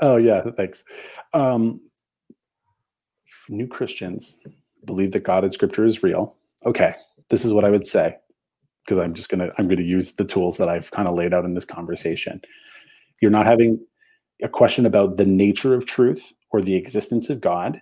oh 0.01 0.17
yeah, 0.17 0.43
thanks. 0.57 0.85
Um, 1.35 1.81
new 3.49 3.67
Christians 3.67 4.39
believe 4.85 5.13
that 5.13 5.25
God 5.25 5.45
and 5.45 5.53
Scripture 5.53 5.85
is 5.85 6.03
real. 6.03 6.37
Okay, 6.65 6.93
this 7.29 7.45
is 7.45 7.53
what 7.53 7.65
I 7.65 7.71
would 7.71 7.87
say 7.87 8.17
because 8.85 9.03
I'm 9.03 9.15
just 9.15 9.29
gonna 9.29 9.51
I'm 9.59 9.69
gonna 9.69 9.83
use 9.83 10.13
the 10.13 10.25
tools 10.25 10.57
that 10.59 10.69
I've 10.69 10.91
kind 10.91 11.09
of 11.09 11.15
laid 11.15 11.35
out 11.35 11.45
in 11.45 11.55
this 11.55 11.65
conversation. 11.65 12.41
You're 13.21 13.31
not 13.31 13.47
having 13.47 13.85
a 14.43 14.49
question 14.49 14.87
about 14.87 15.17
the 15.17 15.27
nature 15.27 15.75
of 15.75 15.87
truth 15.87 16.33
or 16.51 16.61
the 16.61 16.75
existence 16.75 17.31
of 17.31 17.41
God. 17.41 17.81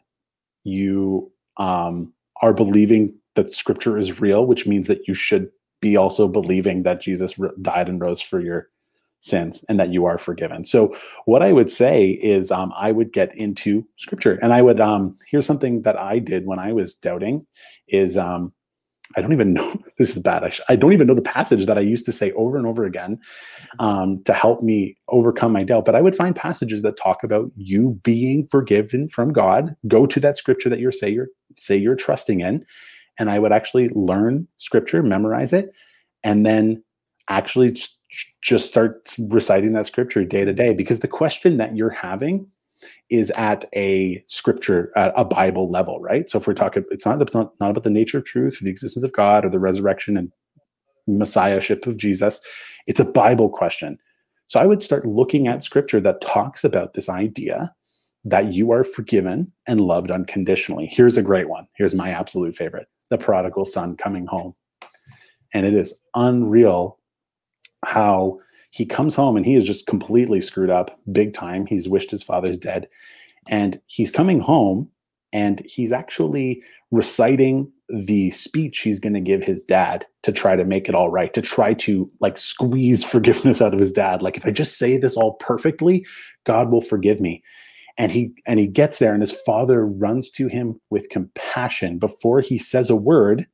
You 0.64 1.30
um, 1.56 2.12
are 2.42 2.52
believing 2.52 3.14
that 3.34 3.52
Scripture 3.52 3.98
is 3.98 4.20
real, 4.20 4.46
which 4.46 4.66
means 4.66 4.86
that 4.86 5.06
you 5.06 5.14
should 5.14 5.50
be 5.80 5.96
also 5.96 6.28
believing 6.28 6.82
that 6.84 7.00
Jesus 7.00 7.38
died 7.60 7.88
and 7.88 8.00
rose 8.00 8.20
for 8.20 8.40
your 8.40 8.68
sins 9.24 9.64
and 9.68 9.80
that 9.80 9.90
you 9.90 10.04
are 10.04 10.18
forgiven. 10.18 10.64
So 10.64 10.94
what 11.24 11.42
I 11.42 11.52
would 11.52 11.70
say 11.70 12.10
is 12.10 12.50
um, 12.50 12.72
I 12.76 12.92
would 12.92 13.12
get 13.12 13.34
into 13.34 13.86
scripture 13.96 14.38
and 14.42 14.52
I 14.52 14.60
would 14.60 14.80
um, 14.80 15.14
here's 15.28 15.46
something 15.46 15.82
that 15.82 15.98
I 15.98 16.18
did 16.18 16.46
when 16.46 16.58
I 16.58 16.72
was 16.72 16.94
doubting 16.94 17.46
is 17.88 18.16
um, 18.18 18.52
I 19.16 19.22
don't 19.22 19.32
even 19.32 19.52
know 19.54 19.76
this 19.96 20.10
is 20.10 20.22
bad. 20.22 20.44
I, 20.44 20.50
sh- 20.50 20.60
I, 20.68 20.76
don't 20.76 20.92
even 20.92 21.06
know 21.06 21.14
the 21.14 21.22
passage 21.22 21.64
that 21.66 21.78
I 21.78 21.80
used 21.80 22.04
to 22.06 22.12
say 22.12 22.32
over 22.32 22.58
and 22.58 22.66
over 22.66 22.84
again 22.84 23.18
um, 23.78 24.22
to 24.24 24.34
help 24.34 24.62
me 24.62 24.96
overcome 25.08 25.52
my 25.52 25.64
doubt. 25.64 25.86
But 25.86 25.96
I 25.96 26.02
would 26.02 26.14
find 26.14 26.36
passages 26.36 26.82
that 26.82 26.98
talk 26.98 27.24
about 27.24 27.50
you 27.56 27.96
being 28.04 28.46
forgiven 28.48 29.08
from 29.08 29.32
God. 29.32 29.74
Go 29.88 30.06
to 30.06 30.20
that 30.20 30.36
scripture 30.36 30.68
that 30.68 30.80
you're 30.80 30.92
say 30.92 31.08
you're 31.08 31.28
say 31.56 31.76
you're 31.76 31.96
trusting 31.96 32.40
in, 32.40 32.64
and 33.18 33.30
I 33.30 33.38
would 33.38 33.52
actually 33.52 33.88
learn 33.90 34.46
scripture, 34.58 35.02
memorize 35.02 35.54
it, 35.54 35.70
and 36.22 36.44
then 36.44 36.82
actually 37.30 37.74
just 38.42 38.68
start 38.68 39.14
reciting 39.30 39.72
that 39.72 39.86
scripture 39.86 40.24
day 40.24 40.44
to 40.44 40.52
day 40.52 40.74
because 40.74 41.00
the 41.00 41.08
question 41.08 41.56
that 41.56 41.76
you're 41.76 41.90
having 41.90 42.46
is 43.10 43.30
at 43.36 43.64
a 43.74 44.22
scripture 44.26 44.92
at 44.96 45.12
a 45.16 45.24
bible 45.24 45.70
level 45.70 46.00
right? 46.00 46.28
So 46.28 46.38
if 46.38 46.46
we're 46.46 46.54
talking 46.54 46.84
it's 46.90 47.06
not, 47.06 47.20
it's 47.22 47.34
not 47.34 47.52
not 47.60 47.70
about 47.70 47.84
the 47.84 47.90
nature 47.90 48.18
of 48.18 48.24
truth 48.24 48.58
the 48.60 48.70
existence 48.70 49.04
of 49.04 49.12
god 49.12 49.44
or 49.44 49.50
the 49.50 49.60
resurrection 49.60 50.16
and 50.16 50.30
messiahship 51.06 51.86
of 51.86 51.96
jesus. 51.96 52.40
It's 52.86 53.00
a 53.00 53.04
bible 53.04 53.48
question. 53.48 53.98
So 54.48 54.60
i 54.60 54.66
would 54.66 54.82
start 54.82 55.06
looking 55.06 55.48
at 55.48 55.62
scripture 55.62 56.00
that 56.00 56.20
talks 56.20 56.64
about 56.64 56.94
this 56.94 57.08
idea 57.08 57.74
that 58.24 58.52
you 58.52 58.70
are 58.72 58.84
forgiven 58.84 59.46
and 59.66 59.80
loved 59.80 60.10
unconditionally. 60.10 60.86
Here's 60.86 61.16
a 61.16 61.22
great 61.22 61.48
one. 61.48 61.66
Here's 61.76 61.94
my 61.94 62.10
absolute 62.10 62.56
favorite. 62.56 62.88
The 63.10 63.18
prodigal 63.18 63.66
son 63.66 63.96
coming 63.96 64.26
home. 64.26 64.54
And 65.52 65.66
it 65.66 65.74
is 65.74 66.00
unreal 66.14 66.98
how 67.86 68.38
he 68.70 68.84
comes 68.84 69.14
home 69.14 69.36
and 69.36 69.46
he 69.46 69.54
is 69.54 69.64
just 69.64 69.86
completely 69.86 70.40
screwed 70.40 70.70
up 70.70 70.98
big 71.12 71.32
time. 71.32 71.66
He's 71.66 71.88
wished 71.88 72.10
his 72.10 72.22
father's 72.22 72.58
dead. 72.58 72.88
And 73.48 73.80
he's 73.86 74.10
coming 74.10 74.40
home 74.40 74.88
and 75.32 75.60
he's 75.64 75.92
actually 75.92 76.62
reciting 76.90 77.70
the 77.88 78.30
speech 78.30 78.78
he's 78.78 79.00
going 79.00 79.14
to 79.14 79.20
give 79.20 79.42
his 79.42 79.62
dad 79.62 80.06
to 80.22 80.32
try 80.32 80.56
to 80.56 80.64
make 80.64 80.88
it 80.88 80.94
all 80.94 81.10
right, 81.10 81.34
to 81.34 81.42
try 81.42 81.74
to 81.74 82.10
like 82.20 82.38
squeeze 82.38 83.04
forgiveness 83.14 83.60
out 83.60 83.74
of 83.74 83.80
his 83.80 83.92
dad. 83.92 84.22
Like, 84.22 84.36
if 84.36 84.46
I 84.46 84.50
just 84.50 84.78
say 84.78 84.96
this 84.96 85.16
all 85.16 85.34
perfectly, 85.34 86.06
God 86.44 86.70
will 86.70 86.80
forgive 86.80 87.20
me. 87.20 87.42
And 87.96 88.10
he 88.10 88.32
and 88.46 88.58
he 88.58 88.66
gets 88.66 88.98
there, 88.98 89.12
and 89.12 89.22
his 89.22 89.36
father 89.46 89.86
runs 89.86 90.28
to 90.32 90.48
him 90.48 90.74
with 90.90 91.10
compassion 91.10 91.98
before 91.98 92.40
he 92.40 92.58
says 92.58 92.90
a 92.90 92.96
word 92.96 93.46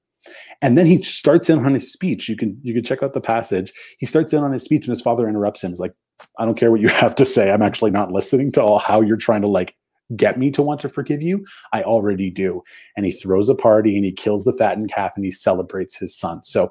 and 0.63 0.77
then 0.77 0.87
he 0.87 1.03
starts 1.03 1.49
in 1.49 1.65
on 1.65 1.75
his 1.75 1.91
speech. 1.93 2.29
You 2.29 2.37
can 2.37 2.59
you 2.63 2.75
can 2.75 2.85
check 2.85 3.03
out 3.03 3.15
the 3.15 3.21
passage. 3.21 3.73
He 3.99 4.07
starts 4.07 4.33
in 4.33 4.43
on 4.43 4.53
his 4.53 4.63
speech, 4.63 4.87
and 4.87 4.95
his 4.95 5.03
father 5.03 5.29
interrupts 5.29 5.63
him. 5.63 5.71
He's 5.71 5.81
like, 5.81 5.95
"I 6.39 6.45
don't 6.45 6.57
care 6.57 6.71
what 6.71 6.81
you 6.81 6.89
have 7.05 7.15
to 7.17 7.25
say. 7.25 7.51
I'm 7.51 7.63
actually 7.63 7.91
not 7.91 8.13
listening 8.13 8.53
to 8.53 8.63
all 8.63 8.79
how 8.79 9.01
you're 9.01 9.17
trying 9.17 9.43
to 9.43 9.49
like 9.49 9.77
get 10.17 10.39
me 10.39 10.51
to 10.51 10.63
want 10.63 10.81
to 10.81 10.89
forgive 10.89 11.23
you. 11.23 11.45
I 11.73 11.83
already 11.83 12.31
do." 12.31 12.63
And 12.97 13.07
he 13.07 13.13
throws 13.13 13.49
a 13.49 13.55
party 13.55 13.97
and 13.97 14.05
he 14.05 14.13
kills 14.13 14.45
the 14.45 14.53
fattened 14.53 14.93
calf 14.93 15.13
and 15.17 15.25
he 15.25 15.31
celebrates 15.31 15.97
his 15.97 16.17
son. 16.17 16.45
So 16.45 16.71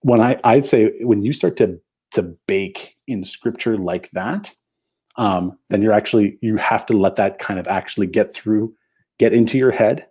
when 0.00 0.20
I 0.20 0.38
I'd 0.44 0.64
say 0.64 0.92
when 1.00 1.22
you 1.22 1.32
start 1.32 1.56
to 1.58 1.80
to 2.12 2.22
bake 2.46 2.96
in 3.06 3.24
scripture 3.24 3.76
like 3.76 4.10
that, 4.12 4.52
um, 5.16 5.58
then 5.70 5.82
you're 5.82 5.92
actually 5.92 6.38
you 6.42 6.56
have 6.56 6.84
to 6.86 6.96
let 6.96 7.16
that 7.16 7.38
kind 7.38 7.58
of 7.58 7.66
actually 7.68 8.06
get 8.06 8.34
through, 8.34 8.74
get 9.18 9.32
into 9.32 9.56
your 9.56 9.70
head, 9.70 10.08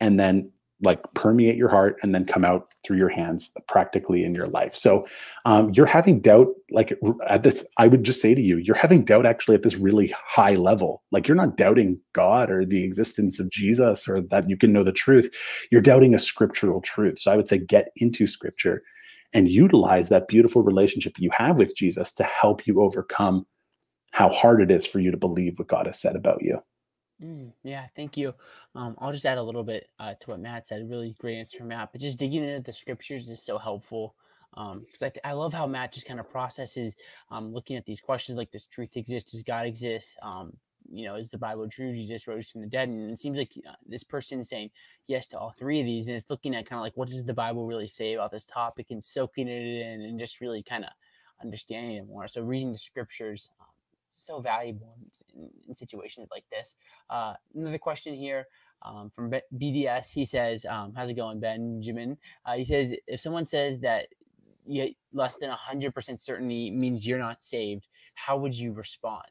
and 0.00 0.20
then 0.20 0.51
like 0.82 1.00
permeate 1.14 1.56
your 1.56 1.68
heart 1.68 1.96
and 2.02 2.14
then 2.14 2.24
come 2.24 2.44
out 2.44 2.74
through 2.84 2.98
your 2.98 3.08
hands 3.08 3.50
practically 3.68 4.24
in 4.24 4.34
your 4.34 4.46
life. 4.46 4.74
So 4.74 5.06
um, 5.44 5.70
you're 5.74 5.86
having 5.86 6.20
doubt 6.20 6.48
like 6.70 6.98
at 7.28 7.42
this 7.42 7.64
i 7.78 7.86
would 7.86 8.02
just 8.02 8.22
say 8.22 8.34
to 8.34 8.40
you 8.40 8.56
you're 8.56 8.74
having 8.74 9.04
doubt 9.04 9.26
actually 9.26 9.54
at 9.54 9.62
this 9.62 9.76
really 9.76 10.12
high 10.26 10.54
level. 10.54 11.02
Like 11.12 11.28
you're 11.28 11.36
not 11.36 11.56
doubting 11.56 12.00
god 12.12 12.50
or 12.50 12.64
the 12.64 12.82
existence 12.82 13.38
of 13.38 13.50
jesus 13.50 14.08
or 14.08 14.20
that 14.20 14.48
you 14.48 14.56
can 14.56 14.72
know 14.72 14.82
the 14.82 14.92
truth. 14.92 15.32
You're 15.70 15.80
doubting 15.80 16.14
a 16.14 16.18
scriptural 16.18 16.80
truth. 16.80 17.18
So 17.18 17.32
i 17.32 17.36
would 17.36 17.48
say 17.48 17.58
get 17.58 17.92
into 17.96 18.26
scripture 18.26 18.82
and 19.34 19.48
utilize 19.48 20.08
that 20.08 20.28
beautiful 20.28 20.62
relationship 20.62 21.18
you 21.18 21.30
have 21.32 21.58
with 21.58 21.76
jesus 21.76 22.12
to 22.12 22.24
help 22.24 22.66
you 22.66 22.80
overcome 22.80 23.44
how 24.12 24.28
hard 24.28 24.60
it 24.60 24.70
is 24.70 24.86
for 24.86 25.00
you 25.00 25.10
to 25.10 25.16
believe 25.16 25.58
what 25.58 25.68
god 25.68 25.86
has 25.86 25.98
said 25.98 26.16
about 26.16 26.42
you 26.42 26.58
Mm, 27.22 27.52
yeah, 27.62 27.86
thank 27.94 28.16
you. 28.16 28.34
Um, 28.74 28.96
I'll 28.98 29.12
just 29.12 29.26
add 29.26 29.38
a 29.38 29.42
little 29.42 29.62
bit 29.62 29.88
uh, 29.98 30.14
to 30.20 30.30
what 30.30 30.40
Matt 30.40 30.66
said. 30.66 30.88
Really 30.90 31.14
great 31.18 31.38
answer 31.38 31.64
Matt. 31.64 31.90
But 31.92 32.00
just 32.00 32.18
digging 32.18 32.44
into 32.44 32.62
the 32.62 32.72
scriptures 32.72 33.28
is 33.28 33.42
so 33.42 33.58
helpful 33.58 34.14
because 34.52 35.02
um, 35.02 35.10
I, 35.24 35.30
I 35.30 35.32
love 35.32 35.54
how 35.54 35.66
Matt 35.66 35.92
just 35.92 36.06
kind 36.06 36.20
of 36.20 36.30
processes 36.30 36.96
um, 37.30 37.52
looking 37.54 37.76
at 37.76 37.86
these 37.86 38.00
questions 38.00 38.36
like 38.36 38.50
does 38.50 38.66
truth 38.66 38.96
exist? 38.96 39.30
Does 39.30 39.42
God 39.42 39.66
exist? 39.66 40.16
Um, 40.22 40.54
you 40.90 41.06
know, 41.06 41.14
is 41.14 41.30
the 41.30 41.38
Bible 41.38 41.68
true? 41.68 41.94
Jesus 41.94 42.26
rose 42.26 42.50
from 42.50 42.60
the 42.60 42.66
dead. 42.66 42.88
And 42.88 43.10
it 43.10 43.20
seems 43.20 43.38
like 43.38 43.52
uh, 43.68 43.74
this 43.86 44.04
person 44.04 44.40
is 44.40 44.48
saying 44.48 44.70
yes 45.06 45.26
to 45.28 45.38
all 45.38 45.54
three 45.56 45.80
of 45.80 45.86
these. 45.86 46.06
And 46.08 46.16
it's 46.16 46.28
looking 46.28 46.54
at 46.54 46.66
kind 46.66 46.78
of 46.80 46.82
like 46.82 46.96
what 46.96 47.08
does 47.08 47.24
the 47.24 47.32
Bible 47.32 47.66
really 47.66 47.86
say 47.86 48.14
about 48.14 48.32
this 48.32 48.44
topic 48.44 48.86
and 48.90 49.04
soaking 49.04 49.48
it 49.48 49.62
in 49.62 50.02
and 50.02 50.18
just 50.18 50.40
really 50.40 50.62
kind 50.62 50.84
of 50.84 50.90
understanding 51.40 51.96
it 51.96 52.06
more. 52.06 52.26
So 52.26 52.42
reading 52.42 52.72
the 52.72 52.78
scriptures 52.78 53.48
so 54.14 54.40
valuable 54.40 54.96
in, 55.34 55.50
in 55.68 55.74
situations 55.74 56.28
like 56.30 56.44
this. 56.50 56.76
Uh, 57.10 57.34
another 57.54 57.78
question 57.78 58.14
here 58.14 58.46
um, 58.82 59.10
from 59.14 59.30
BDS. 59.56 60.12
He 60.12 60.24
says, 60.24 60.64
um, 60.68 60.92
"How's 60.94 61.10
it 61.10 61.14
going, 61.14 61.40
Benjamin?" 61.40 62.18
Uh, 62.44 62.54
he 62.54 62.64
says, 62.64 62.94
"If 63.06 63.20
someone 63.20 63.46
says 63.46 63.78
that 63.80 64.08
you, 64.66 64.94
less 65.12 65.36
than 65.38 65.50
hundred 65.50 65.94
percent 65.94 66.20
certainty 66.20 66.70
means 66.70 67.06
you're 67.06 67.18
not 67.18 67.42
saved, 67.42 67.86
how 68.14 68.36
would 68.36 68.54
you 68.54 68.72
respond?" 68.72 69.26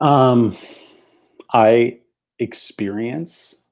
Um, 0.00 0.56
I 1.52 2.00
experience 2.38 3.64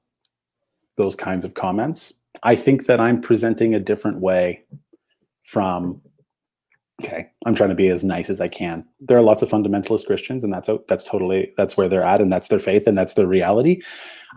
those 0.95 1.15
kinds 1.15 1.45
of 1.45 1.53
comments. 1.53 2.13
I 2.43 2.55
think 2.55 2.85
that 2.85 3.01
I'm 3.01 3.21
presenting 3.21 3.73
a 3.73 3.79
different 3.79 4.19
way 4.19 4.63
from 5.43 6.01
okay. 6.99 7.29
I'm 7.45 7.55
trying 7.55 7.69
to 7.69 7.75
be 7.75 7.89
as 7.89 8.03
nice 8.03 8.29
as 8.29 8.41
i 8.41 8.47
can. 8.47 8.85
There 8.99 9.17
are 9.17 9.21
lots 9.21 9.41
of 9.41 9.49
fundamentalist 9.49 10.05
christians 10.05 10.43
and 10.43 10.53
that's 10.53 10.69
that's 10.87 11.03
totally 11.03 11.53
that's 11.57 11.77
where 11.77 11.87
they're 11.87 12.03
at 12.03 12.21
and 12.21 12.31
that's 12.31 12.47
their 12.47 12.59
faith 12.59 12.87
and 12.87 12.97
that's 12.97 13.13
their 13.13 13.27
reality. 13.27 13.81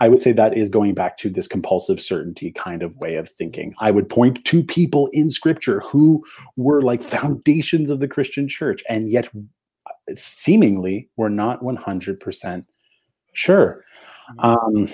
I 0.01 0.09
would 0.09 0.23
say 0.23 0.33
that 0.33 0.57
is 0.57 0.69
going 0.69 0.95
back 0.95 1.17
to 1.19 1.31
this 1.31 1.47
compulsive 1.47 2.01
certainty 2.01 2.51
kind 2.53 2.83
of 2.83 2.97
way 2.97 3.17
of 3.17 3.29
thinking. 3.29 3.75
I 3.81 3.91
would 3.91 4.09
point 4.09 4.45
to 4.47 4.63
people 4.63 5.09
in 5.13 5.31
scripture 5.31 5.81
who 5.81 6.25
were 6.57 6.83
like 6.83 7.03
foundations 7.03 7.91
of 7.91 8.01
the 8.01 8.09
christian 8.09 8.49
church 8.49 8.83
and 8.89 9.11
yet 9.11 9.29
seemingly 10.15 11.09
were 11.17 11.31
not 11.31 11.63
100% 11.63 12.65
sure. 13.33 13.85
Mm-hmm. 14.39 14.41
um 14.41 14.89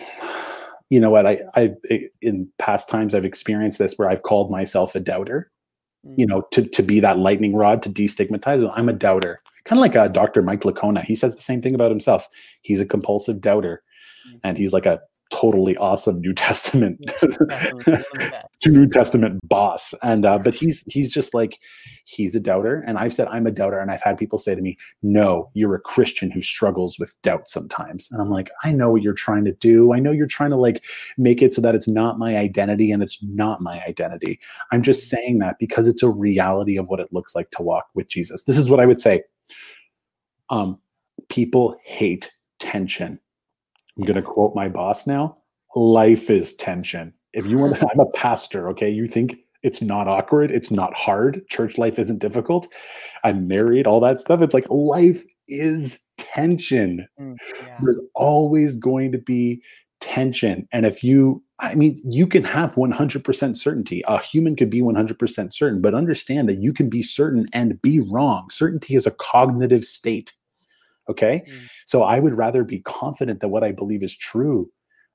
you 0.91 1.01
know 1.01 1.11
what? 1.11 1.27
I 1.27 1.41
i 1.55 1.75
in 2.23 2.49
past 2.59 2.89
times 2.89 3.15
i've 3.15 3.27
experienced 3.27 3.79
this 3.79 3.95
where 3.97 4.09
i've 4.09 4.23
called 4.23 4.51
myself 4.51 4.95
a 4.95 5.01
doubter 5.01 5.51
you 6.17 6.27
know, 6.27 6.43
to 6.53 6.67
to 6.67 6.83
be 6.83 7.01
that 7.01 7.19
lightning 7.19 7.55
rod 7.55 7.83
to 7.83 7.91
destigmatize. 7.91 8.71
I'm 8.75 8.89
a 8.89 8.93
doubter, 8.93 9.41
kind 9.65 9.79
of 9.79 9.83
like 9.83 9.95
a 9.95 10.03
uh, 10.03 10.09
Dr. 10.09 10.43
Mike 10.43 10.63
Licona. 10.63 11.05
He 11.05 11.15
says 11.15 11.35
the 11.35 11.43
same 11.43 11.61
thing 11.61 11.75
about 11.75 11.91
himself. 11.91 12.27
He's 12.63 12.81
a 12.81 12.87
compulsive 12.87 13.41
doubter, 13.41 13.83
mm. 14.29 14.41
and 14.45 14.57
he's 14.57 14.73
like 14.73 14.87
a 14.87 15.01
totally 15.31 15.77
awesome 15.77 16.21
New 16.21 16.33
Testament 16.33 16.99
New 18.67 18.89
Testament 18.89 19.41
boss. 19.49 19.95
And 20.03 20.25
uh, 20.25 20.39
but 20.39 20.55
he's 20.55 20.85
he's 20.89 21.13
just 21.13 21.35
like 21.35 21.59
he's 22.05 22.35
a 22.35 22.41
doubter. 22.41 22.83
And 22.87 22.99
I've 22.99 23.13
said 23.13 23.29
I'm 23.29 23.47
a 23.47 23.51
doubter, 23.51 23.79
and 23.79 23.91
I've 23.91 24.03
had 24.03 24.19
people 24.19 24.39
say 24.39 24.55
to 24.55 24.61
me, 24.61 24.77
"No, 25.03 25.51
you're 25.55 25.75
a 25.75 25.81
Christian 25.81 26.31
who 26.31 26.43
struggles 26.43 26.99
with 26.99 27.17
doubt 27.23 27.49
sometimes." 27.49 28.09
And 28.11 28.21
I'm 28.21 28.31
like, 28.31 28.51
I 28.65 28.73
know 28.73 28.91
what 28.91 29.03
you're 29.03 29.15
trying 29.15 29.45
to 29.45 29.53
do. 29.53 29.93
I 29.93 29.99
know 29.99 30.13
you're 30.13 30.27
trying 30.27 30.51
to 30.51 30.57
like 30.57 30.85
make 31.17 31.43
it 31.43 31.55
so 31.55 31.61
that 31.61 31.75
it's 31.75 31.89
not 31.89 32.19
my 32.19 32.37
identity, 32.37 32.91
and 32.91 33.03
it's 33.03 33.23
not 33.23 33.61
my 33.61 33.83
identity. 33.87 34.41
I'm 34.73 34.83
just 34.83 35.09
saying 35.09 35.39
that 35.39 35.57
because 35.59 35.89
it's 35.89 36.03
a 36.03 36.11
reality 36.11 36.77
of 36.77 36.89
what 36.89 37.01
it 37.01 37.13
looks 37.13 37.35
like 37.35 37.51
to 37.53 37.63
walk 37.63 37.87
with 37.95 38.09
Jesus. 38.09 38.45
This 38.45 38.59
is 38.59 38.71
what 38.71 38.81
I 38.81 38.87
would 38.87 39.01
say. 39.01 39.23
Um, 40.51 40.79
people 41.29 41.77
hate 41.85 42.31
tension 42.59 43.21
I'm 43.99 44.05
going 44.05 44.17
to 44.17 44.23
quote 44.23 44.55
my 44.55 44.69
boss 44.69 45.07
now. 45.07 45.37
Life 45.75 46.31
is 46.31 46.55
tension. 46.55 47.13
If 47.33 47.47
you 47.47 47.59
want, 47.59 47.77
to 47.77 47.89
I'm 47.93 48.01
a 48.01 48.11
pastor. 48.13 48.69
Okay, 48.71 48.89
you 48.89 49.07
think 49.07 49.37
it's 49.63 49.83
not 49.83 50.09
awkward, 50.09 50.51
it's 50.51 50.71
not 50.71 50.95
hard. 50.95 51.47
Church 51.49 51.79
life 51.79 51.99
isn't 51.99 52.21
difficult. 52.21 52.69
I'm 53.25 53.49
married, 53.49 53.87
all 53.87 54.01
that 54.01 54.21
stuff. 54.21 54.41
It's 54.41 54.55
like 54.55 54.69
life 54.71 55.25
is 55.49 56.01
tension. 56.17 57.07
Mm, 57.21 57.37
yeah. 57.67 57.79
There's 57.83 58.01
always 58.15 58.77
going 58.77 59.13
to 59.13 59.19
be 59.19 59.63
tension. 60.01 60.69
And 60.73 60.87
if 60.87 61.03
you, 61.03 61.43
I 61.59 61.75
mean, 61.75 61.97
you 62.05 62.27
can 62.27 62.45
have 62.45 62.77
100% 62.77 63.57
certainty. 63.57 64.03
A 64.07 64.23
human 64.23 64.55
could 64.55 64.71
be 64.71 64.81
100% 64.81 65.53
certain, 65.53 65.81
but 65.81 65.95
understand 65.95 66.49
that 66.49 66.59
you 66.59 66.73
can 66.73 66.89
be 66.89 67.03
certain 67.03 67.47
and 67.53 67.81
be 67.83 68.01
wrong. 68.01 68.49
Certainty 68.51 68.95
is 68.95 69.07
a 69.07 69.13
cognitive 69.13 69.85
state. 69.85 70.33
Okay. 71.09 71.43
Mm. 71.49 71.69
So 71.87 72.03
I 72.03 72.21
would 72.21 72.35
rather 72.35 72.65
be 72.65 72.81
confident 72.81 73.41
that 73.41 73.49
what 73.49 73.65
I 73.65 73.73
believe 73.73 74.03
is 74.03 74.17
true. 74.17 74.69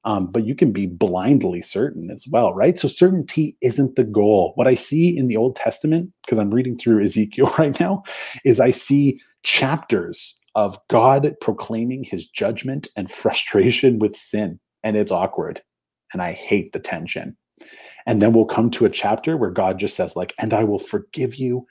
Um, 0.05 0.27
but 0.27 0.45
you 0.45 0.53
can 0.53 0.73
be 0.73 0.85
blindly 0.85 1.61
certain 1.61 2.11
as 2.11 2.25
well, 2.27 2.53
right? 2.53 2.77
So 2.77 2.89
certainty 2.89 3.55
isn't 3.61 3.95
the 3.95 4.03
goal. 4.03 4.51
What 4.55 4.67
I 4.67 4.73
see 4.73 5.15
in 5.15 5.27
the 5.27 5.37
Old 5.37 5.55
Testament, 5.55 6.11
because 6.25 6.39
I'm 6.39 6.53
reading 6.53 6.77
through 6.77 7.01
Ezekiel 7.01 7.53
right 7.57 7.79
now, 7.79 8.03
is 8.43 8.59
I 8.59 8.71
see 8.71 9.21
chapters 9.43 10.37
of 10.55 10.77
God 10.89 11.33
proclaiming 11.41 12.03
his 12.03 12.27
judgment 12.27 12.87
and 12.95 13.09
frustration 13.09 13.99
with 13.99 14.15
sin. 14.15 14.59
And 14.83 14.97
it's 14.97 15.11
awkward. 15.11 15.61
And 16.11 16.21
I 16.21 16.33
hate 16.33 16.73
the 16.73 16.79
tension. 16.79 17.37
And 18.05 18.21
then 18.21 18.33
we'll 18.33 18.45
come 18.45 18.69
to 18.71 18.85
a 18.85 18.89
chapter 18.89 19.37
where 19.37 19.49
God 19.49 19.79
just 19.79 19.95
says, 19.95 20.15
like, 20.15 20.33
and 20.37 20.53
I 20.53 20.63
will 20.63 20.79
forgive 20.79 21.35
you 21.35 21.65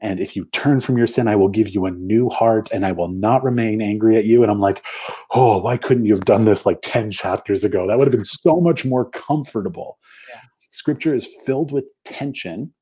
and 0.00 0.20
if 0.20 0.36
you 0.36 0.44
turn 0.46 0.80
from 0.80 0.96
your 0.96 1.06
sin, 1.06 1.26
I 1.26 1.34
will 1.34 1.48
give 1.48 1.70
you 1.70 1.86
a 1.86 1.90
new 1.90 2.28
heart 2.28 2.70
and 2.72 2.86
I 2.86 2.92
will 2.92 3.08
not 3.08 3.42
remain 3.42 3.82
angry 3.82 4.16
at 4.16 4.24
you. 4.24 4.42
And 4.42 4.50
I'm 4.50 4.60
like, 4.60 4.84
oh, 5.32 5.58
why 5.58 5.76
couldn't 5.76 6.06
you 6.06 6.12
have 6.12 6.24
done 6.24 6.44
this 6.44 6.64
like 6.64 6.78
10 6.82 7.10
chapters 7.10 7.64
ago? 7.64 7.86
That 7.86 7.98
would 7.98 8.06
have 8.06 8.12
been 8.12 8.24
so 8.24 8.60
much 8.60 8.84
more 8.84 9.10
comfortable. 9.10 9.98
Yeah. 10.28 10.40
Scripture 10.70 11.14
is 11.14 11.28
filled 11.44 11.72
with 11.72 11.90
tension 12.04 12.72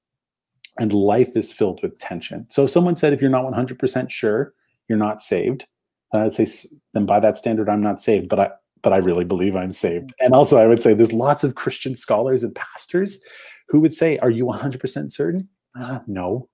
and 0.78 0.92
life 0.92 1.36
is 1.36 1.52
filled 1.52 1.80
with 1.82 1.98
tension. 1.98 2.46
So 2.50 2.64
if 2.64 2.70
someone 2.70 2.96
said, 2.96 3.14
if 3.14 3.22
you're 3.22 3.30
not 3.30 3.50
100% 3.50 4.10
sure, 4.10 4.52
you're 4.88 4.98
not 4.98 5.22
saved, 5.22 5.66
then 6.12 6.22
I'd 6.22 6.34
say, 6.34 6.46
then 6.92 7.06
by 7.06 7.18
that 7.20 7.38
standard, 7.38 7.70
I'm 7.70 7.82
not 7.82 8.00
saved. 8.00 8.28
But 8.28 8.40
I, 8.40 8.50
but 8.82 8.92
I 8.92 8.98
really 8.98 9.24
believe 9.24 9.56
I'm 9.56 9.72
saved. 9.72 10.12
And 10.20 10.34
also, 10.34 10.58
I 10.58 10.66
would 10.66 10.82
say 10.82 10.92
there's 10.92 11.12
lots 11.12 11.44
of 11.44 11.54
Christian 11.54 11.96
scholars 11.96 12.42
and 12.42 12.54
pastors 12.54 13.20
who 13.68 13.80
would 13.80 13.92
say, 13.92 14.18
Are 14.18 14.30
you 14.30 14.44
100% 14.44 15.10
certain? 15.10 15.48
Uh, 15.74 16.00
no. 16.06 16.48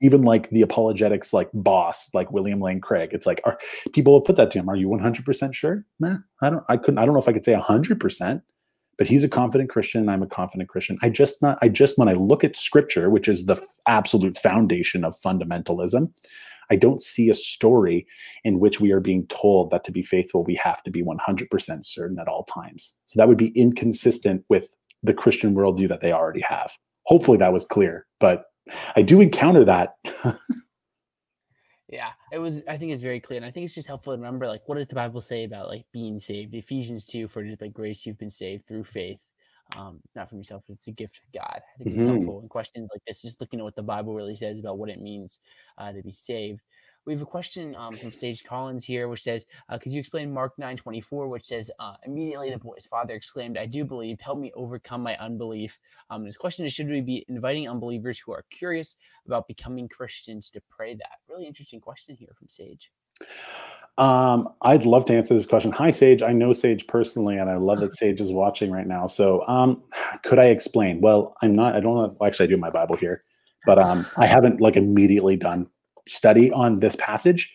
Even 0.00 0.22
like 0.22 0.50
the 0.50 0.62
apologetics 0.62 1.32
like 1.32 1.48
boss 1.54 2.10
like 2.14 2.30
william 2.30 2.60
lane 2.60 2.80
craig 2.80 3.10
it's 3.12 3.26
like 3.26 3.40
are 3.44 3.58
people 3.92 4.12
will 4.12 4.20
put 4.20 4.36
that 4.36 4.50
to 4.50 4.58
him. 4.58 4.68
Are 4.68 4.76
you 4.76 4.88
100% 4.88 5.54
sure? 5.54 5.84
Nah 6.00 6.18
i 6.40 6.50
don't 6.50 6.64
i 6.68 6.76
couldn't 6.76 6.98
i 6.98 7.04
don't 7.04 7.14
know 7.14 7.20
if 7.20 7.28
i 7.28 7.32
could 7.32 7.44
say 7.44 7.54
100% 7.54 8.42
but 8.98 9.06
he's 9.06 9.24
a 9.24 9.28
confident 9.28 9.70
christian 9.70 10.02
and 10.02 10.10
i'm 10.10 10.22
a 10.22 10.26
confident 10.26 10.68
christian. 10.68 10.98
I 11.02 11.08
just 11.08 11.40
not 11.42 11.58
i 11.62 11.68
just 11.68 11.98
when 11.98 12.08
i 12.08 12.12
look 12.12 12.44
at 12.44 12.56
scripture 12.56 13.10
which 13.10 13.28
is 13.28 13.46
the 13.46 13.56
absolute 13.86 14.36
foundation 14.36 15.04
of 15.04 15.14
fundamentalism 15.14 16.12
i 16.70 16.76
don't 16.76 17.02
see 17.02 17.30
a 17.30 17.34
story 17.34 18.06
in 18.44 18.60
which 18.60 18.80
we 18.80 18.92
are 18.92 19.00
being 19.00 19.26
told 19.28 19.70
that 19.70 19.84
to 19.84 19.92
be 19.92 20.02
faithful 20.02 20.44
we 20.44 20.54
have 20.56 20.82
to 20.82 20.90
be 20.90 21.02
100% 21.02 21.84
certain 21.84 22.18
at 22.18 22.28
all 22.28 22.44
times. 22.44 22.96
So 23.06 23.18
that 23.18 23.28
would 23.28 23.38
be 23.38 23.48
inconsistent 23.48 24.44
with 24.48 24.76
the 25.02 25.14
christian 25.14 25.54
worldview 25.54 25.88
that 25.88 26.00
they 26.00 26.12
already 26.12 26.42
have. 26.42 26.72
Hopefully 27.06 27.38
that 27.38 27.52
was 27.52 27.64
clear 27.64 28.06
but 28.20 28.44
I 28.96 29.02
do 29.02 29.20
encounter 29.20 29.64
that. 29.64 29.96
yeah, 31.88 32.10
it 32.32 32.38
was. 32.38 32.58
I 32.68 32.76
think 32.76 32.92
it's 32.92 33.02
very 33.02 33.20
clear, 33.20 33.38
and 33.38 33.46
I 33.46 33.50
think 33.50 33.66
it's 33.66 33.74
just 33.74 33.88
helpful 33.88 34.12
to 34.12 34.18
remember, 34.18 34.46
like, 34.46 34.62
what 34.66 34.76
does 34.76 34.86
the 34.86 34.94
Bible 34.94 35.20
say 35.20 35.44
about 35.44 35.68
like 35.68 35.84
being 35.92 36.20
saved? 36.20 36.54
Ephesians 36.54 37.04
two, 37.04 37.28
for 37.28 37.44
it 37.44 37.50
is 37.50 37.56
by 37.56 37.68
grace 37.68 38.06
you've 38.06 38.18
been 38.18 38.30
saved 38.30 38.66
through 38.66 38.84
faith, 38.84 39.20
um, 39.76 40.00
not 40.14 40.28
from 40.28 40.38
yourself. 40.38 40.64
It's 40.68 40.88
a 40.88 40.92
gift 40.92 41.18
of 41.18 41.40
God. 41.40 41.60
I 41.60 41.82
think 41.82 41.90
mm-hmm. 41.90 42.00
it's 42.00 42.10
helpful 42.10 42.40
in 42.42 42.48
questions 42.48 42.88
like 42.92 43.02
this, 43.06 43.22
just 43.22 43.40
looking 43.40 43.60
at 43.60 43.64
what 43.64 43.76
the 43.76 43.82
Bible 43.82 44.14
really 44.14 44.36
says 44.36 44.58
about 44.58 44.78
what 44.78 44.90
it 44.90 45.00
means 45.00 45.38
uh, 45.78 45.92
to 45.92 46.02
be 46.02 46.12
saved. 46.12 46.60
We 47.06 47.12
have 47.12 47.22
a 47.22 47.26
question 47.26 47.74
um, 47.76 47.94
from 47.94 48.12
Sage 48.12 48.44
Collins 48.44 48.84
here, 48.84 49.08
which 49.08 49.22
says, 49.22 49.44
uh, 49.68 49.78
"Could 49.78 49.92
you 49.92 49.98
explain 49.98 50.32
Mark 50.32 50.52
nine 50.58 50.76
twenty 50.76 51.00
four, 51.00 51.28
which 51.28 51.46
says, 51.46 51.70
uh, 51.78 51.94
immediately 52.06 52.50
the 52.50 52.58
boy's 52.58 52.86
father 52.86 53.14
exclaimed, 53.14 53.58
"I 53.58 53.66
do 53.66 53.84
believe. 53.84 54.20
Help 54.20 54.38
me 54.38 54.52
overcome 54.54 55.02
my 55.02 55.16
unbelief." 55.16 55.78
Um, 56.10 56.24
his 56.24 56.36
question 56.36 56.64
is, 56.64 56.72
should 56.72 56.88
we 56.88 57.00
be 57.00 57.24
inviting 57.28 57.68
unbelievers 57.68 58.18
who 58.18 58.32
are 58.32 58.44
curious 58.50 58.96
about 59.26 59.48
becoming 59.48 59.88
Christians 59.88 60.50
to 60.50 60.62
pray 60.70 60.94
that? 60.94 61.18
Really 61.28 61.46
interesting 61.46 61.80
question 61.80 62.16
here 62.16 62.34
from 62.38 62.48
Sage. 62.48 62.90
Um, 63.98 64.48
I'd 64.62 64.86
love 64.86 65.04
to 65.06 65.14
answer 65.14 65.34
this 65.34 65.46
question. 65.46 65.72
Hi, 65.72 65.90
Sage. 65.90 66.22
I 66.22 66.32
know 66.32 66.52
Sage 66.52 66.86
personally, 66.86 67.36
and 67.36 67.50
I 67.50 67.56
love 67.56 67.80
that 67.80 67.94
Sage 67.94 68.20
is 68.20 68.32
watching 68.32 68.70
right 68.70 68.86
now. 68.86 69.08
So, 69.08 69.46
um, 69.48 69.82
could 70.22 70.38
I 70.38 70.46
explain? 70.46 71.00
Well, 71.00 71.34
I'm 71.42 71.52
not. 71.52 71.74
I 71.74 71.80
don't 71.80 71.96
know. 71.96 72.16
Well, 72.18 72.28
actually, 72.28 72.46
I 72.46 72.50
do 72.50 72.56
my 72.56 72.70
Bible 72.70 72.96
here, 72.96 73.24
but 73.66 73.80
um, 73.80 74.06
I 74.16 74.26
haven't 74.26 74.60
like 74.60 74.76
immediately 74.76 75.36
done 75.36 75.66
study 76.06 76.50
on 76.52 76.80
this 76.80 76.96
passage. 76.96 77.52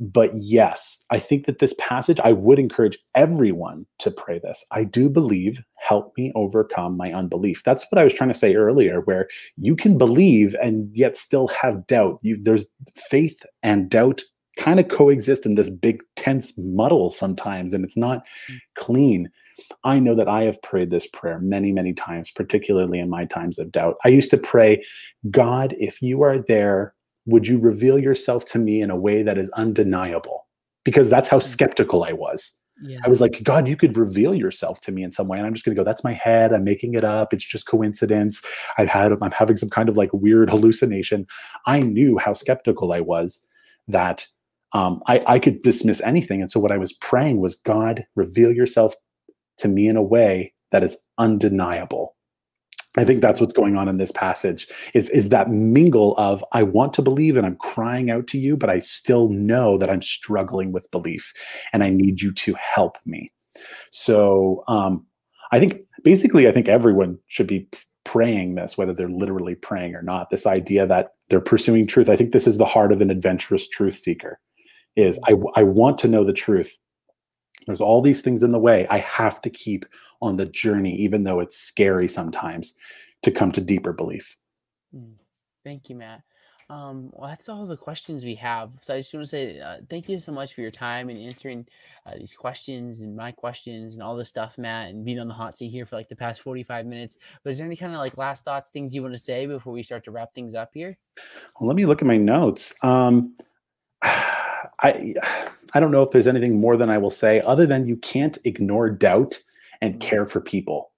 But 0.00 0.32
yes, 0.34 1.04
I 1.10 1.18
think 1.20 1.46
that 1.46 1.60
this 1.60 1.74
passage, 1.78 2.18
I 2.24 2.32
would 2.32 2.58
encourage 2.58 2.98
everyone 3.14 3.86
to 4.00 4.10
pray 4.10 4.40
this. 4.40 4.64
I 4.72 4.82
do 4.82 5.08
believe, 5.08 5.60
help 5.76 6.12
me 6.18 6.32
overcome 6.34 6.96
my 6.96 7.12
unbelief. 7.12 7.62
That's 7.64 7.86
what 7.90 8.00
I 8.00 8.04
was 8.04 8.12
trying 8.12 8.30
to 8.30 8.38
say 8.38 8.56
earlier, 8.56 9.02
where 9.02 9.28
you 9.56 9.76
can 9.76 9.98
believe 9.98 10.56
and 10.60 10.90
yet 10.92 11.16
still 11.16 11.46
have 11.48 11.86
doubt. 11.86 12.18
You, 12.22 12.36
there's 12.42 12.64
faith 12.96 13.46
and 13.62 13.88
doubt 13.88 14.22
kind 14.56 14.78
of 14.78 14.88
coexist 14.88 15.46
in 15.46 15.54
this 15.54 15.70
big 15.70 15.98
tense 16.16 16.52
muddle 16.56 17.08
sometimes 17.08 17.72
and 17.72 17.84
it's 17.84 17.96
not 17.96 18.26
mm. 18.50 18.58
clean 18.74 19.30
i 19.84 19.98
know 19.98 20.14
that 20.14 20.28
i 20.28 20.42
have 20.42 20.60
prayed 20.62 20.90
this 20.90 21.06
prayer 21.06 21.38
many 21.38 21.72
many 21.72 21.92
times 21.94 22.30
particularly 22.30 22.98
in 22.98 23.08
my 23.08 23.24
times 23.24 23.58
of 23.58 23.72
doubt 23.72 23.96
i 24.04 24.08
used 24.08 24.30
to 24.30 24.36
pray 24.36 24.82
god 25.30 25.74
if 25.78 26.02
you 26.02 26.22
are 26.22 26.38
there 26.38 26.94
would 27.26 27.46
you 27.46 27.58
reveal 27.58 27.98
yourself 27.98 28.44
to 28.46 28.58
me 28.58 28.80
in 28.80 28.90
a 28.90 28.96
way 28.96 29.22
that 29.22 29.38
is 29.38 29.50
undeniable 29.50 30.46
because 30.84 31.08
that's 31.08 31.28
how 31.28 31.38
mm. 31.38 31.42
skeptical 31.42 32.04
i 32.04 32.12
was 32.12 32.52
yeah. 32.82 32.98
I 33.04 33.08
was 33.08 33.20
like, 33.20 33.42
God, 33.42 33.68
you 33.68 33.76
could 33.76 33.96
reveal 33.96 34.34
yourself 34.34 34.80
to 34.82 34.92
me 34.92 35.02
in 35.02 35.12
some 35.12 35.28
way. 35.28 35.38
And 35.38 35.46
I'm 35.46 35.54
just 35.54 35.64
going 35.64 35.74
to 35.76 35.80
go, 35.80 35.84
that's 35.84 36.02
my 36.02 36.12
head. 36.12 36.52
I'm 36.52 36.64
making 36.64 36.94
it 36.94 37.04
up. 37.04 37.32
It's 37.32 37.44
just 37.44 37.66
coincidence. 37.66 38.42
I've 38.76 38.88
had, 38.88 39.12
I'm 39.12 39.30
having 39.30 39.56
some 39.56 39.70
kind 39.70 39.88
of 39.88 39.96
like 39.96 40.10
weird 40.12 40.50
hallucination. 40.50 41.26
I 41.66 41.80
knew 41.80 42.18
how 42.18 42.32
skeptical 42.32 42.92
I 42.92 43.00
was 43.00 43.44
that 43.88 44.26
um, 44.72 45.02
I, 45.06 45.20
I 45.26 45.38
could 45.38 45.62
dismiss 45.62 46.00
anything. 46.00 46.40
And 46.40 46.50
so 46.50 46.58
what 46.58 46.72
I 46.72 46.78
was 46.78 46.92
praying 46.92 47.40
was, 47.40 47.54
God, 47.54 48.04
reveal 48.16 48.52
yourself 48.52 48.94
to 49.58 49.68
me 49.68 49.86
in 49.86 49.96
a 49.96 50.02
way 50.02 50.52
that 50.70 50.82
is 50.82 50.96
undeniable. 51.18 52.16
I 52.96 53.04
think 53.04 53.22
that's 53.22 53.40
what's 53.40 53.54
going 53.54 53.76
on 53.76 53.88
in 53.88 53.96
this 53.96 54.12
passage 54.12 54.68
is, 54.92 55.08
is 55.10 55.30
that 55.30 55.50
mingle 55.50 56.14
of 56.18 56.44
I 56.52 56.62
want 56.62 56.92
to 56.94 57.02
believe 57.02 57.36
and 57.36 57.46
I'm 57.46 57.56
crying 57.56 58.10
out 58.10 58.26
to 58.28 58.38
you, 58.38 58.56
but 58.56 58.68
I 58.68 58.80
still 58.80 59.28
know 59.30 59.78
that 59.78 59.88
I'm 59.88 60.02
struggling 60.02 60.72
with 60.72 60.90
belief 60.90 61.32
and 61.72 61.82
I 61.82 61.88
need 61.88 62.20
you 62.20 62.32
to 62.32 62.54
help 62.54 62.98
me. 63.06 63.32
So 63.90 64.62
um, 64.68 65.06
I 65.52 65.58
think 65.58 65.80
basically, 66.04 66.48
I 66.48 66.52
think 66.52 66.68
everyone 66.68 67.18
should 67.28 67.46
be 67.46 67.68
praying 68.04 68.56
this, 68.56 68.76
whether 68.76 68.92
they're 68.92 69.08
literally 69.08 69.54
praying 69.54 69.94
or 69.94 70.02
not. 70.02 70.30
This 70.30 70.46
idea 70.46 70.86
that 70.86 71.14
they're 71.28 71.40
pursuing 71.40 71.86
truth. 71.86 72.08
I 72.08 72.16
think 72.16 72.32
this 72.32 72.46
is 72.46 72.58
the 72.58 72.64
heart 72.64 72.92
of 72.92 73.00
an 73.00 73.10
adventurous 73.10 73.68
truth 73.68 73.96
seeker 73.96 74.38
is 74.96 75.18
I, 75.26 75.34
I 75.54 75.62
want 75.62 75.98
to 75.98 76.08
know 76.08 76.24
the 76.24 76.32
truth. 76.32 76.76
There's 77.66 77.80
all 77.80 78.00
these 78.00 78.20
things 78.20 78.42
in 78.42 78.50
the 78.50 78.58
way. 78.58 78.86
I 78.88 78.98
have 78.98 79.40
to 79.42 79.50
keep 79.50 79.84
on 80.20 80.36
the 80.36 80.46
journey, 80.46 80.94
even 80.96 81.24
though 81.24 81.40
it's 81.40 81.56
scary 81.56 82.08
sometimes, 82.08 82.74
to 83.22 83.30
come 83.30 83.52
to 83.52 83.60
deeper 83.60 83.92
belief. 83.92 84.36
Hmm. 84.92 85.12
Thank 85.64 85.88
you, 85.88 85.96
Matt. 85.96 86.22
Um, 86.72 87.10
well, 87.12 87.28
that's 87.28 87.50
all 87.50 87.66
the 87.66 87.76
questions 87.76 88.24
we 88.24 88.34
have. 88.36 88.70
So 88.80 88.94
I 88.94 88.98
just 88.98 89.12
want 89.12 89.24
to 89.24 89.28
say 89.28 89.60
uh, 89.60 89.78
thank 89.90 90.08
you 90.08 90.18
so 90.18 90.32
much 90.32 90.54
for 90.54 90.62
your 90.62 90.70
time 90.70 91.10
and 91.10 91.18
answering 91.18 91.66
uh, 92.06 92.14
these 92.16 92.32
questions 92.32 93.02
and 93.02 93.14
my 93.14 93.30
questions 93.30 93.92
and 93.92 94.02
all 94.02 94.16
this 94.16 94.30
stuff, 94.30 94.56
Matt, 94.56 94.88
and 94.88 95.04
being 95.04 95.18
on 95.18 95.28
the 95.28 95.34
hot 95.34 95.58
seat 95.58 95.68
here 95.68 95.84
for 95.84 95.96
like 95.96 96.08
the 96.08 96.16
past 96.16 96.40
45 96.40 96.86
minutes. 96.86 97.18
But 97.44 97.50
is 97.50 97.58
there 97.58 97.66
any 97.66 97.76
kind 97.76 97.92
of 97.92 97.98
like 97.98 98.16
last 98.16 98.44
thoughts, 98.44 98.70
things 98.70 98.94
you 98.94 99.02
want 99.02 99.12
to 99.12 99.22
say 99.22 99.46
before 99.46 99.72
we 99.72 99.82
start 99.82 100.04
to 100.04 100.12
wrap 100.12 100.34
things 100.34 100.54
up 100.54 100.70
here? 100.72 100.96
Well, 101.60 101.68
let 101.68 101.76
me 101.76 101.84
look 101.84 102.00
at 102.00 102.08
my 102.08 102.16
notes. 102.16 102.74
Um, 102.82 103.36
I 104.82 105.14
I 105.74 105.80
don't 105.80 105.90
know 105.90 106.02
if 106.02 106.10
there's 106.10 106.28
anything 106.28 106.60
more 106.60 106.76
than 106.76 106.90
I 106.90 106.98
will 106.98 107.10
say 107.10 107.40
other 107.42 107.66
than 107.66 107.86
you 107.86 107.96
can't 107.96 108.38
ignore 108.44 108.90
doubt 108.90 109.40
and 109.80 109.94
mm-hmm. 109.94 110.08
care 110.08 110.26
for 110.26 110.40
people. 110.40 110.90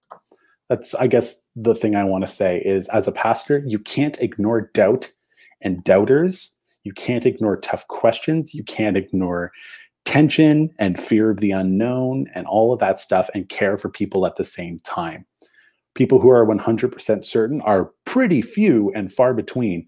That's 0.69 0.95
I 0.95 1.07
guess 1.07 1.37
the 1.57 1.75
thing 1.75 1.95
I 1.95 2.05
want 2.05 2.25
to 2.25 2.31
say 2.31 2.61
is 2.65 2.89
as 2.89 3.07
a 3.07 3.13
pastor, 3.13 3.63
you 3.67 3.79
can't 3.79 4.21
ignore 4.21 4.71
doubt 4.75 5.11
and 5.61 5.83
doubters. 5.85 6.53
You 6.85 6.93
can't 6.93 7.27
ignore 7.27 7.57
tough 7.59 7.87
questions. 7.89 8.55
You 8.55 8.65
can't 8.65 8.97
ignore 8.97 9.53
tension 10.05 10.71
and 10.79 11.01
fear 11.01 11.31
of 11.31 11.41
the 11.41 11.51
unknown 11.51 12.27
and 12.35 12.47
all 12.47 12.73
of 12.73 12.79
that 12.81 13.01
stuff 13.01 13.31
and 13.35 13.49
care 13.49 13.79
for 13.79 13.89
people 13.89 14.27
at 14.27 14.37
the 14.37 14.45
same 14.45 14.79
time. 14.81 15.25
People 15.95 16.21
who 16.21 16.29
are 16.29 16.45
100% 16.45 17.25
certain 17.25 17.61
are 17.63 17.91
pretty 18.05 18.43
few 18.43 18.93
and 18.95 19.13
far 19.13 19.33
between. 19.33 19.87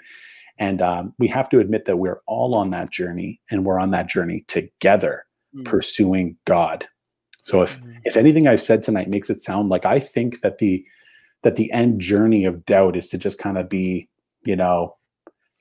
And 0.58 0.80
um, 0.80 1.14
we 1.18 1.28
have 1.28 1.48
to 1.50 1.58
admit 1.58 1.84
that 1.84 1.98
we're 1.98 2.20
all 2.26 2.54
on 2.54 2.70
that 2.70 2.90
journey 2.90 3.40
and 3.50 3.64
we're 3.64 3.78
on 3.78 3.90
that 3.90 4.08
journey 4.08 4.44
together, 4.48 5.24
mm. 5.54 5.64
pursuing 5.64 6.36
God. 6.44 6.86
So 7.42 7.62
if 7.62 7.80
mm. 7.80 7.96
if 8.04 8.16
anything 8.16 8.46
I've 8.46 8.62
said 8.62 8.82
tonight 8.82 9.08
makes 9.08 9.30
it 9.30 9.40
sound 9.40 9.68
like 9.68 9.84
I 9.84 10.00
think 10.00 10.40
that 10.40 10.58
the 10.58 10.84
that 11.42 11.56
the 11.56 11.70
end 11.72 12.00
journey 12.00 12.44
of 12.44 12.64
doubt 12.64 12.96
is 12.96 13.08
to 13.08 13.18
just 13.18 13.38
kind 13.38 13.58
of 13.58 13.68
be, 13.68 14.08
you 14.44 14.56
know, 14.56 14.96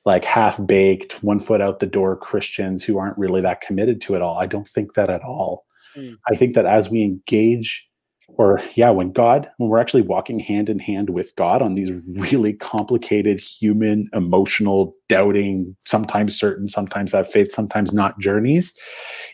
like 0.06 0.24
half 0.24 0.66
baked, 0.66 1.24
one 1.24 1.39
foot 1.39 1.62
out 1.62 1.80
the 1.80 1.86
door 1.86 2.16
Christians 2.16 2.84
who 2.84 2.98
aren't 2.98 3.18
really 3.18 3.41
that 3.41 3.62
committed 3.62 4.02
to 4.02 4.16
it 4.16 4.22
all. 4.22 4.38
I 4.38 4.46
don't 4.46 4.68
think 4.68 4.93
that 4.93 5.10
at 5.10 5.24
all. 5.24 5.66
Mm. 5.96 6.18
I 6.30 6.36
think 6.36 6.56
that 6.56 6.66
as 6.66 6.89
we 6.89 7.04
engage 7.04 7.88
or 8.30 8.61
yeah 8.76 8.89
when 8.89 9.11
god 9.11 9.47
when 9.57 9.69
we're 9.69 9.80
actually 9.80 10.01
walking 10.01 10.39
hand 10.39 10.69
in 10.69 10.80
hand 10.80 11.09
with 11.09 11.36
god 11.36 11.61
on 11.61 11.73
these 11.76 11.91
really 12.15 12.53
complicated 12.53 13.39
human 13.39 14.09
emotional 14.13 14.93
doubting 15.07 15.76
sometimes 15.86 16.38
certain 16.38 16.67
sometimes 16.67 17.11
have 17.11 17.30
faith 17.30 17.51
sometimes 17.51 17.93
not 17.93 18.19
journeys 18.19 18.78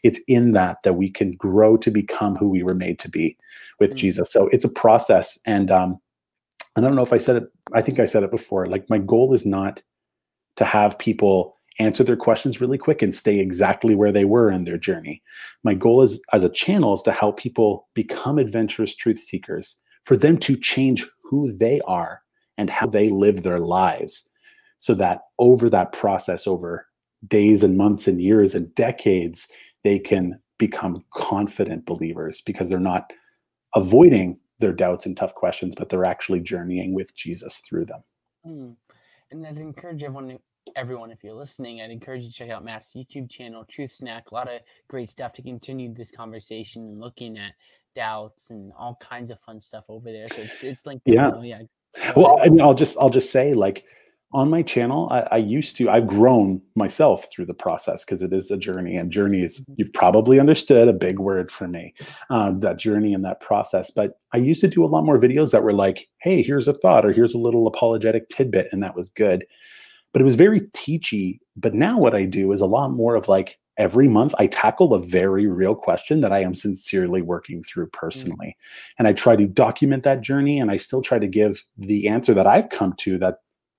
it's 0.04 0.20
in 0.28 0.52
that 0.52 0.78
that 0.84 0.94
we 0.94 1.10
can 1.10 1.32
grow 1.34 1.78
to 1.78 1.90
become 1.92 2.36
who 2.36 2.50
we 2.50 2.64
were 2.64 2.76
made 2.76 3.00
to 3.00 3.10
be 3.10 3.38
with 3.80 3.92
mm-hmm. 3.92 4.00
jesus 4.00 4.32
so 4.32 4.48
it's 4.48 4.66
a 4.66 4.70
process 4.70 5.40
and 5.46 5.72
um 5.72 5.98
and 6.76 6.86
i 6.86 6.88
don't 6.88 6.98
know 6.98 7.04
if 7.04 7.14
i 7.14 7.18
said 7.18 7.38
it 7.38 7.44
i 7.74 7.82
think 7.82 8.00
i 8.00 8.06
said 8.06 8.24
it 8.24 8.32
before 8.32 8.66
like 8.66 8.90
my 8.90 8.98
goal 8.98 9.34
is 9.34 9.46
not 9.46 9.82
to 10.58 10.66
have 10.66 11.00
people 11.00 11.58
answer 11.80 12.04
their 12.04 12.18
questions 12.18 12.62
really 12.62 12.78
quick 12.78 13.02
and 13.02 13.16
stay 13.16 13.40
exactly 13.40 13.96
where 13.96 14.12
they 14.12 14.26
were 14.26 14.52
in 14.52 14.66
their 14.66 14.78
journey. 14.78 15.22
My 15.64 15.74
goal 15.74 16.02
is 16.02 16.22
as 16.34 16.44
a 16.44 16.50
channel 16.50 16.94
is 16.94 17.02
to 17.04 17.12
help 17.12 17.38
people 17.38 17.88
become 17.94 18.38
adventurous 18.38 18.96
truth 18.96 19.20
seekers, 19.20 19.78
for 20.04 20.16
them 20.16 20.38
to 20.40 20.56
change 20.56 21.06
who 21.24 21.52
they 21.52 21.80
are 21.88 22.22
and 22.58 22.70
how 22.70 22.88
they 22.88 23.10
live 23.10 23.44
their 23.44 23.60
lives 23.60 24.30
so 24.80 24.94
that 24.96 25.22
over 25.40 25.70
that 25.70 25.92
process 25.92 26.48
over 26.48 26.88
days 27.28 27.64
and 27.64 27.78
months 27.78 28.08
and 28.08 28.20
years 28.20 28.56
and 28.56 28.74
decades 28.76 29.48
they 29.84 30.00
can 30.00 30.40
become 30.58 31.04
confident 31.14 31.86
believers 31.86 32.42
because 32.46 32.68
they're 32.68 32.80
not 32.80 33.12
avoiding 33.76 34.40
their 34.60 34.74
doubts 34.74 35.06
and 35.06 35.16
tough 35.16 35.34
questions 35.34 35.76
but 35.76 35.90
they're 35.90 36.06
actually 36.06 36.40
journeying 36.40 36.94
with 36.94 37.16
Jesus 37.16 37.60
through 37.60 37.86
them. 37.86 38.04
Mm. 38.46 38.76
And 39.32 39.48
I'd 39.48 39.58
encourage 39.58 40.04
everyone 40.04 40.40
everyone, 40.76 41.12
if 41.12 41.24
you're 41.24 41.34
listening, 41.34 41.82
I'd 41.82 41.92
encourage 41.92 42.24
you 42.24 42.30
to 42.30 42.36
check 42.36 42.50
out 42.50 42.64
Matt's 42.64 42.92
YouTube 42.96 43.30
channel, 43.30 43.66
Truth 43.70 43.94
Snack. 43.94 44.32
A 44.32 44.34
lot 44.34 44.52
of 44.52 44.62
great 44.88 45.10
stuff 45.10 45.34
to 45.34 45.42
continue 45.42 45.94
this 45.94 46.12
conversation 46.12 46.84
and 46.84 47.00
looking 47.00 47.38
at 47.38 47.54
doubts 47.96 48.52
and 48.52 48.72
all 48.78 48.98
kinds 49.02 49.32
of 49.32 49.40
fun 49.42 49.60
stuff 49.60 49.84
over 49.90 50.12
there. 50.12 50.28
So 50.28 50.42
it's 50.42 50.64
it's 50.64 50.86
linked. 50.86 51.04
Yeah, 51.06 51.32
yeah. 51.42 51.62
Well, 52.16 52.40
I 52.42 52.50
mean, 52.50 52.62
I'll 52.62 52.74
just 52.74 52.98
I'll 53.00 53.10
just 53.10 53.32
say 53.32 53.54
like 53.54 53.86
on 54.34 54.50
my 54.50 54.62
channel, 54.62 55.10
I, 55.12 55.28
I 55.32 55.38
used 55.38 55.76
to 55.78 55.90
I've 55.90 56.08
grown 56.08 56.62
myself 56.76 57.28
through 57.32 57.48
the 57.48 57.54
process 57.54 58.06
because 58.06 58.24
it 58.24 58.32
is 58.32 58.50
a 58.50 58.58
journey, 58.58 58.96
and 58.96 59.12
journey 59.12 59.42
is 59.42 59.60
mm-hmm. 59.60 59.74
you've 59.78 59.94
probably 59.94 60.40
understood 60.40 60.88
a 60.88 60.94
big 60.94 61.20
word 61.20 61.52
for 61.52 61.68
me, 61.68 61.94
um, 62.30 62.60
that 62.62 62.78
journey 62.78 63.14
and 63.14 63.26
that 63.26 63.42
process. 63.42 63.92
But 63.92 64.20
I 64.34 64.38
used 64.38 64.62
to 64.62 64.68
do 64.68 64.86
a 64.86 64.88
lot 64.88 65.04
more 65.04 65.20
videos 65.20 65.52
that 65.52 65.64
were 65.64 65.74
like, 65.74 66.08
hey, 66.22 66.42
here's 66.42 66.68
a 66.68 66.74
thought, 66.74 67.06
or 67.06 67.12
here's 67.12 67.34
a 67.34 67.40
little 67.40 67.68
apologetic 67.68 68.30
tidbit, 68.30 68.70
and 68.72 68.82
that 68.84 68.96
was 68.96 69.10
good 69.10 69.46
but 70.14 70.22
it 70.22 70.26
was 70.26 70.36
very 70.36 70.62
teachy. 70.74 71.40
But 71.56 71.74
now 71.74 71.98
what 71.98 72.16
I 72.16 72.26
do 72.26 72.52
is 72.52 72.62
a 72.62 72.66
lot 72.66 72.90
more 72.90 73.16
of 73.16 73.28
like 73.28 73.58
every 73.78 74.08
month 74.08 74.36
I 74.38 74.48
tackle 74.48 74.94
a 74.94 75.02
very 75.02 75.48
real 75.48 75.76
question 75.76 76.22
that 76.22 76.32
I 76.32 76.40
am 76.40 76.56
sincerely 76.56 77.22
working 77.22 77.64
through 77.64 77.88
mm. 77.88 77.94
personally. 77.94 78.48
Mm. 78.48 78.94
And 79.00 79.08
I 79.08 79.14
try 79.14 79.36
to 79.36 79.48
document 79.48 80.04
that 80.04 80.22
journey 80.22 80.60
and 80.60 80.72
I 80.72 80.78
still 80.78 81.02
try 81.02 81.20
to 81.20 81.28
give 81.28 81.64
the 81.78 82.08
answer 82.08 82.34
that 82.34 82.48
I've 82.48 82.70
come 82.70 82.94
to 83.00 83.18
that 83.20 83.38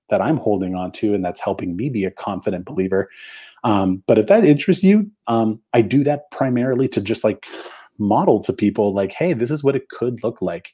that 0.08 0.20
I'm 0.20 0.36
holding 0.36 0.74
on 0.74 0.92
to 0.92 1.14
and 1.14 1.24
that's 1.24 1.40
helping 1.40 1.74
me 1.74 1.88
be 1.88 2.04
a 2.04 2.10
confident 2.10 2.66
believer. 2.66 3.08
Um, 3.64 4.02
but 4.06 4.18
if 4.18 4.26
that 4.26 4.44
interests 4.44 4.84
you, 4.84 5.10
um, 5.26 5.60
I 5.72 5.80
do 5.80 6.04
that 6.04 6.30
primarily 6.30 6.86
to 6.88 7.00
just 7.00 7.24
like 7.24 7.46
model 7.98 8.42
to 8.42 8.52
people 8.52 8.92
like, 8.92 9.12
hey, 9.12 9.32
this 9.32 9.50
is 9.50 9.64
what 9.64 9.76
it 9.76 9.88
could 9.88 10.22
look 10.22 10.42
like 10.42 10.72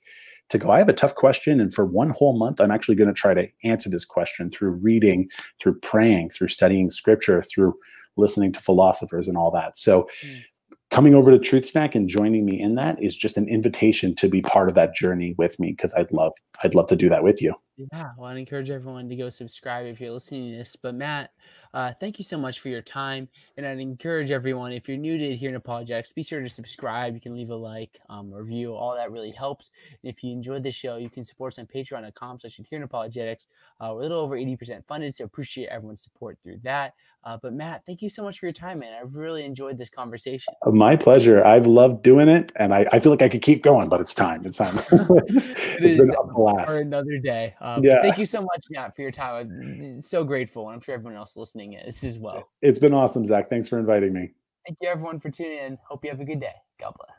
to 0.51 0.59
go, 0.59 0.71
I 0.71 0.79
have 0.79 0.89
a 0.89 0.95
tough 0.95 1.15
question. 1.15 1.61
And 1.61 1.73
for 1.73 1.85
one 1.85 2.11
whole 2.11 2.39
month, 2.39 2.61
I'm 2.61 2.71
actually 2.71 2.97
going 2.97 3.09
to 3.09 3.15
try 3.15 3.35
to 3.35 3.49
answer 3.65 3.89
this 3.89 4.05
question 4.05 4.51
through 4.51 4.71
reading, 4.71 5.29
through 5.61 5.79
praying, 5.81 6.31
through 6.31 6.49
studying 6.49 6.91
scripture, 6.91 7.43
through 7.43 7.75
listening 8.17 8.53
to 8.53 8.61
philosophers 8.61 9.29
and 9.29 9.37
all 9.37 9.51
that. 9.53 9.77
So, 9.77 10.09
mm. 10.23 10.43
coming 10.91 11.15
over 11.15 11.31
to 11.31 11.39
Truth 11.39 11.67
Snack 11.67 11.95
and 11.95 12.09
joining 12.09 12.45
me 12.45 12.61
in 12.61 12.75
that 12.77 13.03
is 13.03 13.17
just 13.17 13.37
an 13.37 13.49
invitation 13.49 14.15
to 14.17 14.29
be 14.29 14.41
part 14.41 14.69
of 14.69 14.75
that 14.75 14.95
journey 14.95 15.35
with 15.39 15.59
me 15.61 15.73
because 15.73 15.95
I'd 15.95 16.13
love 16.13 16.33
I'd 16.65 16.75
love 16.75 16.87
to 16.89 16.97
do 16.97 17.09
that 17.09 17.23
with 17.23 17.41
you. 17.41 17.55
Yeah, 17.93 18.11
well, 18.19 18.31
I 18.31 18.37
encourage 18.37 18.71
everyone 18.71 19.09
to 19.09 19.15
go 19.15 19.31
subscribe 19.31 19.87
if 19.87 20.01
you're 20.01 20.11
listening 20.11 20.51
to 20.51 20.59
this. 20.59 20.75
But 20.75 20.97
Matt, 20.97 21.31
uh, 21.73 21.93
thank 22.01 22.19
you 22.19 22.25
so 22.25 22.37
much 22.37 22.59
for 22.59 22.69
your 22.69 22.83
time. 22.83 23.29
And 23.57 23.65
I'd 23.65 23.79
encourage 23.79 24.33
everyone, 24.33 24.73
if 24.73 24.89
you're 24.89 24.99
new 24.99 25.17
to 25.17 25.33
Adherent 25.33 25.59
Apologetics, 25.59 26.13
be 26.13 26.25
sure 26.25 26.41
to 26.41 26.49
subscribe. 26.49 27.15
You 27.15 27.21
can 27.21 27.35
leave 27.35 27.51
a 27.51 27.55
like, 27.55 28.01
um, 28.09 28.33
review. 28.33 28.75
All 28.75 28.97
that 28.97 29.13
really 29.13 29.31
helps. 29.31 29.71
And 30.03 30.13
if 30.13 30.25
you 30.25 30.33
enjoyed 30.33 30.65
the 30.65 30.73
show, 30.73 30.97
you 30.97 31.09
can 31.09 31.23
support 31.23 31.55
us 31.55 31.59
on 31.61 31.67
patreon.com 31.67 32.41
slash 32.41 32.59
Adherent 32.59 32.85
Apologetics. 32.85 33.47
Uh, 33.81 33.91
we're 33.93 34.01
a 34.01 34.03
little 34.03 34.21
over 34.21 34.37
80% 34.37 34.85
funded, 34.87 35.15
so 35.15 35.25
appreciate 35.25 35.69
everyone's 35.69 36.03
support 36.03 36.39
through 36.43 36.59
that. 36.65 36.95
Uh, 37.25 37.37
but 37.43 37.53
Matt, 37.53 37.85
thank 37.85 38.01
you 38.01 38.09
so 38.09 38.23
much 38.23 38.39
for 38.39 38.47
your 38.47 38.53
time, 38.53 38.79
man. 38.79 38.95
I've 38.95 39.15
really 39.15 39.45
enjoyed 39.45 39.77
this 39.77 39.91
conversation. 39.91 40.55
Uh, 40.65 40.71
my 40.71 40.97
pleasure. 40.97 41.45
I've 41.45 41.67
loved 41.67 42.03
doing 42.03 42.29
it, 42.29 42.53
and 42.57 42.73
I, 42.73 42.87
I 42.93 43.01
feel 43.01 43.13
like 43.13 43.23
I 43.23 43.29
could 43.29 43.43
keep 43.43 43.63
going, 43.63 43.89
but 43.89 44.01
it's 44.01 44.15
time. 44.15 44.47
It's 44.47 44.57
time. 44.57 44.79
it's 44.91 45.47
it 45.47 45.99
been 45.99 46.15
a 46.15 46.27
blast. 46.33 46.71
For 46.71 46.79
another 46.79 47.19
day. 47.19 47.55
Um, 47.77 47.85
yeah. 47.85 48.01
Thank 48.01 48.19
you 48.19 48.27
so 48.27 48.41
much, 48.41 48.65
Matt, 48.71 48.97
for 48.97 49.03
your 49.03 49.11
time. 49.11 49.51
I'm 49.63 50.03
so 50.03 50.25
grateful, 50.25 50.67
and 50.69 50.75
I'm 50.75 50.81
sure 50.81 50.95
everyone 50.95 51.17
else 51.17 51.37
listening 51.37 51.75
is 51.75 52.03
as 52.05 52.19
well. 52.19 52.49
It's 52.63 52.79
been 52.79 52.95
awesome, 52.95 53.27
Zach. 53.27 53.49
Thanks 53.49 53.69
for 53.69 53.79
inviting 53.79 54.13
me. 54.13 54.31
Thank 54.67 54.79
you, 54.81 54.89
everyone, 54.89 55.21
for 55.21 55.31
tuning 55.31 55.59
in. 55.59 55.79
Hope 55.89 56.05
you 56.05 56.11
have 56.11 56.21
a 56.21 56.25
good 56.25 56.41
day. 56.41 56.55
God 56.81 56.95
bless. 56.97 57.18